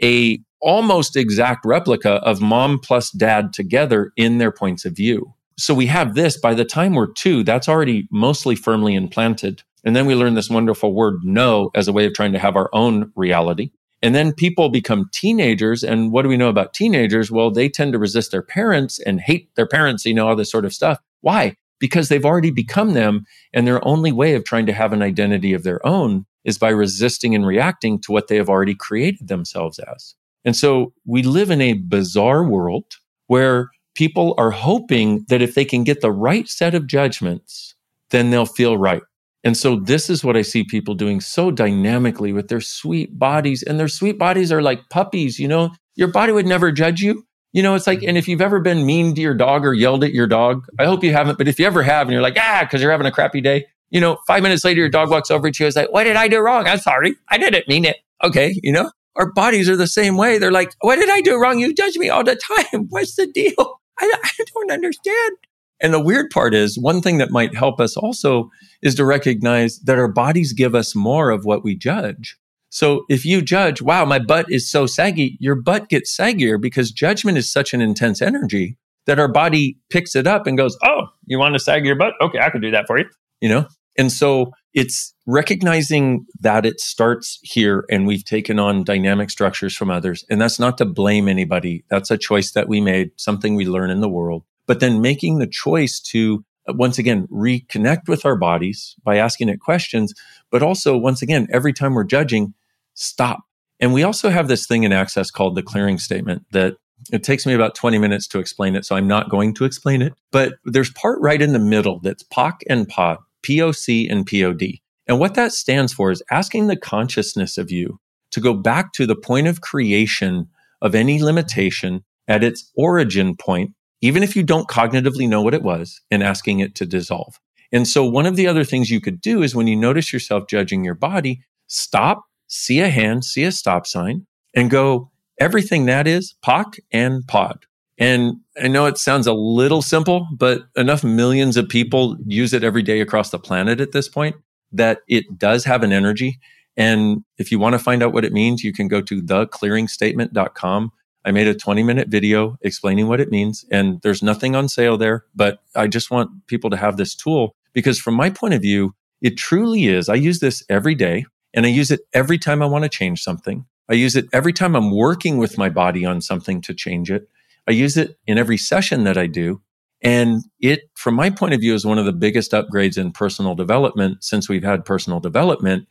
a 0.00 0.38
almost 0.60 1.16
exact 1.16 1.66
replica 1.66 2.10
of 2.22 2.40
mom 2.40 2.78
plus 2.78 3.10
dad 3.10 3.52
together 3.52 4.12
in 4.16 4.38
their 4.38 4.52
points 4.52 4.84
of 4.84 4.94
view. 4.94 5.34
So 5.58 5.74
we 5.74 5.86
have 5.86 6.14
this 6.14 6.38
by 6.38 6.54
the 6.54 6.64
time 6.64 6.94
we're 6.94 7.12
two, 7.12 7.42
that's 7.42 7.68
already 7.68 8.06
mostly 8.12 8.54
firmly 8.54 8.94
implanted. 8.94 9.64
And 9.84 9.96
then 9.96 10.06
we 10.06 10.14
learn 10.14 10.34
this 10.34 10.48
wonderful 10.48 10.94
word 10.94 11.16
no 11.24 11.72
as 11.74 11.88
a 11.88 11.92
way 11.92 12.06
of 12.06 12.14
trying 12.14 12.34
to 12.34 12.38
have 12.38 12.54
our 12.54 12.70
own 12.72 13.10
reality. 13.16 13.72
And 14.00 14.14
then 14.14 14.32
people 14.32 14.68
become 14.68 15.10
teenagers. 15.12 15.82
And 15.82 16.12
what 16.12 16.22
do 16.22 16.28
we 16.28 16.36
know 16.36 16.48
about 16.48 16.72
teenagers? 16.72 17.32
Well, 17.32 17.50
they 17.50 17.68
tend 17.68 17.94
to 17.94 17.98
resist 17.98 18.30
their 18.30 18.42
parents 18.42 19.00
and 19.00 19.20
hate 19.20 19.52
their 19.56 19.66
parents, 19.66 20.04
you 20.04 20.14
know, 20.14 20.28
all 20.28 20.36
this 20.36 20.52
sort 20.52 20.64
of 20.64 20.72
stuff. 20.72 21.00
Why? 21.20 21.56
Because 21.82 22.08
they've 22.08 22.24
already 22.24 22.52
become 22.52 22.94
them. 22.94 23.26
And 23.52 23.66
their 23.66 23.84
only 23.86 24.12
way 24.12 24.34
of 24.36 24.44
trying 24.44 24.66
to 24.66 24.72
have 24.72 24.92
an 24.92 25.02
identity 25.02 25.52
of 25.52 25.64
their 25.64 25.84
own 25.84 26.26
is 26.44 26.56
by 26.56 26.68
resisting 26.68 27.34
and 27.34 27.44
reacting 27.44 28.00
to 28.02 28.12
what 28.12 28.28
they 28.28 28.36
have 28.36 28.48
already 28.48 28.76
created 28.76 29.26
themselves 29.26 29.80
as. 29.80 30.14
And 30.44 30.54
so 30.54 30.92
we 31.04 31.24
live 31.24 31.50
in 31.50 31.60
a 31.60 31.72
bizarre 31.72 32.44
world 32.44 32.84
where 33.26 33.68
people 33.96 34.36
are 34.38 34.52
hoping 34.52 35.24
that 35.28 35.42
if 35.42 35.56
they 35.56 35.64
can 35.64 35.82
get 35.82 36.02
the 36.02 36.12
right 36.12 36.48
set 36.48 36.72
of 36.72 36.86
judgments, 36.86 37.74
then 38.10 38.30
they'll 38.30 38.46
feel 38.46 38.78
right. 38.78 39.02
And 39.42 39.56
so 39.56 39.74
this 39.74 40.08
is 40.08 40.22
what 40.22 40.36
I 40.36 40.42
see 40.42 40.62
people 40.62 40.94
doing 40.94 41.20
so 41.20 41.50
dynamically 41.50 42.32
with 42.32 42.46
their 42.46 42.60
sweet 42.60 43.18
bodies 43.18 43.64
and 43.64 43.80
their 43.80 43.88
sweet 43.88 44.18
bodies 44.20 44.52
are 44.52 44.62
like 44.62 44.88
puppies, 44.88 45.40
you 45.40 45.48
know, 45.48 45.70
your 45.96 46.08
body 46.08 46.32
would 46.32 46.46
never 46.46 46.70
judge 46.70 47.00
you. 47.00 47.26
You 47.52 47.62
know, 47.62 47.74
it's 47.74 47.86
like, 47.86 48.02
and 48.02 48.16
if 48.16 48.28
you've 48.28 48.40
ever 48.40 48.60
been 48.60 48.86
mean 48.86 49.14
to 49.14 49.20
your 49.20 49.34
dog 49.34 49.66
or 49.66 49.74
yelled 49.74 50.04
at 50.04 50.12
your 50.12 50.26
dog, 50.26 50.66
I 50.78 50.86
hope 50.86 51.04
you 51.04 51.12
haven't, 51.12 51.36
but 51.36 51.48
if 51.48 51.58
you 51.58 51.66
ever 51.66 51.82
have 51.82 52.06
and 52.06 52.12
you're 52.12 52.22
like, 52.22 52.36
ah, 52.38 52.60
because 52.62 52.80
you're 52.80 52.90
having 52.90 53.06
a 53.06 53.12
crappy 53.12 53.42
day, 53.42 53.66
you 53.90 54.00
know, 54.00 54.16
five 54.26 54.42
minutes 54.42 54.64
later, 54.64 54.80
your 54.80 54.88
dog 54.88 55.10
walks 55.10 55.30
over 55.30 55.50
to 55.50 55.62
you 55.62 55.66
and 55.66 55.68
is 55.68 55.76
like, 55.76 55.92
what 55.92 56.04
did 56.04 56.16
I 56.16 56.28
do 56.28 56.40
wrong? 56.40 56.66
I'm 56.66 56.78
sorry. 56.78 57.14
I 57.28 57.36
didn't 57.36 57.68
mean 57.68 57.84
it. 57.84 57.98
Okay. 58.24 58.58
You 58.62 58.72
know, 58.72 58.90
our 59.16 59.30
bodies 59.32 59.68
are 59.68 59.76
the 59.76 59.86
same 59.86 60.16
way. 60.16 60.38
They're 60.38 60.50
like, 60.50 60.72
what 60.80 60.96
did 60.96 61.10
I 61.10 61.20
do 61.20 61.38
wrong? 61.38 61.58
You 61.58 61.74
judge 61.74 61.96
me 61.96 62.08
all 62.08 62.24
the 62.24 62.36
time. 62.36 62.86
What's 62.88 63.16
the 63.16 63.26
deal? 63.26 63.80
I, 63.98 64.10
I 64.24 64.44
don't 64.54 64.70
understand. 64.70 65.36
And 65.80 65.92
the 65.92 66.00
weird 66.00 66.30
part 66.30 66.54
is 66.54 66.78
one 66.78 67.02
thing 67.02 67.18
that 67.18 67.30
might 67.30 67.54
help 67.54 67.80
us 67.80 67.96
also 67.96 68.50
is 68.82 68.94
to 68.94 69.04
recognize 69.04 69.78
that 69.80 69.98
our 69.98 70.08
bodies 70.08 70.52
give 70.52 70.74
us 70.74 70.94
more 70.94 71.30
of 71.30 71.44
what 71.44 71.64
we 71.64 71.74
judge. 71.74 72.38
So 72.72 73.04
if 73.10 73.26
you 73.26 73.42
judge, 73.42 73.82
wow, 73.82 74.06
my 74.06 74.18
butt 74.18 74.46
is 74.48 74.68
so 74.68 74.86
saggy, 74.86 75.36
your 75.38 75.54
butt 75.54 75.90
gets 75.90 76.16
saggier 76.16 76.58
because 76.58 76.90
judgment 76.90 77.36
is 77.36 77.52
such 77.52 77.74
an 77.74 77.82
intense 77.82 78.22
energy 78.22 78.78
that 79.04 79.18
our 79.18 79.28
body 79.28 79.76
picks 79.90 80.16
it 80.16 80.26
up 80.26 80.46
and 80.46 80.56
goes, 80.56 80.74
Oh, 80.82 81.08
you 81.26 81.38
want 81.38 81.52
to 81.52 81.58
sag 81.58 81.84
your 81.84 81.96
butt? 81.96 82.14
Okay, 82.22 82.38
I 82.38 82.48
can 82.48 82.62
do 82.62 82.70
that 82.70 82.86
for 82.86 82.98
you. 82.98 83.04
You 83.42 83.50
know? 83.50 83.66
And 83.98 84.10
so 84.10 84.52
it's 84.72 85.12
recognizing 85.26 86.24
that 86.40 86.64
it 86.64 86.80
starts 86.80 87.38
here 87.42 87.84
and 87.90 88.06
we've 88.06 88.24
taken 88.24 88.58
on 88.58 88.84
dynamic 88.84 89.28
structures 89.28 89.76
from 89.76 89.90
others. 89.90 90.24
And 90.30 90.40
that's 90.40 90.58
not 90.58 90.78
to 90.78 90.86
blame 90.86 91.28
anybody. 91.28 91.84
That's 91.90 92.10
a 92.10 92.16
choice 92.16 92.52
that 92.52 92.68
we 92.68 92.80
made, 92.80 93.10
something 93.16 93.54
we 93.54 93.66
learn 93.66 93.90
in 93.90 94.00
the 94.00 94.08
world. 94.08 94.44
But 94.66 94.80
then 94.80 95.02
making 95.02 95.40
the 95.40 95.46
choice 95.46 96.00
to 96.12 96.42
uh, 96.66 96.72
once 96.74 96.98
again 96.98 97.26
reconnect 97.26 98.08
with 98.08 98.24
our 98.24 98.36
bodies 98.36 98.94
by 99.04 99.18
asking 99.18 99.50
it 99.50 99.60
questions. 99.60 100.14
But 100.50 100.62
also, 100.62 100.96
once 100.96 101.20
again, 101.20 101.48
every 101.52 101.74
time 101.74 101.92
we're 101.92 102.04
judging, 102.04 102.54
stop. 102.94 103.40
And 103.80 103.92
we 103.92 104.02
also 104.02 104.30
have 104.30 104.48
this 104.48 104.66
thing 104.66 104.84
in 104.84 104.92
Access 104.92 105.30
called 105.30 105.56
the 105.56 105.62
clearing 105.62 105.98
statement 105.98 106.44
that 106.52 106.74
it 107.12 107.24
takes 107.24 107.46
me 107.46 107.52
about 107.52 107.74
20 107.74 107.98
minutes 107.98 108.28
to 108.28 108.38
explain 108.38 108.76
it. 108.76 108.84
So 108.84 108.94
I'm 108.94 109.08
not 109.08 109.28
going 109.28 109.54
to 109.54 109.64
explain 109.64 110.02
it. 110.02 110.14
But 110.30 110.54
there's 110.64 110.90
part 110.90 111.18
right 111.20 111.42
in 111.42 111.52
the 111.52 111.58
middle 111.58 111.98
that's 112.00 112.22
POC 112.22 112.60
and 112.68 112.88
POD, 112.88 113.18
POC 113.44 114.10
and 114.10 114.26
POD. 114.26 114.78
And 115.08 115.18
what 115.18 115.34
that 115.34 115.52
stands 115.52 115.92
for 115.92 116.10
is 116.12 116.22
asking 116.30 116.68
the 116.68 116.76
consciousness 116.76 117.58
of 117.58 117.70
you 117.70 117.98
to 118.30 118.40
go 118.40 118.54
back 118.54 118.92
to 118.92 119.06
the 119.06 119.16
point 119.16 119.48
of 119.48 119.60
creation 119.60 120.48
of 120.80 120.94
any 120.94 121.22
limitation 121.22 122.04
at 122.28 122.44
its 122.44 122.70
origin 122.76 123.36
point, 123.36 123.72
even 124.00 124.22
if 124.22 124.36
you 124.36 124.42
don't 124.42 124.68
cognitively 124.68 125.28
know 125.28 125.42
what 125.42 125.54
it 125.54 125.62
was, 125.62 126.00
and 126.10 126.22
asking 126.22 126.60
it 126.60 126.74
to 126.76 126.86
dissolve. 126.86 127.38
And 127.72 127.88
so 127.88 128.04
one 128.04 128.26
of 128.26 128.36
the 128.36 128.46
other 128.46 128.64
things 128.64 128.90
you 128.90 129.00
could 129.00 129.20
do 129.20 129.42
is 129.42 129.54
when 129.54 129.66
you 129.66 129.76
notice 129.76 130.12
yourself 130.12 130.44
judging 130.48 130.84
your 130.84 130.94
body, 130.94 131.40
stop, 131.66 132.22
see 132.52 132.80
a 132.80 132.90
hand, 132.90 133.24
see 133.24 133.44
a 133.44 133.50
stop 133.50 133.86
sign, 133.86 134.26
and 134.54 134.70
go, 134.70 135.10
everything 135.40 135.86
that 135.86 136.06
is, 136.06 136.34
POC 136.44 136.78
and 136.92 137.26
POD. 137.26 137.64
And 137.98 138.40
I 138.62 138.68
know 138.68 138.86
it 138.86 138.98
sounds 138.98 139.26
a 139.26 139.32
little 139.32 139.80
simple, 139.80 140.28
but 140.36 140.62
enough 140.76 141.02
millions 141.02 141.56
of 141.56 141.68
people 141.68 142.16
use 142.26 142.52
it 142.52 142.62
every 142.62 142.82
day 142.82 143.00
across 143.00 143.30
the 143.30 143.38
planet 143.38 143.80
at 143.80 143.92
this 143.92 144.08
point 144.08 144.36
that 144.70 145.00
it 145.08 145.38
does 145.38 145.64
have 145.64 145.82
an 145.82 145.92
energy. 145.92 146.38
And 146.76 147.24
if 147.38 147.50
you 147.50 147.58
want 147.58 147.74
to 147.74 147.78
find 147.78 148.02
out 148.02 148.12
what 148.12 148.24
it 148.24 148.32
means, 148.32 148.62
you 148.62 148.72
can 148.72 148.88
go 148.88 149.00
to 149.00 149.22
theclearingstatement.com. 149.22 150.92
I 151.24 151.30
made 151.30 151.46
a 151.46 151.54
20 151.54 151.82
minute 151.82 152.08
video 152.08 152.58
explaining 152.62 153.08
what 153.08 153.20
it 153.20 153.30
means 153.30 153.64
and 153.70 154.00
there's 154.02 154.22
nothing 154.22 154.56
on 154.56 154.68
sale 154.68 154.98
there, 154.98 155.24
but 155.34 155.60
I 155.74 155.86
just 155.86 156.10
want 156.10 156.46
people 156.48 156.70
to 156.70 156.76
have 156.76 156.96
this 156.96 157.14
tool 157.14 157.54
because 157.72 157.98
from 157.98 158.14
my 158.14 158.28
point 158.28 158.54
of 158.54 158.62
view, 158.62 158.94
it 159.20 159.36
truly 159.36 159.84
is. 159.84 160.08
I 160.08 160.14
use 160.14 160.40
this 160.40 160.64
every 160.68 160.96
day 160.96 161.24
and 161.54 161.66
I 161.66 161.68
use 161.68 161.90
it 161.90 162.00
every 162.12 162.38
time 162.38 162.62
I 162.62 162.66
want 162.66 162.84
to 162.84 162.88
change 162.88 163.22
something. 163.22 163.66
I 163.88 163.94
use 163.94 164.16
it 164.16 164.26
every 164.32 164.52
time 164.52 164.74
I'm 164.74 164.90
working 164.90 165.38
with 165.38 165.58
my 165.58 165.68
body 165.68 166.04
on 166.04 166.20
something 166.20 166.60
to 166.62 166.74
change 166.74 167.10
it. 167.10 167.28
I 167.68 167.72
use 167.72 167.96
it 167.96 168.18
in 168.26 168.38
every 168.38 168.56
session 168.56 169.04
that 169.04 169.18
I 169.18 169.26
do. 169.26 169.60
And 170.02 170.42
it, 170.60 170.90
from 170.94 171.14
my 171.14 171.30
point 171.30 171.54
of 171.54 171.60
view, 171.60 171.74
is 171.74 171.84
one 171.84 171.98
of 171.98 172.06
the 172.06 172.12
biggest 172.12 172.52
upgrades 172.52 172.98
in 172.98 173.12
personal 173.12 173.54
development 173.54 174.24
since 174.24 174.48
we've 174.48 174.64
had 174.64 174.84
personal 174.84 175.20
development. 175.20 175.86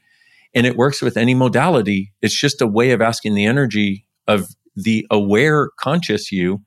And 0.53 0.65
it 0.65 0.75
works 0.75 1.01
with 1.01 1.15
any 1.15 1.33
modality. 1.33 2.11
It's 2.21 2.37
just 2.37 2.61
a 2.61 2.67
way 2.67 2.91
of 2.91 3.01
asking 3.01 3.35
the 3.35 3.45
energy 3.45 4.05
of 4.27 4.47
the 4.75 5.05
aware 5.09 5.69
conscious 5.77 6.31
you 6.31 6.61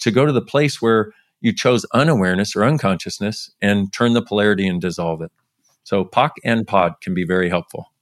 to 0.00 0.10
go 0.10 0.24
to 0.24 0.32
the 0.32 0.40
place 0.40 0.80
where 0.80 1.12
you 1.40 1.52
chose 1.52 1.84
unawareness 1.92 2.56
or 2.56 2.64
unconsciousness 2.64 3.50
and 3.60 3.92
turn 3.92 4.14
the 4.14 4.22
polarity 4.22 4.66
and 4.66 4.80
dissolve 4.80 5.22
it. 5.22 5.30
So 5.84 6.04
POC 6.04 6.30
and 6.44 6.66
POD 6.66 6.94
can 7.00 7.14
be 7.14 7.24
very 7.24 7.48
helpful. 7.48 7.92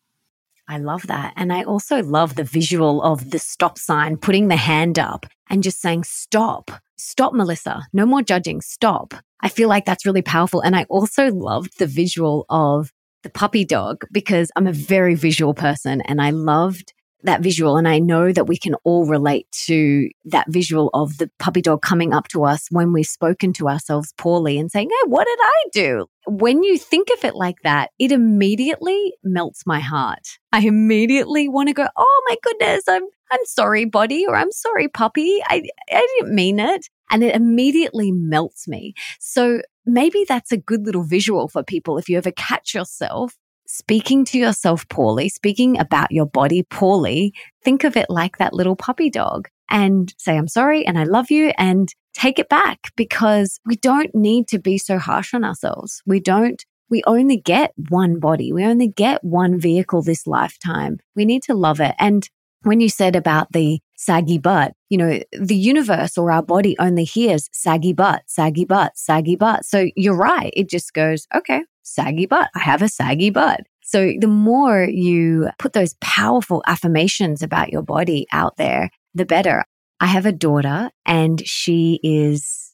I 0.69 0.79
love 0.79 1.07
that. 1.07 1.33
And 1.37 1.53
I 1.53 1.62
also 1.62 2.03
love 2.03 2.35
the 2.35 2.45
visual 2.45 3.03
of 3.03 3.31
the 3.31 3.39
stop 3.39 3.79
sign, 3.79 4.17
putting 4.17 4.49
the 4.49 4.57
hand 4.57 4.99
up 4.99 5.27
and 5.49 5.62
just 5.62 5.81
saying, 5.81 6.05
stop, 6.05 6.71
stop, 6.97 7.33
Melissa. 7.33 7.87
No 7.93 8.05
more 8.05 8.23
judging. 8.23 8.61
Stop. 8.61 9.14
I 9.41 9.49
feel 9.49 9.69
like 9.69 9.85
that's 9.85 10.07
really 10.07 10.23
powerful. 10.23 10.61
And 10.61 10.75
I 10.75 10.85
also 10.85 11.31
loved 11.31 11.79
the 11.79 11.87
visual 11.87 12.47
of 12.49 12.91
the 13.23 13.31
puppy 13.31 13.64
dog 13.64 14.05
because 14.12 14.51
I'm 14.57 14.67
a 14.67 14.73
very 14.73 15.14
visual 15.14 15.55
person 15.55 16.01
and 16.03 16.21
I 16.21 16.31
loved 16.31 16.93
that 17.27 17.43
visual. 17.43 17.77
And 17.77 17.87
I 17.87 17.99
know 17.99 18.33
that 18.33 18.47
we 18.47 18.57
can 18.57 18.74
all 18.85 19.07
relate 19.07 19.47
to 19.66 20.09
that 20.24 20.47
visual 20.49 20.91
of 20.95 21.18
the 21.18 21.31
puppy 21.39 21.61
dog 21.61 21.83
coming 21.83 22.12
up 22.12 22.29
to 22.29 22.45
us 22.45 22.66
when 22.70 22.93
we've 22.93 23.07
spoken 23.07 23.53
to 23.55 23.68
ourselves 23.68 24.12
poorly 24.16 24.59
and 24.59 24.70
saying, 24.70 24.89
Hey, 24.91 25.09
what 25.09 25.27
did 25.27 25.39
I 25.41 25.64
do? 25.72 26.07
When 26.27 26.62
you 26.62 26.79
think 26.79 27.09
of 27.16 27.24
it 27.24 27.35
like 27.35 27.57
that, 27.62 27.91
it 27.99 28.11
immediately 28.11 29.14
melts 29.22 29.64
my 29.66 29.81
heart. 29.81 30.27
I 30.53 30.61
immediately 30.61 31.49
want 31.49 31.68
to 31.68 31.74
go, 31.74 31.87
Oh 31.97 32.22
my 32.29 32.37
goodness, 32.43 32.85
I'm, 32.89 33.05
I'm 33.31 33.45
sorry, 33.45 33.85
body, 33.85 34.24
or 34.27 34.35
I'm 34.35 34.53
sorry, 34.53 34.89
puppy. 34.89 35.41
I, 35.47 35.62
I 35.91 36.07
didn't 36.18 36.35
mean 36.35 36.59
it. 36.59 36.89
And 37.11 37.22
it 37.22 37.37
immediately 37.37 38.11
melts 38.11 38.66
me. 38.66 38.95
So 39.20 39.61
maybe 39.85 40.24
that's 40.29 40.51
a 40.51 40.57
good 40.57 40.85
little 40.85 41.05
visual 41.05 41.49
for 41.49 41.62
people. 41.62 41.99
If 41.99 42.09
you 42.09 42.18
ever 42.18 42.33
catch 42.33 42.74
yourself 42.74 43.35
speaking 43.67 44.25
to 44.27 44.39
yourself 44.39 44.89
poorly, 44.89 45.29
speaking 45.29 45.79
about 45.79 46.12
your 46.12 46.27
body 46.27 46.62
poorly, 46.62 47.35
think 47.62 47.85
of 47.85 47.97
it 47.97 48.07
like 48.09 48.39
that 48.39 48.55
little 48.55 48.77
puppy 48.77 49.11
dog 49.11 49.49
and 49.71 50.14
say, 50.19 50.37
I'm 50.37 50.49
sorry 50.49 50.87
and 50.87 50.99
I 50.99 51.05
love 51.05 51.31
you 51.31 51.53
and 51.59 51.93
take 52.14 52.39
it 52.39 52.49
back 52.49 52.93
because 52.97 53.61
we 53.67 53.77
don't 53.77 54.14
need 54.14 54.49
to 54.49 54.59
be 54.59 54.79
so 54.79 54.99
harsh 54.99 55.35
on 55.35 55.45
ourselves. 55.45 56.03
We 56.07 56.21
don't, 56.21 56.64
we 56.89 57.03
only 57.07 57.37
get 57.37 57.73
one 57.89 58.19
body. 58.21 58.53
We 58.53 58.64
only 58.64 58.89
get 58.89 59.23
one 59.23 59.61
vehicle 59.61 60.03
this 60.03 60.27
lifetime. 60.27 60.99
We 61.14 61.25
need 61.25 61.43
to 61.45 61.55
love 61.55 61.81
it. 61.81 61.95
And 61.99 62.29
when 62.62 62.81
you 62.81 62.89
said 62.89 63.14
about 63.17 63.53
the 63.53 63.81
saggy 63.97 64.39
butt, 64.39 64.73
you 64.89 64.99
know, 64.99 65.21
the 65.33 65.57
universe 65.57 66.19
or 66.19 66.31
our 66.31 66.43
body 66.43 66.77
only 66.79 67.05
hears 67.05 67.49
saggy 67.53 67.93
butt, 67.93 68.23
saggy 68.27 68.64
butt, 68.64 68.97
saggy 68.97 69.37
butt. 69.37 69.64
So 69.64 69.87
you're 69.95 70.17
right. 70.17 70.53
It 70.57 70.69
just 70.69 70.93
goes, 70.93 71.27
okay, 71.35 71.62
saggy 71.87 72.26
butt. 72.26 72.51
I 72.55 72.61
have 72.61 72.82
a 72.82 72.89
saggy 72.89 73.30
butt. 73.30 73.61
So 73.82 74.12
the 74.18 74.26
more 74.26 74.84
you 74.84 75.49
put 75.59 75.72
those 75.72 75.95
powerful 76.01 76.62
affirmations 76.66 77.43
about 77.43 77.72
your 77.72 77.82
body 77.82 78.26
out 78.32 78.57
there, 78.57 78.91
the 79.14 79.24
better. 79.24 79.64
I 80.01 80.07
have 80.07 80.26
a 80.26 80.32
daughter 80.32 80.91
and 81.07 81.47
she 81.47 82.01
is 82.03 82.72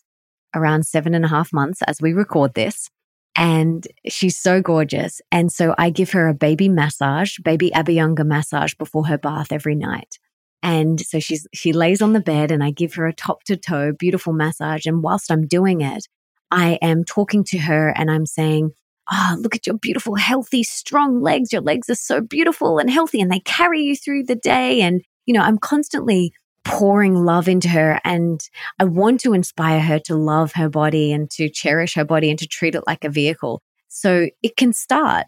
around 0.54 0.86
seven 0.86 1.14
and 1.14 1.24
a 1.24 1.28
half 1.28 1.52
months 1.52 1.82
as 1.82 2.00
we 2.00 2.12
record 2.12 2.54
this. 2.54 2.88
And 3.36 3.86
she's 4.08 4.36
so 4.36 4.60
gorgeous. 4.60 5.20
And 5.30 5.52
so 5.52 5.74
I 5.78 5.90
give 5.90 6.12
her 6.12 6.28
a 6.28 6.34
baby 6.34 6.68
massage, 6.68 7.38
baby 7.38 7.70
Abhyanga 7.74 8.26
massage 8.26 8.74
before 8.74 9.06
her 9.06 9.18
bath 9.18 9.52
every 9.52 9.74
night. 9.74 10.18
And 10.62 11.00
so 11.00 11.18
she's, 11.18 11.46
she 11.52 11.72
lays 11.72 12.02
on 12.02 12.12
the 12.12 12.20
bed 12.20 12.50
and 12.50 12.62
I 12.62 12.70
give 12.70 12.94
her 12.94 13.06
a 13.06 13.14
top 13.14 13.42
to 13.44 13.56
toe 13.56 13.92
beautiful 13.92 14.32
massage. 14.32 14.86
And 14.86 15.02
whilst 15.02 15.30
I'm 15.30 15.46
doing 15.46 15.80
it, 15.80 16.06
I 16.50 16.78
am 16.82 17.04
talking 17.04 17.44
to 17.44 17.58
her 17.58 17.88
and 17.88 18.10
I'm 18.10 18.26
saying, 18.26 18.72
oh, 19.10 19.36
look 19.38 19.54
at 19.54 19.66
your 19.66 19.78
beautiful, 19.78 20.14
healthy, 20.14 20.62
strong 20.62 21.20
legs. 21.20 21.52
Your 21.52 21.62
legs 21.62 21.88
are 21.90 21.94
so 21.94 22.20
beautiful 22.20 22.78
and 22.78 22.90
healthy 22.90 23.20
and 23.20 23.30
they 23.30 23.40
carry 23.40 23.82
you 23.82 23.96
through 23.96 24.24
the 24.24 24.36
day. 24.36 24.80
And, 24.82 25.02
you 25.26 25.34
know, 25.34 25.42
I'm 25.42 25.58
constantly 25.58 26.32
pouring 26.64 27.14
love 27.14 27.48
into 27.48 27.68
her 27.68 28.00
and 28.04 28.40
I 28.78 28.84
want 28.84 29.20
to 29.20 29.32
inspire 29.32 29.80
her 29.80 29.98
to 30.00 30.14
love 30.14 30.52
her 30.54 30.68
body 30.68 31.12
and 31.12 31.30
to 31.32 31.48
cherish 31.48 31.94
her 31.94 32.04
body 32.04 32.30
and 32.30 32.38
to 32.38 32.46
treat 32.46 32.74
it 32.74 32.84
like 32.86 33.04
a 33.04 33.10
vehicle. 33.10 33.62
So 33.88 34.28
it 34.42 34.56
can 34.56 34.72
start 34.72 35.26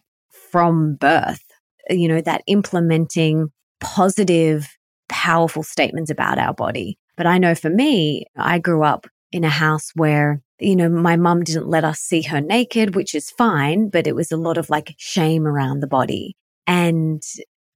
from 0.51 0.95
birth, 0.95 1.43
you 1.91 2.09
know, 2.09 2.21
that 2.21 2.43
implementing 2.47 3.51
positive, 3.81 4.69
powerful 5.09 5.63
statements 5.63 6.11
about 6.11 6.39
our 6.39 6.55
body. 6.55 6.99
But 7.17 7.27
I 7.27 7.39
know 7.39 7.55
for 7.55 7.71
me, 7.71 8.27
I 8.37 8.59
grew 8.59 8.85
up 8.85 9.07
in 9.35 9.45
a 9.45 9.51
house 9.51 9.91
where 9.95 10.41
you 10.61 10.77
know, 10.77 10.89
my 10.89 11.17
mum 11.17 11.43
didn't 11.43 11.69
let 11.69 11.85
us 11.85 12.01
see 12.01 12.23
her 12.23 12.41
naked, 12.41 12.95
which 12.95 13.15
is 13.15 13.31
fine, 13.31 13.89
but 13.89 14.07
it 14.07 14.15
was 14.15 14.31
a 14.31 14.37
lot 14.37 14.57
of 14.57 14.71
like 14.71 14.95
shame 14.99 15.47
around 15.47 15.81
the 15.81 15.87
body. 15.87 16.37
And 16.67 17.23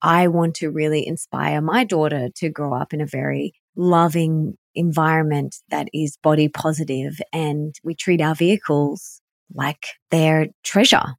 I 0.01 0.29
want 0.29 0.55
to 0.57 0.71
really 0.71 1.07
inspire 1.07 1.61
my 1.61 1.85
daughter 1.85 2.29
to 2.37 2.49
grow 2.49 2.75
up 2.75 2.95
in 2.95 3.01
a 3.01 3.07
very 3.07 3.53
loving 3.77 4.57
environment 4.75 5.57
that 5.71 5.89
is 5.93 6.17
body 6.23 6.49
positive 6.49 7.21
and 7.33 7.75
we 7.83 7.95
treat 7.95 8.21
our 8.21 8.35
vehicles 8.35 9.21
like 9.53 9.87
their 10.11 10.47
treasure. 10.63 11.15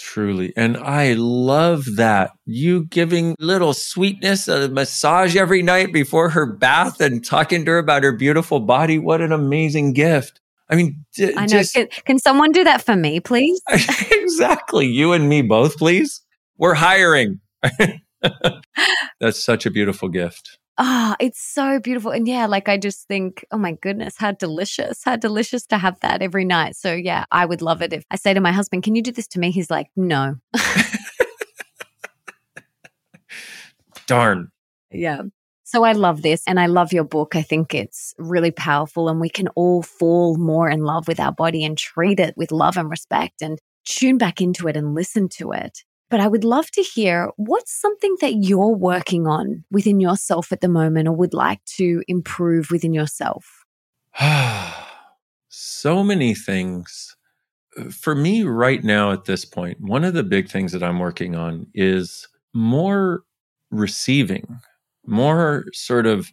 Truly. 0.00 0.52
And 0.56 0.76
I 0.76 1.14
love 1.14 1.84
that. 1.96 2.32
You 2.44 2.84
giving 2.84 3.34
little 3.38 3.74
sweetness, 3.74 4.48
a 4.48 4.68
massage 4.68 5.36
every 5.36 5.62
night 5.62 5.92
before 5.92 6.30
her 6.30 6.46
bath 6.46 7.00
and 7.00 7.24
talking 7.24 7.64
to 7.64 7.72
her 7.72 7.78
about 7.78 8.02
her 8.02 8.12
beautiful 8.12 8.60
body. 8.60 8.98
What 8.98 9.20
an 9.20 9.32
amazing 9.32 9.92
gift. 9.92 10.40
I 10.70 10.76
mean, 10.76 11.04
d- 11.14 11.34
I 11.34 11.42
know. 11.42 11.46
Just, 11.46 11.74
can, 11.74 11.88
can 12.04 12.18
someone 12.18 12.52
do 12.52 12.64
that 12.64 12.82
for 12.82 12.94
me, 12.94 13.20
please? 13.20 13.60
exactly. 14.10 14.86
You 14.86 15.12
and 15.12 15.28
me 15.28 15.42
both, 15.42 15.78
please. 15.78 16.20
We're 16.58 16.74
hiring. 16.74 17.40
That's 19.20 19.42
such 19.42 19.66
a 19.66 19.70
beautiful 19.70 20.08
gift. 20.08 20.58
Ah, 20.80 21.12
oh, 21.12 21.16
it's 21.18 21.40
so 21.40 21.80
beautiful. 21.80 22.12
And 22.12 22.28
yeah, 22.28 22.46
like 22.46 22.68
I 22.68 22.78
just 22.78 23.08
think, 23.08 23.44
oh 23.50 23.58
my 23.58 23.72
goodness, 23.72 24.14
how 24.16 24.30
delicious, 24.30 25.02
how 25.04 25.16
delicious 25.16 25.66
to 25.66 25.78
have 25.78 25.98
that 26.00 26.22
every 26.22 26.44
night. 26.44 26.76
So 26.76 26.94
yeah, 26.94 27.24
I 27.32 27.46
would 27.46 27.62
love 27.62 27.82
it 27.82 27.92
if 27.92 28.04
I 28.12 28.16
say 28.16 28.32
to 28.32 28.40
my 28.40 28.52
husband, 28.52 28.84
can 28.84 28.94
you 28.94 29.02
do 29.02 29.10
this 29.10 29.26
to 29.28 29.40
me? 29.40 29.50
He's 29.50 29.70
like, 29.70 29.88
no. 29.96 30.36
Darn. 34.06 34.52
Yeah. 34.92 35.22
So 35.64 35.82
I 35.82 35.92
love 35.92 36.22
this 36.22 36.44
and 36.46 36.60
I 36.60 36.66
love 36.66 36.92
your 36.92 37.04
book. 37.04 37.34
I 37.34 37.42
think 37.42 37.74
it's 37.74 38.14
really 38.16 38.52
powerful 38.52 39.08
and 39.08 39.20
we 39.20 39.28
can 39.28 39.48
all 39.48 39.82
fall 39.82 40.36
more 40.36 40.70
in 40.70 40.80
love 40.80 41.08
with 41.08 41.18
our 41.18 41.32
body 41.32 41.64
and 41.64 41.76
treat 41.76 42.20
it 42.20 42.34
with 42.36 42.52
love 42.52 42.76
and 42.76 42.88
respect 42.88 43.42
and 43.42 43.58
tune 43.84 44.16
back 44.16 44.40
into 44.40 44.68
it 44.68 44.76
and 44.76 44.94
listen 44.94 45.28
to 45.30 45.52
it. 45.52 45.82
But 46.10 46.20
I 46.20 46.28
would 46.28 46.44
love 46.44 46.70
to 46.72 46.82
hear 46.82 47.30
what's 47.36 47.72
something 47.72 48.16
that 48.20 48.36
you're 48.36 48.74
working 48.74 49.26
on 49.26 49.64
within 49.70 50.00
yourself 50.00 50.52
at 50.52 50.60
the 50.60 50.68
moment 50.68 51.08
or 51.08 51.12
would 51.12 51.34
like 51.34 51.64
to 51.76 52.02
improve 52.08 52.70
within 52.70 52.94
yourself? 52.94 53.64
so 55.48 56.02
many 56.02 56.34
things. 56.34 57.14
For 57.90 58.14
me, 58.14 58.42
right 58.42 58.82
now 58.82 59.12
at 59.12 59.26
this 59.26 59.44
point, 59.44 59.80
one 59.80 60.02
of 60.02 60.14
the 60.14 60.24
big 60.24 60.48
things 60.48 60.72
that 60.72 60.82
I'm 60.82 60.98
working 60.98 61.36
on 61.36 61.66
is 61.74 62.26
more 62.54 63.22
receiving 63.70 64.58
more 65.08 65.64
sort 65.72 66.06
of 66.06 66.30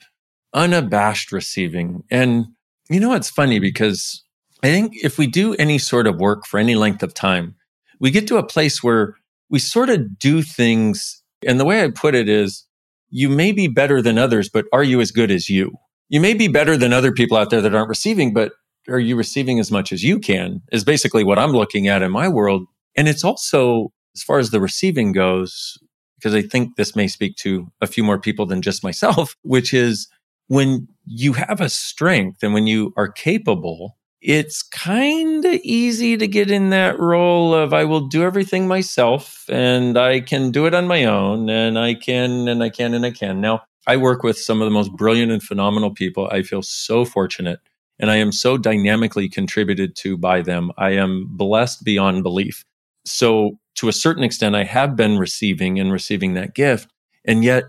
unabashed 0.54 1.32
receiving. 1.32 2.04
And 2.12 2.48
you 2.90 3.00
know, 3.00 3.14
it's 3.14 3.30
funny 3.30 3.58
because 3.60 4.24
I 4.62 4.68
think 4.68 4.94
if 5.04 5.18
we 5.18 5.26
do 5.26 5.56
any 5.56 5.80
sort 5.80 6.06
of 6.06 6.20
work 6.20 6.46
for 6.46 6.60
any 6.60 6.76
length 6.76 7.02
of 7.02 7.14
time, 7.14 7.56
we 8.00 8.12
get 8.12 8.28
to 8.28 8.38
a 8.38 8.46
place 8.46 8.84
where 8.84 9.16
we 9.50 9.60
sort 9.60 9.90
of 9.90 10.20
do 10.20 10.42
things. 10.42 11.22
And 11.46 11.60
the 11.60 11.66
way 11.66 11.84
I 11.84 11.90
put 11.90 12.16
it 12.16 12.30
is 12.30 12.66
you 13.10 13.30
may 13.30 13.52
be 13.52 13.68
better 13.68 14.02
than 14.02 14.18
others, 14.18 14.50
but 14.50 14.66
are 14.74 14.84
you 14.84 15.02
as 15.02 15.12
good 15.12 15.32
as 15.32 15.50
you? 15.50 15.74
You 16.10 16.20
may 16.20 16.34
be 16.34 16.48
better 16.48 16.78
than 16.78 16.94
other 16.94 17.12
people 17.12 17.38
out 17.38 17.50
there 17.50 17.62
that 17.62 17.74
aren't 17.74 17.90
receiving, 17.90 18.34
but 18.34 18.52
are 18.88 19.00
you 19.00 19.16
receiving 19.16 19.60
as 19.60 19.72
much 19.72 19.92
as 19.92 20.04
you 20.04 20.20
can 20.20 20.62
is 20.72 20.84
basically 20.84 21.24
what 21.24 21.40
I'm 21.40 21.52
looking 21.52 21.88
at 21.88 22.02
in 22.02 22.12
my 22.12 22.28
world. 22.28 22.66
And 22.96 23.08
it's 23.08 23.24
also, 23.24 23.92
as 24.16 24.24
far 24.24 24.40
as 24.40 24.52
the 24.52 24.62
receiving 24.62 25.12
goes, 25.12 25.78
because 26.18 26.36
I 26.36 26.42
think 26.42 26.76
this 26.76 26.96
may 26.96 27.08
speak 27.08 27.36
to 27.38 27.68
a 27.82 27.88
few 27.88 28.04
more 28.04 28.20
people 28.20 28.46
than 28.46 28.62
just 28.62 28.84
myself, 28.84 29.36
which 29.44 29.74
is 29.74 30.08
when 30.48 30.88
you 31.06 31.34
have 31.34 31.62
a 31.62 31.70
strength 31.70 32.44
and 32.44 32.54
when 32.54 32.68
you 32.68 32.94
are 32.98 33.12
capable, 33.12 33.98
it's 34.28 34.64
kind 34.64 35.46
of 35.46 35.54
easy 35.64 36.18
to 36.18 36.28
get 36.28 36.50
in 36.50 36.72
that 36.72 37.00
role 37.00 37.54
of 37.54 37.76
I 37.76 37.84
will 37.84 38.08
do 38.08 38.24
everything 38.24 38.68
myself 38.68 39.46
and 39.50 40.00
I 40.00 40.20
can 40.20 40.50
do 40.50 40.66
it 40.66 40.74
on 40.74 40.88
my 40.88 41.06
own 41.06 41.48
and 41.48 41.78
I 41.78 41.94
can 41.94 42.48
and 42.48 42.64
I 42.64 42.70
can 42.70 42.96
and 42.96 43.06
I 43.06 43.12
can. 43.12 43.40
Now, 43.40 43.62
I 43.86 43.98
work 43.98 44.24
with 44.24 44.40
some 44.40 44.64
of 44.64 44.66
the 44.66 44.72
most 44.72 44.92
brilliant 44.94 45.32
and 45.32 45.44
phenomenal 45.44 45.92
people. 45.92 46.28
I 46.32 46.42
feel 46.42 46.64
so 46.64 47.06
fortunate 47.06 47.60
and 48.00 48.10
I 48.10 48.16
am 48.16 48.32
so 48.32 48.58
dynamically 48.58 49.30
contributed 49.30 49.96
to 49.98 50.18
by 50.18 50.42
them. 50.42 50.72
I 50.76 50.94
am 50.94 51.28
blessed 51.30 51.84
beyond 51.84 52.24
belief. 52.24 52.66
So, 53.06 53.60
to 53.76 53.90
a 53.90 53.94
certain 53.94 54.24
extent, 54.24 54.56
I 54.56 54.64
have 54.64 54.96
been 54.96 55.20
receiving 55.20 55.80
and 55.80 55.92
receiving 55.92 56.34
that 56.34 56.56
gift. 56.56 56.92
And 57.26 57.44
yet, 57.44 57.66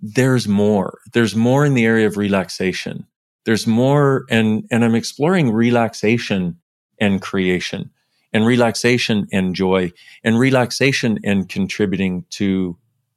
there's 0.00 0.46
more. 0.46 0.98
There's 1.14 1.34
more 1.34 1.64
in 1.64 1.74
the 1.74 1.84
area 1.84 2.06
of 2.06 2.16
relaxation. 2.16 3.06
There's 3.46 3.66
more, 3.66 4.26
and, 4.28 4.66
and 4.70 4.84
I'm 4.84 4.96
exploring 4.96 5.52
relaxation 5.52 6.58
and 7.00 7.22
creation, 7.22 7.90
and 8.32 8.44
relaxation 8.44 9.28
and 9.32 9.54
joy, 9.54 9.92
and 10.24 10.38
relaxation 10.38 11.20
and 11.24 11.48
contributing 11.48 12.26
to 12.30 12.76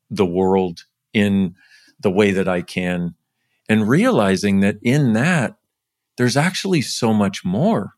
the 0.09 0.25
world 0.25 0.85
in 1.13 1.55
the 1.99 2.11
way 2.11 2.31
that 2.31 2.47
I 2.47 2.61
can, 2.61 3.15
and 3.67 3.89
realizing 3.89 4.59
that 4.61 4.77
in 4.83 5.13
that, 5.13 5.55
there's 6.17 6.37
actually 6.37 6.81
so 6.81 7.11
much 7.13 7.43
more. 7.43 7.93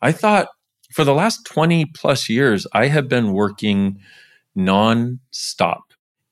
I 0.00 0.12
thought 0.12 0.48
for 0.92 1.02
the 1.02 1.14
last 1.14 1.44
20 1.44 1.86
plus 1.86 2.28
years, 2.28 2.68
I 2.72 2.86
have 2.86 3.08
been 3.08 3.32
working 3.32 3.98
non-stop 4.54 5.82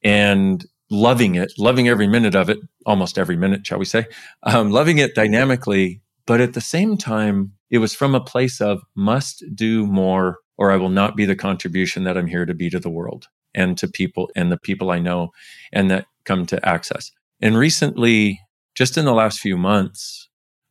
and 0.04 0.64
loving 0.88 1.34
it, 1.34 1.52
loving 1.58 1.88
every 1.88 2.06
minute 2.06 2.36
of 2.36 2.48
it, 2.48 2.58
almost 2.86 3.18
every 3.18 3.36
minute, 3.36 3.66
shall 3.66 3.78
we 3.78 3.84
say, 3.84 4.06
um, 4.42 4.70
loving 4.70 4.98
it 4.98 5.14
dynamically. 5.14 6.02
But 6.26 6.40
at 6.40 6.54
the 6.54 6.60
same 6.60 6.96
time, 6.96 7.52
it 7.70 7.78
was 7.78 7.94
from 7.94 8.14
a 8.14 8.20
place 8.20 8.60
of 8.60 8.82
must 8.94 9.44
do 9.54 9.86
more 9.86 10.38
or 10.58 10.70
I 10.70 10.76
will 10.76 10.90
not 10.90 11.16
be 11.16 11.24
the 11.24 11.34
contribution 11.34 12.04
that 12.04 12.16
I'm 12.16 12.26
here 12.26 12.46
to 12.46 12.54
be 12.54 12.70
to 12.70 12.78
the 12.78 12.90
world 12.90 13.26
and 13.54 13.76
to 13.78 13.88
people 13.88 14.30
and 14.36 14.52
the 14.52 14.58
people 14.58 14.90
I 14.90 14.98
know 14.98 15.30
and 15.72 15.90
that 15.90 16.06
come 16.24 16.46
to 16.46 16.68
access. 16.68 17.10
And 17.40 17.56
recently, 17.56 18.40
just 18.74 18.96
in 18.96 19.04
the 19.04 19.12
last 19.12 19.40
few 19.40 19.56
months, 19.56 20.28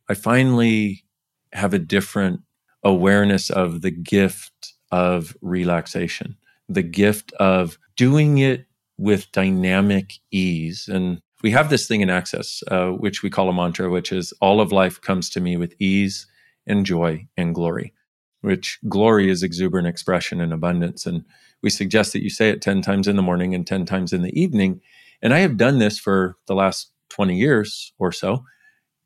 I 0.08 0.14
finally 0.14 1.04
have 1.52 1.74
a 1.74 1.78
different 1.78 2.40
awareness 2.82 3.50
of 3.50 3.82
the 3.82 3.90
gift 3.90 4.74
of 4.90 5.36
relaxation, 5.40 6.36
the 6.68 6.82
gift 6.82 7.32
of 7.32 7.78
doing 7.96 8.38
it 8.38 8.66
with 8.98 9.30
dynamic 9.32 10.14
ease. 10.30 10.88
And 10.88 11.20
we 11.42 11.50
have 11.50 11.70
this 11.70 11.86
thing 11.86 12.00
in 12.00 12.10
Access, 12.10 12.62
uh, 12.68 12.90
which 12.90 13.22
we 13.22 13.30
call 13.30 13.48
a 13.48 13.52
mantra, 13.52 13.90
which 13.90 14.12
is 14.12 14.32
all 14.40 14.60
of 14.60 14.72
life 14.72 15.00
comes 15.00 15.28
to 15.30 15.40
me 15.40 15.56
with 15.56 15.74
ease 15.80 16.26
and 16.66 16.86
joy 16.86 17.26
and 17.36 17.54
glory, 17.54 17.92
which 18.40 18.78
glory 18.88 19.28
is 19.28 19.42
exuberant 19.42 19.88
expression 19.88 20.40
and 20.40 20.52
abundance. 20.52 21.04
And 21.04 21.24
we 21.62 21.70
suggest 21.70 22.12
that 22.12 22.22
you 22.22 22.30
say 22.30 22.50
it 22.50 22.62
10 22.62 22.82
times 22.82 23.08
in 23.08 23.16
the 23.16 23.22
morning 23.22 23.54
and 23.54 23.66
10 23.66 23.84
times 23.84 24.12
in 24.12 24.22
the 24.22 24.40
evening. 24.40 24.80
And 25.20 25.34
I 25.34 25.38
have 25.38 25.56
done 25.56 25.78
this 25.78 25.98
for 25.98 26.36
the 26.46 26.54
last 26.54 26.90
20 27.10 27.36
years 27.36 27.92
or 27.98 28.12
so. 28.12 28.44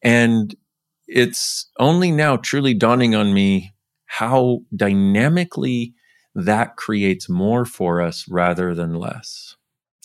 And 0.02 0.54
it's 1.08 1.70
only 1.78 2.10
now 2.10 2.36
truly 2.36 2.74
dawning 2.74 3.14
on 3.14 3.32
me 3.32 3.74
how 4.06 4.60
dynamically 4.74 5.94
that 6.34 6.76
creates 6.76 7.28
more 7.28 7.64
for 7.64 8.02
us 8.02 8.26
rather 8.28 8.74
than 8.74 8.94
less. 8.94 9.56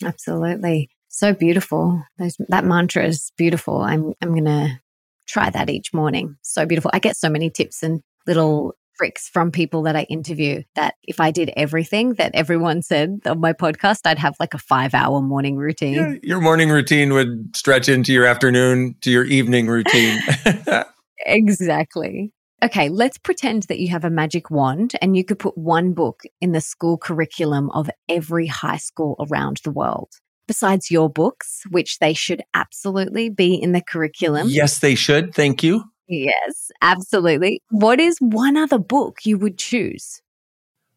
Absolutely. 0.02 0.90
So 1.12 1.34
beautiful. 1.34 2.02
Those, 2.18 2.36
that 2.48 2.64
mantra 2.64 3.04
is 3.04 3.32
beautiful. 3.36 3.82
I'm, 3.82 4.14
I'm 4.22 4.30
going 4.30 4.46
to 4.46 4.80
try 5.28 5.50
that 5.50 5.68
each 5.68 5.92
morning. 5.92 6.36
So 6.40 6.64
beautiful. 6.64 6.90
I 6.94 7.00
get 7.00 7.18
so 7.18 7.28
many 7.28 7.50
tips 7.50 7.82
and 7.82 8.00
little 8.26 8.74
tricks 8.96 9.28
from 9.28 9.50
people 9.50 9.82
that 9.82 9.94
I 9.94 10.04
interview 10.04 10.62
that 10.74 10.94
if 11.02 11.20
I 11.20 11.30
did 11.30 11.52
everything 11.54 12.14
that 12.14 12.34
everyone 12.34 12.80
said 12.80 13.20
on 13.26 13.40
my 13.40 13.52
podcast, 13.52 14.00
I'd 14.06 14.18
have 14.18 14.36
like 14.40 14.54
a 14.54 14.58
five 14.58 14.94
hour 14.94 15.20
morning 15.20 15.56
routine. 15.56 15.94
Yeah, 15.94 16.14
your 16.22 16.40
morning 16.40 16.70
routine 16.70 17.12
would 17.12 17.54
stretch 17.54 17.90
into 17.90 18.10
your 18.12 18.24
afternoon 18.24 18.96
to 19.02 19.10
your 19.10 19.24
evening 19.24 19.66
routine. 19.66 20.18
exactly. 21.26 22.32
Okay, 22.64 22.88
let's 22.88 23.18
pretend 23.18 23.64
that 23.64 23.80
you 23.80 23.88
have 23.88 24.04
a 24.04 24.10
magic 24.10 24.50
wand 24.50 24.94
and 25.02 25.14
you 25.14 25.24
could 25.24 25.38
put 25.38 25.58
one 25.58 25.92
book 25.92 26.22
in 26.40 26.52
the 26.52 26.60
school 26.62 26.96
curriculum 26.96 27.70
of 27.70 27.90
every 28.08 28.46
high 28.46 28.78
school 28.78 29.16
around 29.28 29.60
the 29.62 29.72
world. 29.72 30.08
Besides 30.46 30.90
your 30.90 31.08
books, 31.08 31.62
which 31.70 31.98
they 31.98 32.14
should 32.14 32.42
absolutely 32.54 33.30
be 33.30 33.54
in 33.54 33.72
the 33.72 33.80
curriculum. 33.80 34.48
Yes, 34.48 34.80
they 34.80 34.94
should. 34.94 35.34
Thank 35.34 35.62
you. 35.62 35.84
Yes, 36.08 36.70
absolutely. 36.82 37.62
What 37.70 38.00
is 38.00 38.18
one 38.18 38.56
other 38.56 38.78
book 38.78 39.18
you 39.24 39.38
would 39.38 39.56
choose? 39.56 40.20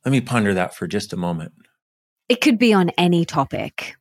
Let 0.04 0.12
me 0.12 0.22
ponder 0.22 0.54
that 0.54 0.76
for 0.76 0.88
just 0.88 1.14
a 1.14 1.18
moment. 1.18 1.54
It 2.28 2.41
could 2.41 2.58
be 2.58 2.74
on 2.74 2.89
any 2.98 3.24
topic. 3.24 3.96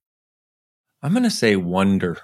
I'm 1.03 1.13
going 1.13 1.23
to 1.25 1.31
say 1.31 1.57
Wonder. 1.57 2.19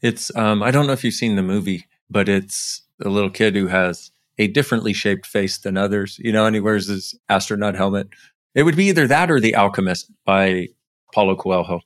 It's, 0.00 0.34
um, 0.36 0.62
I 0.62 0.70
don't 0.70 0.86
know 0.86 0.94
if 0.94 1.04
you've 1.04 1.14
seen 1.14 1.36
the 1.36 1.42
movie, 1.42 1.86
but 2.10 2.28
it's 2.28 2.82
a 3.04 3.08
little 3.08 3.30
kid 3.30 3.54
who 3.54 3.68
has 3.68 4.10
a 4.38 4.48
differently 4.48 4.92
shaped 4.92 5.26
face 5.26 5.58
than 5.58 5.76
others, 5.76 6.18
you 6.18 6.32
know, 6.32 6.46
and 6.46 6.56
he 6.56 6.60
wears 6.60 6.88
his 6.88 7.14
astronaut 7.28 7.76
helmet. 7.76 8.08
It 8.54 8.62
would 8.62 8.76
be 8.76 8.86
either 8.86 9.06
that 9.06 9.30
or 9.30 9.40
The 9.40 9.54
Alchemist 9.54 10.10
by 10.24 10.68
Paulo 11.12 11.36
Coelho. 11.36 11.80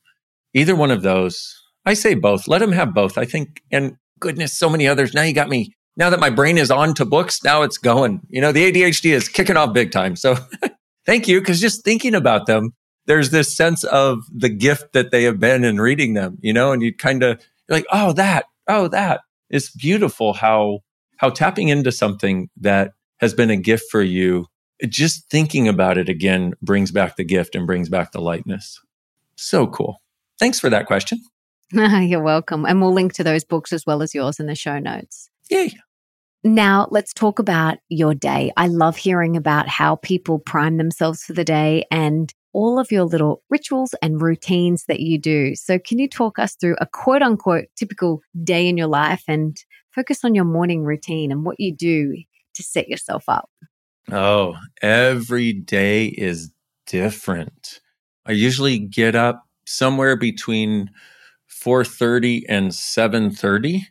Either 0.54 0.74
one 0.74 0.90
of 0.90 1.02
those. 1.02 1.54
I 1.84 1.94
say 1.94 2.14
both. 2.14 2.48
Let 2.48 2.62
him 2.62 2.72
have 2.72 2.94
both. 2.94 3.18
I 3.18 3.24
think, 3.24 3.62
and 3.70 3.96
goodness, 4.20 4.52
so 4.52 4.68
many 4.68 4.86
others. 4.86 5.14
Now 5.14 5.22
you 5.22 5.32
got 5.32 5.48
me. 5.48 5.74
Now 5.96 6.10
that 6.10 6.20
my 6.20 6.30
brain 6.30 6.58
is 6.58 6.70
on 6.70 6.94
to 6.94 7.04
books, 7.04 7.42
now 7.42 7.62
it's 7.62 7.78
going. 7.78 8.20
You 8.28 8.40
know, 8.40 8.52
the 8.52 8.70
ADHD 8.70 9.12
is 9.12 9.28
kicking 9.28 9.56
off 9.56 9.72
big 9.72 9.90
time. 9.90 10.16
So 10.16 10.36
thank 11.06 11.26
you. 11.26 11.40
Cause 11.42 11.60
just 11.60 11.84
thinking 11.84 12.14
about 12.14 12.46
them, 12.46 12.72
there's 13.06 13.30
this 13.30 13.56
sense 13.56 13.84
of 13.84 14.20
the 14.32 14.48
gift 14.48 14.92
that 14.92 15.10
they 15.10 15.24
have 15.24 15.40
been 15.40 15.64
in 15.64 15.80
reading 15.80 16.14
them, 16.14 16.38
you 16.40 16.52
know, 16.52 16.72
and 16.72 16.82
you 16.82 16.94
kind 16.94 17.22
of 17.22 17.40
like, 17.68 17.86
oh, 17.90 18.12
that, 18.12 18.44
oh, 18.68 18.88
that. 18.88 19.22
It's 19.50 19.70
beautiful 19.70 20.34
how 20.34 20.80
how 21.16 21.30
tapping 21.30 21.68
into 21.68 21.90
something 21.90 22.48
that 22.60 22.92
has 23.18 23.34
been 23.34 23.50
a 23.50 23.56
gift 23.56 23.90
for 23.90 24.02
you, 24.02 24.46
just 24.88 25.28
thinking 25.30 25.68
about 25.68 25.98
it 25.98 26.08
again 26.08 26.54
brings 26.62 26.92
back 26.92 27.16
the 27.16 27.24
gift 27.24 27.54
and 27.54 27.66
brings 27.66 27.88
back 27.88 28.12
the 28.12 28.20
lightness. 28.20 28.80
So 29.36 29.66
cool. 29.66 30.00
Thanks 30.38 30.60
for 30.60 30.70
that 30.70 30.86
question. 30.86 31.20
You're 31.72 32.22
welcome. 32.22 32.64
And 32.64 32.80
we'll 32.80 32.92
link 32.92 33.12
to 33.14 33.24
those 33.24 33.44
books 33.44 33.72
as 33.72 33.84
well 33.86 34.02
as 34.02 34.14
yours 34.14 34.40
in 34.40 34.46
the 34.46 34.54
show 34.54 34.78
notes. 34.78 35.28
Yay. 35.50 35.72
Now, 36.44 36.86
let's 36.90 37.12
talk 37.12 37.38
about 37.38 37.78
your 37.88 38.14
day. 38.14 38.52
I 38.56 38.68
love 38.68 38.96
hearing 38.96 39.36
about 39.36 39.68
how 39.68 39.96
people 39.96 40.38
prime 40.38 40.76
themselves 40.76 41.24
for 41.24 41.32
the 41.32 41.44
day 41.44 41.84
and 41.90 42.32
all 42.52 42.78
of 42.78 42.92
your 42.92 43.04
little 43.04 43.42
rituals 43.50 43.94
and 44.02 44.22
routines 44.22 44.84
that 44.86 45.00
you 45.00 45.18
do. 45.18 45.56
So, 45.56 45.78
can 45.78 45.98
you 45.98 46.08
talk 46.08 46.38
us 46.38 46.54
through 46.54 46.76
a 46.80 46.86
quote 46.86 47.22
unquote 47.22 47.66
typical 47.76 48.20
day 48.44 48.68
in 48.68 48.76
your 48.76 48.86
life 48.86 49.24
and 49.26 49.56
focus 49.90 50.24
on 50.24 50.34
your 50.34 50.44
morning 50.44 50.84
routine 50.84 51.32
and 51.32 51.44
what 51.44 51.58
you 51.58 51.74
do 51.74 52.16
to 52.54 52.62
set 52.62 52.88
yourself 52.88 53.24
up? 53.28 53.50
Oh, 54.10 54.56
every 54.80 55.52
day 55.52 56.06
is 56.06 56.52
different. 56.86 57.80
I 58.24 58.32
usually 58.32 58.78
get 58.78 59.16
up 59.16 59.47
somewhere 59.68 60.16
between 60.16 60.90
4:30 61.48 62.44
and 62.48 62.72
7:30 62.72 63.86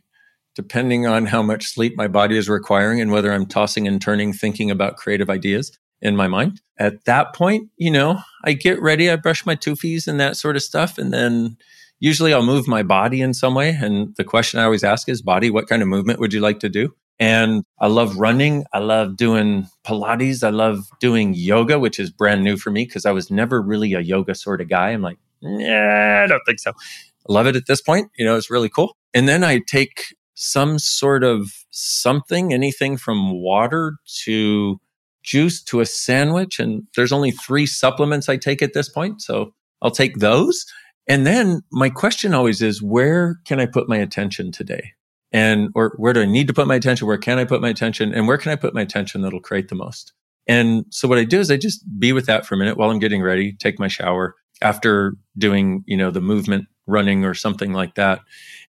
depending 0.54 1.06
on 1.06 1.26
how 1.26 1.40
much 1.40 1.66
sleep 1.66 1.96
my 1.96 2.08
body 2.08 2.36
is 2.36 2.48
requiring 2.48 3.00
and 3.00 3.12
whether 3.12 3.32
I'm 3.32 3.46
tossing 3.46 3.86
and 3.86 4.02
turning 4.02 4.32
thinking 4.32 4.72
about 4.72 4.96
creative 4.96 5.30
ideas 5.30 5.70
in 6.02 6.16
my 6.16 6.26
mind. 6.26 6.60
At 6.80 7.04
that 7.04 7.32
point, 7.32 7.68
you 7.76 7.92
know, 7.92 8.18
I 8.44 8.54
get 8.54 8.82
ready, 8.82 9.08
I 9.08 9.14
brush 9.14 9.46
my 9.46 9.54
toofies 9.54 10.08
and 10.08 10.18
that 10.18 10.36
sort 10.36 10.56
of 10.56 10.62
stuff 10.62 10.98
and 10.98 11.12
then 11.12 11.56
usually 12.00 12.34
I'll 12.34 12.42
move 12.42 12.66
my 12.66 12.82
body 12.82 13.20
in 13.20 13.34
some 13.34 13.54
way. 13.54 13.70
And 13.70 14.14
the 14.16 14.24
question 14.24 14.58
I 14.58 14.64
always 14.64 14.84
ask 14.84 15.08
is, 15.08 15.22
body, 15.22 15.50
what 15.50 15.68
kind 15.68 15.82
of 15.82 15.88
movement 15.88 16.20
would 16.20 16.32
you 16.32 16.40
like 16.40 16.60
to 16.60 16.68
do? 16.68 16.94
And 17.20 17.64
I 17.80 17.88
love 17.88 18.16
running. 18.16 18.64
I 18.72 18.78
love 18.78 19.16
doing 19.16 19.66
Pilates. 19.84 20.44
I 20.44 20.50
love 20.50 20.88
doing 21.00 21.34
yoga, 21.34 21.78
which 21.78 21.98
is 21.98 22.10
brand 22.10 22.44
new 22.44 22.56
for 22.56 22.70
me 22.70 22.84
because 22.84 23.06
I 23.06 23.10
was 23.10 23.30
never 23.30 23.60
really 23.60 23.92
a 23.94 24.00
yoga 24.00 24.34
sort 24.34 24.60
of 24.60 24.68
guy. 24.68 24.90
I'm 24.90 25.02
like, 25.02 25.18
yeah, 25.40 26.22
I 26.24 26.26
don't 26.26 26.42
think 26.46 26.58
so. 26.58 26.70
I 26.70 27.32
love 27.32 27.46
it 27.46 27.56
at 27.56 27.66
this 27.66 27.80
point. 27.80 28.10
You 28.18 28.24
know, 28.24 28.36
it's 28.36 28.50
really 28.50 28.68
cool. 28.68 28.96
And 29.14 29.28
then 29.28 29.44
I 29.44 29.60
take 29.66 30.14
some 30.34 30.78
sort 30.78 31.24
of 31.24 31.50
something, 31.70 32.52
anything 32.52 32.96
from 32.96 33.42
water 33.42 33.96
to 34.24 34.80
juice 35.22 35.62
to 35.64 35.80
a 35.80 35.86
sandwich. 35.86 36.58
And 36.58 36.84
there's 36.96 37.12
only 37.12 37.32
three 37.32 37.66
supplements 37.66 38.28
I 38.28 38.36
take 38.36 38.62
at 38.62 38.72
this 38.72 38.88
point. 38.88 39.20
So 39.20 39.52
I'll 39.82 39.90
take 39.90 40.18
those. 40.18 40.64
And 41.08 41.26
then 41.26 41.62
my 41.72 41.90
question 41.90 42.34
always 42.34 42.62
is, 42.62 42.82
where 42.82 43.40
can 43.46 43.60
I 43.60 43.66
put 43.66 43.88
my 43.88 43.96
attention 43.96 44.52
today? 44.52 44.92
And, 45.32 45.70
or 45.74 45.94
where 45.96 46.12
do 46.12 46.22
I 46.22 46.26
need 46.26 46.46
to 46.46 46.54
put 46.54 46.66
my 46.66 46.76
attention? 46.76 47.06
Where 47.06 47.18
can 47.18 47.38
I 47.38 47.44
put 47.44 47.60
my 47.60 47.68
attention? 47.68 48.14
And 48.14 48.28
where 48.28 48.38
can 48.38 48.52
I 48.52 48.56
put 48.56 48.74
my 48.74 48.80
attention 48.82 49.22
that'll 49.22 49.40
create 49.40 49.68
the 49.68 49.74
most? 49.74 50.12
And 50.46 50.86
so 50.90 51.06
what 51.06 51.18
I 51.18 51.24
do 51.24 51.40
is 51.40 51.50
I 51.50 51.58
just 51.58 51.84
be 51.98 52.12
with 52.12 52.26
that 52.26 52.46
for 52.46 52.54
a 52.54 52.58
minute 52.58 52.78
while 52.78 52.90
I'm 52.90 52.98
getting 52.98 53.22
ready, 53.22 53.52
take 53.52 53.78
my 53.78 53.88
shower 53.88 54.34
after 54.62 55.14
doing, 55.36 55.84
you 55.86 55.96
know, 55.96 56.10
the 56.10 56.20
movement 56.20 56.66
running 56.86 57.24
or 57.24 57.34
something 57.34 57.72
like 57.72 57.94
that. 57.94 58.20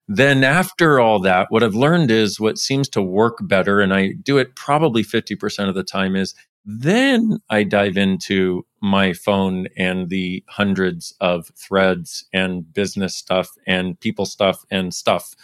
Then 0.09 0.43
after 0.43 0.99
all 0.99 1.20
that, 1.20 1.47
what 1.51 1.62
I've 1.62 1.74
learned 1.74 2.11
is 2.11 2.41
what 2.41 2.59
seems 2.59 2.89
to 2.91 3.03
work 3.03 3.39
better, 3.43 3.80
and 3.80 3.93
I 3.93 4.12
do 4.22 4.39
it 4.39 4.57
probably 4.57 5.05
50% 5.05 5.68
of 5.68 5.74
the 5.74 5.84
time 5.84 6.16
is 6.16 6.34
then 6.64 7.39
I 7.49 7.62
dive 7.62 7.97
into 7.97 8.66
my 8.82 9.14
phone 9.14 9.68
and 9.76 10.11
the 10.11 10.45
hundreds 10.49 11.14
of 11.20 11.51
threads 11.57 12.26
and 12.32 12.70
business 12.72 13.16
stuff 13.16 13.51
and 13.66 13.99
people 14.01 14.26
stuff 14.26 14.64
and 14.70 14.93
stuff 14.93 15.34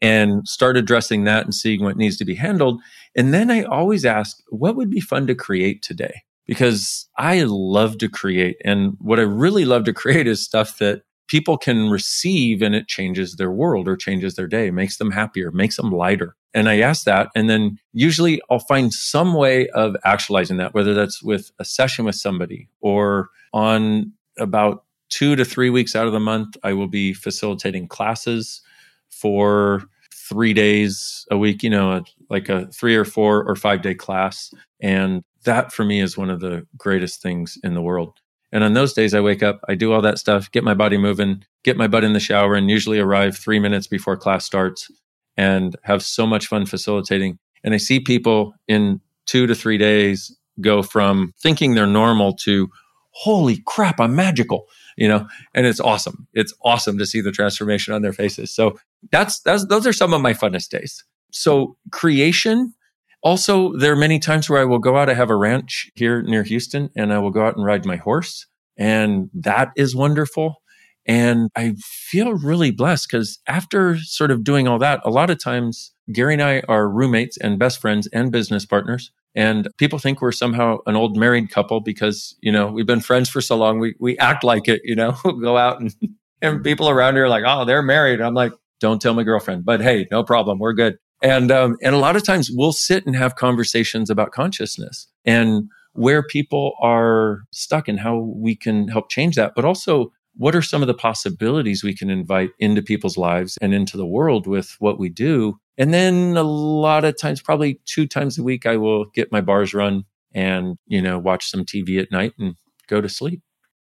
and 0.00 0.46
start 0.46 0.76
addressing 0.76 1.24
that 1.24 1.44
and 1.44 1.54
seeing 1.54 1.82
what 1.82 1.96
needs 1.96 2.16
to 2.18 2.24
be 2.24 2.36
handled. 2.36 2.80
And 3.16 3.34
then 3.34 3.50
I 3.50 3.64
always 3.64 4.04
ask, 4.04 4.40
what 4.50 4.76
would 4.76 4.90
be 4.90 5.00
fun 5.00 5.26
to 5.26 5.34
create 5.34 5.82
today? 5.82 6.22
Because 6.48 7.08
I 7.16 7.44
love 7.44 7.98
to 7.98 8.08
create. 8.08 8.56
And 8.64 8.96
what 9.00 9.20
I 9.20 9.22
really 9.22 9.64
love 9.64 9.84
to 9.84 9.92
create 9.92 10.26
is 10.26 10.42
stuff 10.42 10.78
that 10.78 11.02
people 11.28 11.58
can 11.58 11.90
receive 11.90 12.62
and 12.62 12.74
it 12.74 12.88
changes 12.88 13.36
their 13.36 13.52
world 13.52 13.86
or 13.86 13.96
changes 13.96 14.34
their 14.34 14.46
day, 14.48 14.70
makes 14.70 14.96
them 14.96 15.10
happier, 15.12 15.52
makes 15.52 15.76
them 15.76 15.92
lighter. 15.92 16.34
And 16.54 16.68
I 16.68 16.80
ask 16.80 17.04
that. 17.04 17.28
And 17.36 17.48
then 17.48 17.78
usually 17.92 18.40
I'll 18.50 18.58
find 18.58 18.92
some 18.92 19.34
way 19.34 19.68
of 19.68 19.94
actualizing 20.04 20.56
that, 20.56 20.74
whether 20.74 20.94
that's 20.94 21.22
with 21.22 21.52
a 21.58 21.64
session 21.64 22.06
with 22.06 22.16
somebody 22.16 22.68
or 22.80 23.28
on 23.52 24.12
about 24.38 24.84
two 25.10 25.36
to 25.36 25.44
three 25.44 25.70
weeks 25.70 25.94
out 25.94 26.06
of 26.06 26.12
the 26.12 26.20
month, 26.20 26.56
I 26.62 26.72
will 26.72 26.88
be 26.88 27.12
facilitating 27.12 27.88
classes 27.88 28.62
for 29.10 29.84
three 30.14 30.52
days 30.52 31.26
a 31.30 31.36
week, 31.36 31.62
you 31.62 31.70
know, 31.70 32.02
like 32.30 32.48
a 32.48 32.66
three 32.68 32.96
or 32.96 33.04
four 33.04 33.44
or 33.44 33.54
five 33.54 33.82
day 33.82 33.94
class. 33.94 34.52
And 34.80 35.22
that 35.48 35.72
for 35.72 35.84
me 35.84 36.00
is 36.00 36.16
one 36.16 36.30
of 36.30 36.40
the 36.40 36.66
greatest 36.76 37.20
things 37.20 37.58
in 37.64 37.74
the 37.74 37.82
world. 37.82 38.18
And 38.52 38.64
on 38.64 38.72
those 38.72 38.94
days, 38.94 39.12
I 39.12 39.20
wake 39.20 39.42
up, 39.42 39.60
I 39.68 39.74
do 39.74 39.92
all 39.92 40.00
that 40.02 40.18
stuff, 40.18 40.50
get 40.52 40.64
my 40.64 40.74
body 40.74 40.96
moving, 40.96 41.44
get 41.64 41.76
my 41.76 41.86
butt 41.86 42.04
in 42.04 42.14
the 42.14 42.20
shower, 42.20 42.54
and 42.54 42.70
usually 42.70 42.98
arrive 42.98 43.36
three 43.36 43.58
minutes 43.58 43.86
before 43.86 44.16
class 44.16 44.44
starts 44.44 44.90
and 45.36 45.76
have 45.82 46.02
so 46.02 46.26
much 46.26 46.46
fun 46.46 46.64
facilitating. 46.64 47.38
And 47.62 47.74
I 47.74 47.76
see 47.76 48.00
people 48.00 48.54
in 48.66 49.00
two 49.26 49.46
to 49.46 49.54
three 49.54 49.76
days 49.76 50.34
go 50.60 50.82
from 50.82 51.34
thinking 51.42 51.74
they're 51.74 51.86
normal 51.86 52.32
to, 52.44 52.68
holy 53.10 53.62
crap, 53.66 54.00
I'm 54.00 54.14
magical 54.14 54.66
you 54.98 55.06
know, 55.06 55.26
and 55.54 55.64
it's 55.64 55.78
awesome. 55.78 56.26
It's 56.34 56.52
awesome 56.64 56.98
to 56.98 57.06
see 57.06 57.20
the 57.20 57.30
transformation 57.30 57.94
on 57.94 58.02
their 58.02 58.12
faces. 58.12 58.52
So 58.52 58.78
that's, 59.12 59.40
that's, 59.40 59.64
those 59.68 59.86
are 59.86 59.92
some 59.92 60.12
of 60.12 60.20
my 60.20 60.34
funnest 60.34 60.70
days. 60.70 61.04
So 61.30 61.76
creation. 61.92 62.74
Also, 63.22 63.72
there 63.76 63.92
are 63.92 63.96
many 63.96 64.18
times 64.18 64.48
where 64.48 64.60
I 64.60 64.64
will 64.64 64.78
go 64.78 64.96
out. 64.96 65.10
I 65.10 65.14
have 65.14 65.30
a 65.30 65.36
ranch 65.36 65.90
here 65.94 66.22
near 66.22 66.42
Houston 66.44 66.90
and 66.96 67.12
I 67.12 67.18
will 67.18 67.30
go 67.30 67.44
out 67.44 67.56
and 67.56 67.64
ride 67.64 67.84
my 67.84 67.96
horse. 67.96 68.46
And 68.76 69.28
that 69.34 69.70
is 69.76 69.96
wonderful. 69.96 70.62
And 71.04 71.50
I 71.56 71.74
feel 71.82 72.34
really 72.34 72.70
blessed 72.70 73.08
because 73.10 73.40
after 73.48 73.96
sort 73.98 74.30
of 74.30 74.44
doing 74.44 74.68
all 74.68 74.78
that, 74.78 75.00
a 75.04 75.10
lot 75.10 75.30
of 75.30 75.42
times 75.42 75.92
Gary 76.12 76.34
and 76.34 76.42
I 76.42 76.62
are 76.68 76.88
roommates 76.88 77.36
and 77.38 77.58
best 77.58 77.80
friends 77.80 78.06
and 78.12 78.30
business 78.30 78.64
partners. 78.64 79.10
And 79.34 79.68
people 79.78 79.98
think 79.98 80.20
we're 80.20 80.32
somehow 80.32 80.78
an 80.86 80.96
old 80.96 81.16
married 81.16 81.50
couple 81.50 81.80
because, 81.80 82.36
you 82.40 82.52
know, 82.52 82.66
we've 82.66 82.86
been 82.86 83.00
friends 83.00 83.28
for 83.28 83.40
so 83.40 83.56
long. 83.56 83.78
We, 83.78 83.94
we 83.98 84.18
act 84.18 84.44
like 84.44 84.68
it, 84.68 84.80
you 84.84 84.94
know, 84.94 85.16
we'll 85.24 85.34
go 85.40 85.56
out 85.56 85.80
and, 85.80 85.94
and 86.40 86.62
people 86.62 86.88
around 86.88 87.14
here 87.14 87.24
are 87.24 87.28
like, 87.28 87.44
oh, 87.46 87.64
they're 87.64 87.82
married. 87.82 88.20
I'm 88.20 88.34
like, 88.34 88.52
don't 88.80 89.00
tell 89.02 89.14
my 89.14 89.22
girlfriend, 89.22 89.64
but 89.64 89.80
hey, 89.80 90.06
no 90.10 90.22
problem. 90.22 90.58
We're 90.58 90.72
good. 90.72 90.98
And, 91.22 91.50
um, 91.50 91.76
and 91.82 91.94
a 91.94 91.98
lot 91.98 92.16
of 92.16 92.24
times 92.24 92.50
we'll 92.52 92.72
sit 92.72 93.06
and 93.06 93.16
have 93.16 93.36
conversations 93.36 94.10
about 94.10 94.32
consciousness 94.32 95.08
and 95.24 95.68
where 95.92 96.22
people 96.22 96.74
are 96.80 97.40
stuck 97.50 97.88
and 97.88 97.98
how 97.98 98.18
we 98.36 98.54
can 98.54 98.88
help 98.88 99.10
change 99.10 99.34
that. 99.36 99.52
But 99.56 99.64
also, 99.64 100.12
what 100.36 100.54
are 100.54 100.62
some 100.62 100.82
of 100.82 100.86
the 100.86 100.94
possibilities 100.94 101.82
we 101.82 101.96
can 101.96 102.10
invite 102.10 102.50
into 102.60 102.82
people's 102.82 103.16
lives 103.16 103.58
and 103.60 103.74
into 103.74 103.96
the 103.96 104.06
world 104.06 104.46
with 104.46 104.76
what 104.78 104.98
we 104.98 105.08
do 105.08 105.58
and 105.78 105.94
then 105.94 106.36
a 106.36 106.42
lot 106.42 107.04
of 107.04 107.16
times, 107.16 107.40
probably 107.40 107.80
two 107.86 108.08
times 108.08 108.36
a 108.36 108.42
week, 108.42 108.66
I 108.66 108.76
will 108.76 109.06
get 109.14 109.30
my 109.30 109.40
bars 109.40 109.72
run 109.72 110.04
and, 110.34 110.76
you 110.86 111.00
know, 111.00 111.18
watch 111.20 111.48
some 111.48 111.64
TV 111.64 112.02
at 112.02 112.10
night 112.10 112.32
and 112.36 112.56
go 112.88 113.00
to 113.00 113.08
sleep. 113.08 113.40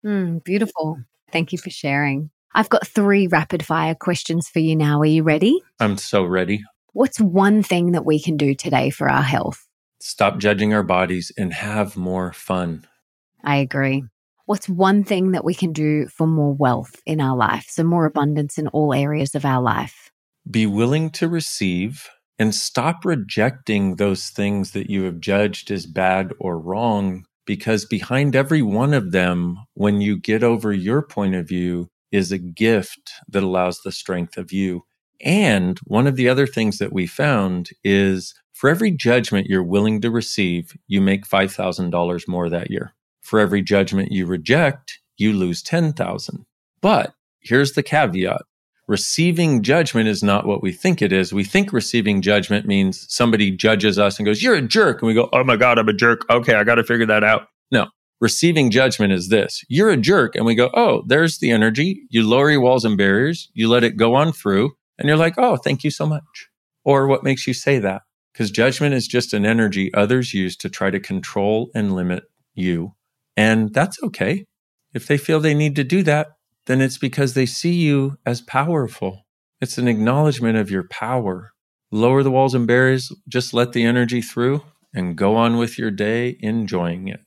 Mm, 0.06 0.42
beautiful. 0.44 0.98
Thank 1.32 1.50
you 1.50 1.58
for 1.58 1.70
sharing. 1.70 2.30
I've 2.54 2.68
got 2.68 2.86
three 2.86 3.26
rapid 3.26 3.66
fire 3.66 3.96
questions 3.96 4.48
for 4.48 4.60
you 4.60 4.76
now. 4.76 5.00
Are 5.00 5.04
you 5.04 5.24
ready? 5.24 5.60
I'm 5.80 5.98
so 5.98 6.24
ready. 6.24 6.62
What's 6.92 7.20
one 7.20 7.62
thing 7.62 7.92
that 7.92 8.06
we 8.06 8.20
can 8.20 8.36
do 8.36 8.54
today 8.54 8.90
for 8.90 9.08
our 9.08 9.22
health? 9.22 9.66
Stop 10.00 10.38
judging 10.38 10.72
our 10.74 10.82
bodies 10.82 11.30
and 11.36 11.52
have 11.52 11.96
more 11.96 12.32
fun. 12.32 12.86
I 13.44 13.56
agree. 13.56 14.04
What's 14.46 14.68
one 14.68 15.04
thing 15.04 15.32
that 15.32 15.44
we 15.44 15.54
can 15.54 15.72
do 15.72 16.08
for 16.08 16.26
more 16.26 16.52
wealth 16.52 17.00
in 17.06 17.20
our 17.20 17.36
life? 17.36 17.66
So, 17.68 17.84
more 17.84 18.06
abundance 18.06 18.58
in 18.58 18.66
all 18.68 18.92
areas 18.92 19.34
of 19.34 19.44
our 19.44 19.62
life? 19.62 20.10
be 20.48 20.66
willing 20.66 21.10
to 21.10 21.28
receive 21.28 22.08
and 22.38 22.54
stop 22.54 23.04
rejecting 23.04 23.96
those 23.96 24.28
things 24.28 24.72
that 24.72 24.88
you 24.88 25.02
have 25.04 25.20
judged 25.20 25.70
as 25.70 25.86
bad 25.86 26.32
or 26.38 26.58
wrong 26.58 27.24
because 27.46 27.84
behind 27.84 28.34
every 28.34 28.62
one 28.62 28.94
of 28.94 29.12
them, 29.12 29.58
when 29.74 30.00
you 30.00 30.18
get 30.18 30.42
over 30.42 30.72
your 30.72 31.02
point 31.02 31.34
of 31.34 31.48
view, 31.48 31.88
is 32.12 32.32
a 32.32 32.38
gift 32.38 33.10
that 33.28 33.42
allows 33.42 33.80
the 33.84 33.92
strength 33.92 34.36
of 34.36 34.52
you. 34.52 34.82
And 35.22 35.78
one 35.84 36.06
of 36.06 36.16
the 36.16 36.28
other 36.28 36.46
things 36.46 36.78
that 36.78 36.92
we 36.92 37.06
found 37.06 37.70
is 37.84 38.34
for 38.52 38.70
every 38.70 38.90
judgment 38.90 39.46
you're 39.46 39.62
willing 39.62 40.00
to 40.00 40.10
receive, 40.10 40.76
you 40.86 41.00
make 41.00 41.26
$5,000 41.26 42.28
more 42.28 42.48
that 42.48 42.70
year. 42.70 42.94
For 43.20 43.38
every 43.38 43.62
judgment 43.62 44.12
you 44.12 44.26
reject, 44.26 44.98
you 45.16 45.32
lose 45.32 45.62
10,000. 45.62 46.44
But 46.80 47.14
here's 47.40 47.72
the 47.72 47.82
caveat 47.82 48.42
receiving 48.90 49.62
judgment 49.62 50.08
is 50.08 50.20
not 50.20 50.46
what 50.46 50.62
we 50.62 50.72
think 50.72 51.00
it 51.00 51.12
is. 51.12 51.32
We 51.32 51.44
think 51.44 51.72
receiving 51.72 52.20
judgment 52.22 52.66
means 52.66 53.06
somebody 53.08 53.52
judges 53.52 54.00
us 54.00 54.18
and 54.18 54.26
goes, 54.26 54.42
You're 54.42 54.56
a 54.56 54.62
jerk. 54.62 55.00
And 55.00 55.06
we 55.06 55.14
go, 55.14 55.28
Oh 55.32 55.44
my 55.44 55.56
God, 55.56 55.78
I'm 55.78 55.88
a 55.88 55.92
jerk. 55.92 56.28
Okay, 56.28 56.54
I 56.54 56.64
got 56.64 56.74
to 56.74 56.84
figure 56.84 57.06
that 57.06 57.22
out. 57.22 57.46
No, 57.70 57.86
receiving 58.20 58.70
judgment 58.70 59.12
is 59.12 59.28
this 59.28 59.64
You're 59.68 59.90
a 59.90 59.96
jerk. 59.96 60.34
And 60.34 60.44
we 60.44 60.56
go, 60.56 60.70
Oh, 60.74 61.04
there's 61.06 61.38
the 61.38 61.52
energy. 61.52 62.02
You 62.10 62.28
lower 62.28 62.50
your 62.50 62.60
walls 62.60 62.84
and 62.84 62.98
barriers, 62.98 63.48
you 63.54 63.68
let 63.68 63.84
it 63.84 63.96
go 63.96 64.16
on 64.16 64.32
through, 64.32 64.72
and 65.00 65.08
you're 65.08 65.16
like, 65.16 65.34
Oh, 65.38 65.56
thank 65.56 65.82
you 65.82 65.90
so 65.90 66.06
much. 66.06 66.48
Or 66.84 67.06
what 67.06 67.24
makes 67.24 67.46
you 67.46 67.54
say 67.54 67.78
that? 67.80 68.02
Because 68.32 68.50
judgment 68.50 68.94
is 68.94 69.08
just 69.08 69.34
an 69.34 69.44
energy 69.44 69.92
others 69.94 70.32
use 70.32 70.56
to 70.58 70.70
try 70.70 70.90
to 70.90 71.00
control 71.00 71.70
and 71.74 71.94
limit 71.94 72.24
you. 72.54 72.94
And 73.36 73.74
that's 73.74 74.00
okay. 74.02 74.46
If 74.94 75.06
they 75.06 75.18
feel 75.18 75.40
they 75.40 75.54
need 75.54 75.76
to 75.76 75.84
do 75.84 76.02
that, 76.04 76.28
then 76.66 76.80
it's 76.80 76.98
because 76.98 77.34
they 77.34 77.46
see 77.46 77.72
you 77.72 78.16
as 78.24 78.40
powerful. 78.40 79.26
It's 79.60 79.78
an 79.78 79.88
acknowledgement 79.88 80.56
of 80.56 80.70
your 80.70 80.86
power. 80.88 81.52
Lower 81.90 82.22
the 82.22 82.30
walls 82.30 82.54
and 82.54 82.66
barriers, 82.66 83.12
just 83.28 83.52
let 83.52 83.72
the 83.72 83.84
energy 83.84 84.22
through 84.22 84.62
and 84.94 85.16
go 85.16 85.36
on 85.36 85.56
with 85.56 85.78
your 85.78 85.90
day 85.90 86.36
enjoying 86.40 87.08
it. 87.08 87.20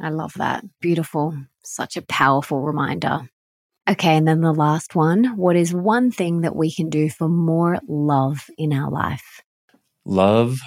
I 0.00 0.10
love 0.10 0.32
that. 0.36 0.64
Beautiful. 0.80 1.36
Such 1.62 1.96
a 1.96 2.02
powerful 2.02 2.62
reminder. 2.62 3.28
Okay, 3.88 4.16
and 4.16 4.26
then 4.26 4.40
the 4.40 4.52
last 4.52 4.94
one. 4.94 5.36
What 5.36 5.56
is 5.56 5.74
one 5.74 6.10
thing 6.10 6.42
that 6.42 6.54
we 6.54 6.72
can 6.72 6.88
do 6.88 7.10
for 7.10 7.28
more 7.28 7.78
love 7.88 8.48
in 8.56 8.72
our 8.72 8.90
life? 8.90 9.42
Love 10.04 10.60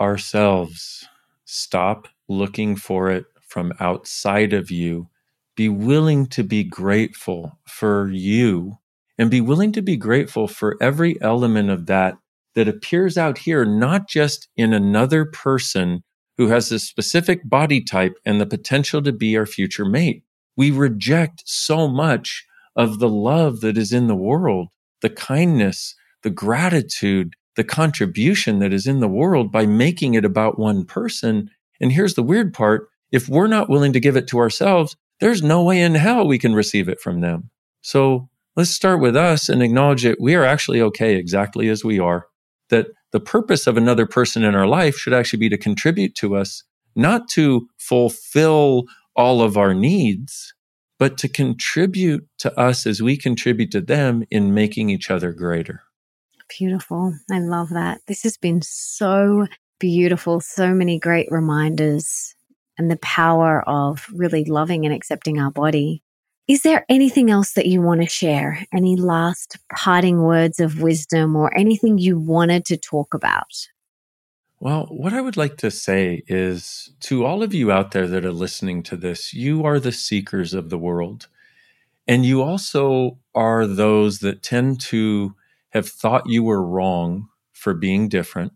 ourselves. 0.00 1.06
Stop 1.44 2.08
looking 2.28 2.76
for 2.76 3.10
it 3.10 3.24
from 3.40 3.72
outside 3.80 4.52
of 4.52 4.70
you 4.70 5.08
be 5.56 5.68
willing 5.68 6.26
to 6.26 6.42
be 6.42 6.64
grateful 6.64 7.58
for 7.66 8.10
you 8.10 8.78
and 9.18 9.30
be 9.30 9.40
willing 9.40 9.72
to 9.72 9.82
be 9.82 9.96
grateful 9.96 10.48
for 10.48 10.76
every 10.80 11.20
element 11.20 11.70
of 11.70 11.86
that 11.86 12.16
that 12.54 12.68
appears 12.68 13.18
out 13.18 13.38
here, 13.38 13.64
not 13.64 14.08
just 14.08 14.48
in 14.56 14.72
another 14.72 15.24
person 15.24 16.02
who 16.38 16.48
has 16.48 16.72
a 16.72 16.78
specific 16.78 17.48
body 17.48 17.82
type 17.82 18.14
and 18.24 18.40
the 18.40 18.46
potential 18.46 19.02
to 19.02 19.12
be 19.12 19.36
our 19.36 19.46
future 19.46 19.84
mate. 19.84 20.24
We 20.56 20.70
reject 20.70 21.42
so 21.46 21.88
much 21.88 22.44
of 22.76 22.98
the 22.98 23.08
love 23.08 23.60
that 23.60 23.76
is 23.76 23.92
in 23.92 24.06
the 24.06 24.16
world, 24.16 24.68
the 25.00 25.10
kindness, 25.10 25.94
the 26.22 26.30
gratitude, 26.30 27.34
the 27.56 27.64
contribution 27.64 28.58
that 28.60 28.72
is 28.72 28.86
in 28.86 29.00
the 29.00 29.08
world 29.08 29.52
by 29.52 29.66
making 29.66 30.14
it 30.14 30.24
about 30.24 30.58
one 30.58 30.84
person. 30.84 31.50
And 31.80 31.92
here's 31.92 32.14
the 32.14 32.22
weird 32.22 32.54
part. 32.54 32.88
If 33.10 33.28
we're 33.28 33.46
not 33.46 33.68
willing 33.68 33.92
to 33.92 34.00
give 34.00 34.16
it 34.16 34.26
to 34.28 34.38
ourselves, 34.38 34.96
there's 35.20 35.42
no 35.42 35.62
way 35.62 35.80
in 35.80 35.94
hell 35.94 36.26
we 36.26 36.38
can 36.38 36.54
receive 36.54 36.88
it 36.88 37.00
from 37.00 37.20
them. 37.20 37.50
So 37.82 38.28
let's 38.56 38.70
start 38.70 39.00
with 39.00 39.16
us 39.16 39.48
and 39.48 39.62
acknowledge 39.62 40.02
that 40.02 40.20
we 40.20 40.34
are 40.34 40.44
actually 40.44 40.80
okay 40.80 41.16
exactly 41.16 41.68
as 41.68 41.84
we 41.84 41.98
are. 41.98 42.26
That 42.70 42.86
the 43.12 43.20
purpose 43.20 43.66
of 43.66 43.76
another 43.76 44.06
person 44.06 44.44
in 44.44 44.54
our 44.54 44.66
life 44.66 44.96
should 44.96 45.12
actually 45.12 45.40
be 45.40 45.50
to 45.50 45.58
contribute 45.58 46.14
to 46.16 46.36
us, 46.36 46.64
not 46.96 47.28
to 47.30 47.68
fulfill 47.78 48.84
all 49.14 49.42
of 49.42 49.58
our 49.58 49.74
needs, 49.74 50.54
but 51.02 51.18
to 51.18 51.28
contribute 51.28 52.24
to 52.38 52.56
us 52.56 52.86
as 52.86 53.02
we 53.02 53.16
contribute 53.16 53.72
to 53.72 53.80
them 53.80 54.22
in 54.30 54.54
making 54.54 54.88
each 54.88 55.10
other 55.10 55.32
greater. 55.32 55.82
Beautiful. 56.48 57.12
I 57.28 57.40
love 57.40 57.70
that. 57.70 58.02
This 58.06 58.22
has 58.22 58.36
been 58.36 58.62
so 58.62 59.48
beautiful. 59.80 60.40
So 60.40 60.72
many 60.72 61.00
great 61.00 61.26
reminders 61.28 62.36
and 62.78 62.88
the 62.88 62.98
power 62.98 63.68
of 63.68 64.06
really 64.14 64.44
loving 64.44 64.86
and 64.86 64.94
accepting 64.94 65.40
our 65.40 65.50
body. 65.50 66.04
Is 66.46 66.62
there 66.62 66.86
anything 66.88 67.32
else 67.32 67.54
that 67.54 67.66
you 67.66 67.82
want 67.82 68.02
to 68.02 68.08
share? 68.08 68.64
Any 68.72 68.94
last 68.94 69.58
parting 69.76 70.22
words 70.22 70.60
of 70.60 70.82
wisdom 70.82 71.34
or 71.34 71.52
anything 71.58 71.98
you 71.98 72.16
wanted 72.16 72.64
to 72.66 72.76
talk 72.76 73.12
about? 73.12 73.66
Well, 74.62 74.86
what 74.92 75.12
I 75.12 75.20
would 75.20 75.36
like 75.36 75.56
to 75.56 75.72
say 75.72 76.22
is 76.28 76.94
to 77.00 77.24
all 77.26 77.42
of 77.42 77.52
you 77.52 77.72
out 77.72 77.90
there 77.90 78.06
that 78.06 78.24
are 78.24 78.30
listening 78.30 78.84
to 78.84 78.96
this, 78.96 79.34
you 79.34 79.64
are 79.64 79.80
the 79.80 79.90
seekers 79.90 80.54
of 80.54 80.70
the 80.70 80.78
world. 80.78 81.26
And 82.06 82.24
you 82.24 82.42
also 82.42 83.18
are 83.34 83.66
those 83.66 84.20
that 84.20 84.44
tend 84.44 84.80
to 84.82 85.34
have 85.70 85.88
thought 85.88 86.28
you 86.28 86.44
were 86.44 86.64
wrong 86.64 87.26
for 87.52 87.74
being 87.74 88.08
different. 88.08 88.52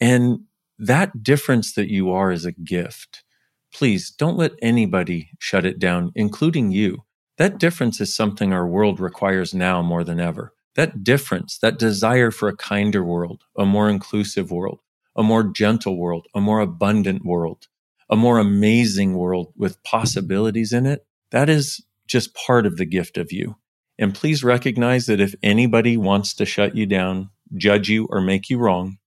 And 0.00 0.42
that 0.78 1.24
difference 1.24 1.72
that 1.72 1.90
you 1.90 2.12
are 2.12 2.30
is 2.30 2.44
a 2.44 2.52
gift. 2.52 3.24
Please 3.72 4.12
don't 4.12 4.38
let 4.38 4.52
anybody 4.62 5.30
shut 5.40 5.66
it 5.66 5.80
down, 5.80 6.12
including 6.14 6.70
you. 6.70 7.02
That 7.38 7.58
difference 7.58 8.00
is 8.00 8.14
something 8.14 8.52
our 8.52 8.68
world 8.68 9.00
requires 9.00 9.52
now 9.52 9.82
more 9.82 10.04
than 10.04 10.20
ever. 10.20 10.52
That 10.76 11.02
difference, 11.02 11.58
that 11.58 11.80
desire 11.80 12.30
for 12.30 12.48
a 12.48 12.56
kinder 12.56 13.02
world, 13.02 13.42
a 13.58 13.66
more 13.66 13.90
inclusive 13.90 14.52
world, 14.52 14.78
a 15.16 15.22
more 15.22 15.44
gentle 15.44 15.96
world, 15.96 16.26
a 16.34 16.40
more 16.40 16.60
abundant 16.60 17.24
world, 17.24 17.68
a 18.10 18.16
more 18.16 18.38
amazing 18.38 19.14
world 19.14 19.52
with 19.56 19.82
possibilities 19.82 20.72
in 20.72 20.86
it. 20.86 21.06
That 21.30 21.48
is 21.48 21.84
just 22.06 22.34
part 22.34 22.66
of 22.66 22.76
the 22.76 22.84
gift 22.84 23.16
of 23.16 23.32
you. 23.32 23.56
And 23.98 24.14
please 24.14 24.42
recognize 24.42 25.06
that 25.06 25.20
if 25.20 25.34
anybody 25.42 25.96
wants 25.96 26.34
to 26.34 26.44
shut 26.44 26.76
you 26.76 26.86
down, 26.86 27.30
judge 27.56 27.88
you, 27.88 28.06
or 28.10 28.20
make 28.20 28.50
you 28.50 28.58
wrong, 28.58 28.98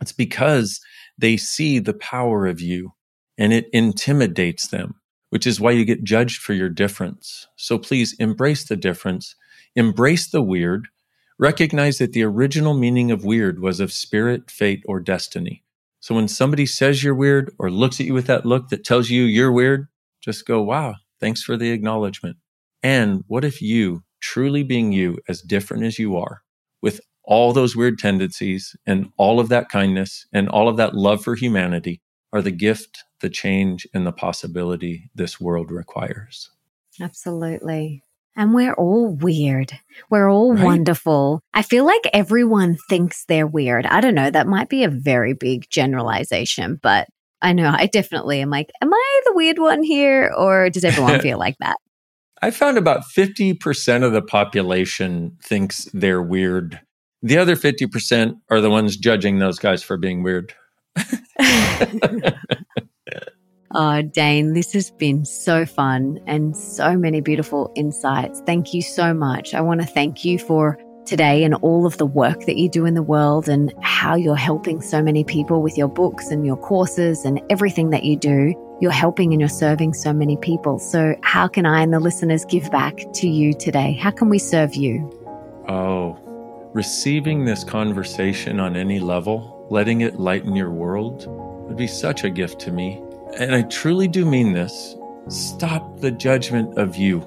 it's 0.00 0.12
because 0.12 0.80
they 1.16 1.36
see 1.36 1.78
the 1.78 1.94
power 1.94 2.46
of 2.46 2.60
you 2.60 2.92
and 3.38 3.52
it 3.52 3.68
intimidates 3.72 4.68
them, 4.68 4.96
which 5.30 5.46
is 5.46 5.60
why 5.60 5.70
you 5.70 5.84
get 5.84 6.04
judged 6.04 6.40
for 6.40 6.52
your 6.52 6.68
difference. 6.68 7.46
So 7.56 7.78
please 7.78 8.14
embrace 8.18 8.64
the 8.64 8.76
difference, 8.76 9.34
embrace 9.74 10.28
the 10.28 10.42
weird, 10.42 10.88
Recognize 11.38 11.98
that 11.98 12.12
the 12.12 12.22
original 12.22 12.74
meaning 12.74 13.10
of 13.10 13.24
weird 13.24 13.60
was 13.60 13.80
of 13.80 13.92
spirit, 13.92 14.50
fate, 14.50 14.84
or 14.86 15.00
destiny. 15.00 15.64
So 15.98 16.14
when 16.14 16.28
somebody 16.28 16.66
says 16.66 17.02
you're 17.02 17.14
weird 17.14 17.52
or 17.58 17.70
looks 17.70 17.98
at 17.98 18.06
you 18.06 18.14
with 18.14 18.26
that 18.26 18.46
look 18.46 18.68
that 18.68 18.84
tells 18.84 19.10
you 19.10 19.22
you're 19.22 19.50
weird, 19.50 19.88
just 20.20 20.46
go, 20.46 20.62
wow, 20.62 20.94
thanks 21.20 21.42
for 21.42 21.56
the 21.56 21.70
acknowledgement. 21.70 22.36
And 22.82 23.24
what 23.26 23.44
if 23.44 23.60
you, 23.60 24.04
truly 24.20 24.62
being 24.62 24.92
you, 24.92 25.18
as 25.28 25.42
different 25.42 25.82
as 25.84 25.98
you 25.98 26.16
are, 26.16 26.42
with 26.82 27.00
all 27.24 27.52
those 27.52 27.74
weird 27.74 27.98
tendencies 27.98 28.76
and 28.86 29.10
all 29.16 29.40
of 29.40 29.48
that 29.48 29.70
kindness 29.70 30.26
and 30.32 30.48
all 30.48 30.68
of 30.68 30.76
that 30.76 30.94
love 30.94 31.24
for 31.24 31.34
humanity, 31.34 32.00
are 32.32 32.42
the 32.42 32.50
gift, 32.52 33.02
the 33.20 33.30
change, 33.30 33.86
and 33.92 34.06
the 34.06 34.12
possibility 34.12 35.10
this 35.14 35.40
world 35.40 35.72
requires? 35.72 36.50
Absolutely. 37.00 38.03
And 38.36 38.52
we're 38.52 38.74
all 38.74 39.08
weird. 39.08 39.72
We're 40.10 40.28
all 40.28 40.54
right? 40.54 40.64
wonderful. 40.64 41.40
I 41.52 41.62
feel 41.62 41.84
like 41.84 42.02
everyone 42.12 42.76
thinks 42.88 43.24
they're 43.26 43.46
weird. 43.46 43.86
I 43.86 44.00
don't 44.00 44.14
know. 44.14 44.30
That 44.30 44.48
might 44.48 44.68
be 44.68 44.84
a 44.84 44.88
very 44.88 45.34
big 45.34 45.68
generalization, 45.70 46.80
but 46.82 47.06
I 47.42 47.52
know 47.52 47.72
I 47.72 47.86
definitely 47.86 48.40
am 48.40 48.50
like, 48.50 48.70
am 48.80 48.92
I 48.92 49.20
the 49.24 49.34
weird 49.34 49.58
one 49.58 49.82
here? 49.82 50.32
Or 50.36 50.70
does 50.70 50.84
everyone 50.84 51.20
feel 51.22 51.38
like 51.38 51.56
that? 51.60 51.76
I 52.42 52.50
found 52.50 52.76
about 52.76 53.04
50% 53.04 54.02
of 54.02 54.12
the 54.12 54.22
population 54.22 55.36
thinks 55.42 55.88
they're 55.94 56.22
weird. 56.22 56.80
The 57.22 57.38
other 57.38 57.56
50% 57.56 58.34
are 58.50 58.60
the 58.60 58.70
ones 58.70 58.96
judging 58.96 59.38
those 59.38 59.58
guys 59.58 59.82
for 59.82 59.96
being 59.96 60.22
weird. 60.22 60.52
Oh, 63.76 64.02
Dain, 64.02 64.52
this 64.52 64.72
has 64.74 64.92
been 64.92 65.24
so 65.24 65.66
fun 65.66 66.20
and 66.28 66.56
so 66.56 66.96
many 66.96 67.20
beautiful 67.20 67.72
insights. 67.74 68.40
Thank 68.46 68.72
you 68.72 68.80
so 68.80 69.12
much. 69.12 69.52
I 69.52 69.62
want 69.62 69.80
to 69.80 69.86
thank 69.86 70.24
you 70.24 70.38
for 70.38 70.78
today 71.06 71.42
and 71.42 71.56
all 71.56 71.84
of 71.84 71.98
the 71.98 72.06
work 72.06 72.46
that 72.46 72.56
you 72.56 72.68
do 72.68 72.86
in 72.86 72.94
the 72.94 73.02
world 73.02 73.48
and 73.48 73.74
how 73.82 74.14
you're 74.14 74.36
helping 74.36 74.80
so 74.80 75.02
many 75.02 75.24
people 75.24 75.60
with 75.60 75.76
your 75.76 75.88
books 75.88 76.28
and 76.28 76.46
your 76.46 76.56
courses 76.56 77.24
and 77.24 77.42
everything 77.50 77.90
that 77.90 78.04
you 78.04 78.16
do. 78.16 78.54
You're 78.80 78.92
helping 78.92 79.32
and 79.32 79.40
you're 79.40 79.48
serving 79.48 79.94
so 79.94 80.12
many 80.12 80.36
people. 80.36 80.78
So, 80.78 81.16
how 81.22 81.48
can 81.48 81.66
I 81.66 81.82
and 81.82 81.92
the 81.92 81.98
listeners 81.98 82.44
give 82.44 82.70
back 82.70 83.00
to 83.14 83.28
you 83.28 83.54
today? 83.54 83.94
How 83.94 84.12
can 84.12 84.28
we 84.28 84.38
serve 84.38 84.76
you? 84.76 85.10
Oh, 85.68 86.16
receiving 86.74 87.44
this 87.44 87.64
conversation 87.64 88.60
on 88.60 88.76
any 88.76 89.00
level, 89.00 89.66
letting 89.68 90.02
it 90.02 90.20
lighten 90.20 90.54
your 90.54 90.70
world, 90.70 91.26
would 91.66 91.76
be 91.76 91.88
such 91.88 92.22
a 92.22 92.30
gift 92.30 92.60
to 92.60 92.70
me 92.70 93.02
and 93.38 93.54
I 93.54 93.62
truly 93.62 94.08
do 94.08 94.24
mean 94.24 94.52
this, 94.52 94.96
stop 95.28 96.00
the 96.00 96.10
judgment 96.10 96.78
of 96.78 96.96
you. 96.96 97.22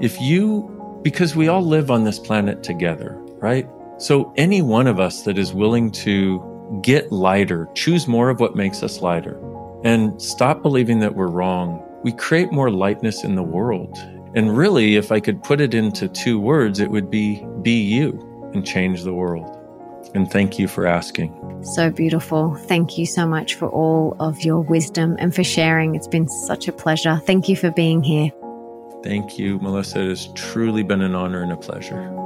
If 0.00 0.20
you, 0.20 1.00
because 1.02 1.36
we 1.36 1.48
all 1.48 1.62
live 1.62 1.90
on 1.90 2.04
this 2.04 2.18
planet 2.18 2.62
together, 2.62 3.16
right? 3.38 3.68
So 3.98 4.32
any 4.36 4.62
one 4.62 4.86
of 4.86 4.98
us 4.98 5.22
that 5.22 5.38
is 5.38 5.52
willing 5.52 5.90
to 5.92 6.80
get 6.82 7.12
lighter, 7.12 7.68
choose 7.74 8.06
more 8.06 8.30
of 8.30 8.40
what 8.40 8.56
makes 8.56 8.82
us 8.82 9.00
lighter, 9.00 9.38
and 9.84 10.20
stop 10.20 10.62
believing 10.62 11.00
that 11.00 11.14
we're 11.14 11.28
wrong, 11.28 11.84
we 12.02 12.12
create 12.12 12.52
more 12.52 12.70
lightness 12.70 13.24
in 13.24 13.34
the 13.34 13.42
world. 13.42 13.98
And 14.34 14.56
really, 14.56 14.96
if 14.96 15.10
I 15.10 15.20
could 15.20 15.42
put 15.42 15.60
it 15.60 15.74
into 15.74 16.08
two 16.08 16.38
words, 16.38 16.80
it 16.80 16.90
would 16.90 17.10
be 17.10 17.44
be 17.62 17.82
you 17.82 18.50
and 18.54 18.66
change 18.66 19.02
the 19.02 19.12
world. 19.12 19.59
And 20.14 20.30
thank 20.30 20.58
you 20.58 20.66
for 20.66 20.86
asking. 20.86 21.36
So 21.62 21.90
beautiful. 21.90 22.54
Thank 22.54 22.98
you 22.98 23.06
so 23.06 23.26
much 23.26 23.54
for 23.54 23.68
all 23.68 24.16
of 24.18 24.42
your 24.42 24.60
wisdom 24.60 25.16
and 25.18 25.34
for 25.34 25.44
sharing. 25.44 25.94
It's 25.94 26.08
been 26.08 26.28
such 26.28 26.68
a 26.68 26.72
pleasure. 26.72 27.20
Thank 27.26 27.48
you 27.48 27.56
for 27.56 27.70
being 27.70 28.02
here. 28.02 28.30
Thank 29.02 29.38
you, 29.38 29.58
Melissa. 29.60 30.00
It 30.00 30.08
has 30.08 30.28
truly 30.34 30.82
been 30.82 31.00
an 31.00 31.14
honor 31.14 31.42
and 31.42 31.52
a 31.52 31.56
pleasure. 31.56 32.16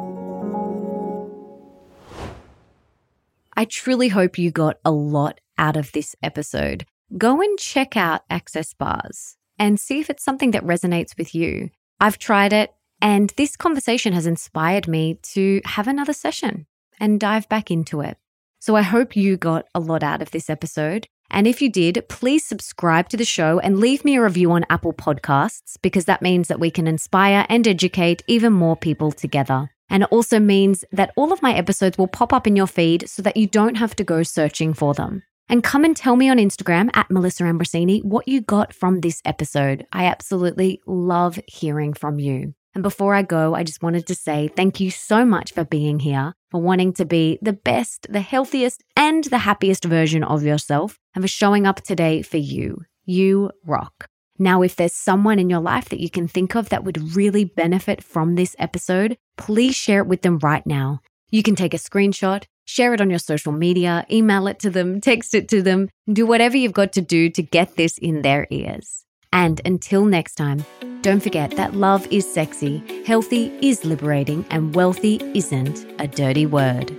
I 3.57 3.67
truly 3.67 4.09
hope 4.09 4.39
you 4.39 4.51
got 4.51 4.79
a 4.85 4.91
lot 4.91 5.41
out 5.59 5.77
of 5.77 5.93
this 5.93 6.17
episode. 6.23 6.87
Go 7.17 7.41
and 7.41 7.59
check 7.59 7.97
out 7.97 8.23
Access 8.29 8.73
Bars 8.75 9.37
and 9.59 9.79
see 9.79 10.01
if 10.01 10.11
it's 10.11 10.25
something 10.25 10.51
that 10.51 10.65
resonates 10.65 11.17
with 11.17 11.35
you. 11.35 11.71
I've 12.01 12.19
tried 12.19 12.53
it, 12.53 12.75
and 13.01 13.33
this 13.37 13.57
conversation 13.57 14.13
has 14.13 14.27
inspired 14.27 14.89
me 14.89 15.21
to 15.35 15.61
have 15.65 15.87
another 15.87 16.13
session 16.13 16.67
and 17.01 17.21
dive 17.21 17.49
back 17.49 17.71
into 17.71 18.01
it. 18.01 18.17
So 18.61 18.77
I 18.77 18.83
hope 18.83 19.15
you 19.17 19.37
got 19.37 19.67
a 19.75 19.81
lot 19.81 20.03
out 20.03 20.23
of 20.23 20.31
this 20.31 20.49
episode. 20.49 21.07
And 21.31 21.47
if 21.47 21.61
you 21.61 21.71
did, 21.71 22.05
please 22.09 22.47
subscribe 22.47 23.09
to 23.11 23.17
the 23.17 23.25
show 23.25 23.59
and 23.59 23.79
leave 23.79 24.05
me 24.05 24.17
a 24.17 24.23
review 24.23 24.53
on 24.53 24.65
Apple 24.71 24.93
Podcasts 24.93 25.77
because 25.83 26.05
that 26.07 26.23
means 26.23 26.49
that 26.49 26.61
we 26.61 26.71
can 26.71 26.87
inspire 26.87 27.45
and 27.49 27.67
educate 27.67 28.23
even 28.27 28.53
more 28.53 28.77
people 28.77 29.13
together. 29.13 29.71
And 29.91 30.03
it 30.03 30.09
also 30.11 30.41
means 30.41 30.85
that 30.93 31.13
all 31.17 31.33
of 31.33 31.43
my 31.43 31.55
episodes 31.55 31.99
will 31.99 32.07
pop 32.07 32.33
up 32.33 32.47
in 32.47 32.57
your 32.57 32.67
feed 32.67 33.09
so 33.09 33.21
that 33.23 33.37
you 33.37 33.47
don't 33.47 33.77
have 33.77 33.95
to 33.97 34.05
go 34.05 34.23
searching 34.23 34.75
for 34.75 34.95
them. 34.95 35.23
And 35.49 35.63
come 35.63 35.85
and 35.85 35.97
tell 35.97 36.17
me 36.17 36.31
on 36.31 36.39
Instagram 36.39 36.89
at 36.95 37.11
Melissa 37.11 37.45
Ambrosini 37.45 38.03
what 38.03 38.27
you 38.27 38.41
got 38.41 38.73
from 38.73 39.01
this 39.01 39.21
episode. 39.25 39.87
I 39.93 40.07
absolutely 40.07 40.81
love 40.87 41.39
hearing 41.47 41.93
from 41.93 42.19
you. 42.19 42.55
And 42.75 42.83
before 42.83 43.15
I 43.15 43.23
go, 43.23 43.55
I 43.55 43.63
just 43.63 43.83
wanted 43.83 44.07
to 44.09 44.15
say 44.15 44.49
thank 44.49 44.81
you 44.81 44.91
so 44.91 45.25
much 45.25 45.53
for 45.53 45.65
being 45.65 46.01
here, 46.01 46.35
for 46.51 46.61
wanting 46.61 46.93
to 46.95 47.05
be 47.05 47.39
the 47.41 47.53
best, 47.53 48.07
the 48.11 48.21
healthiest, 48.21 48.83
and 48.97 49.25
the 49.25 49.39
happiest 49.39 49.85
version 49.85 50.25
of 50.25 50.43
yourself, 50.43 50.99
and 51.15 51.23
for 51.23 51.29
showing 51.29 51.67
up 51.67 51.83
today 51.83 52.23
for 52.23 52.39
you. 52.39 52.83
You 53.05 53.51
rock. 53.65 54.09
Now, 54.39 54.63
if 54.63 54.75
there's 54.75 54.93
someone 54.93 55.39
in 55.39 55.49
your 55.49 55.61
life 55.61 55.89
that 55.91 56.01
you 56.01 56.11
can 56.11 56.27
think 56.27 56.57
of 56.57 56.71
that 56.71 56.83
would 56.83 57.15
really 57.15 57.45
benefit 57.45 58.03
from 58.03 58.35
this 58.35 58.57
episode, 58.59 59.17
please 59.37 59.77
share 59.77 60.01
it 60.01 60.09
with 60.09 60.23
them 60.23 60.39
right 60.39 60.67
now. 60.67 61.01
You 61.31 61.45
can 61.45 61.55
take 61.55 61.75
a 61.75 61.79
screenshot, 61.79 62.45
share 62.65 62.95
it 62.95 63.01
on 63.01 63.11
your 63.11 63.21
social 63.21 63.53
media, 63.53 64.05
email 64.11 64.49
it 64.49 64.59
to 64.61 64.71
them, 64.71 65.01
text 65.01 65.35
it 65.35 65.49
to 65.51 65.63
them, 65.63 65.89
do 66.13 66.27
whatever 66.27 66.57
you've 66.57 66.73
got 66.73 66.93
to 66.95 67.01
do 67.01 67.31
to 67.31 67.43
get 67.43 67.77
this 67.77 67.99
in 67.99 68.23
their 68.23 68.49
ears. 68.51 69.05
And 69.33 69.61
until 69.65 70.05
next 70.05 70.35
time, 70.35 70.65
don't 71.05 71.23
forget 71.23 71.51
that 71.51 71.75
love 71.75 72.11
is 72.11 72.25
sexy, 72.27 72.83
healthy 73.05 73.53
is 73.61 73.85
liberating, 73.85 74.43
and 74.49 74.75
wealthy 74.75 75.17
isn't 75.35 75.85
a 75.99 76.09
dirty 76.09 76.47
word. 76.47 76.91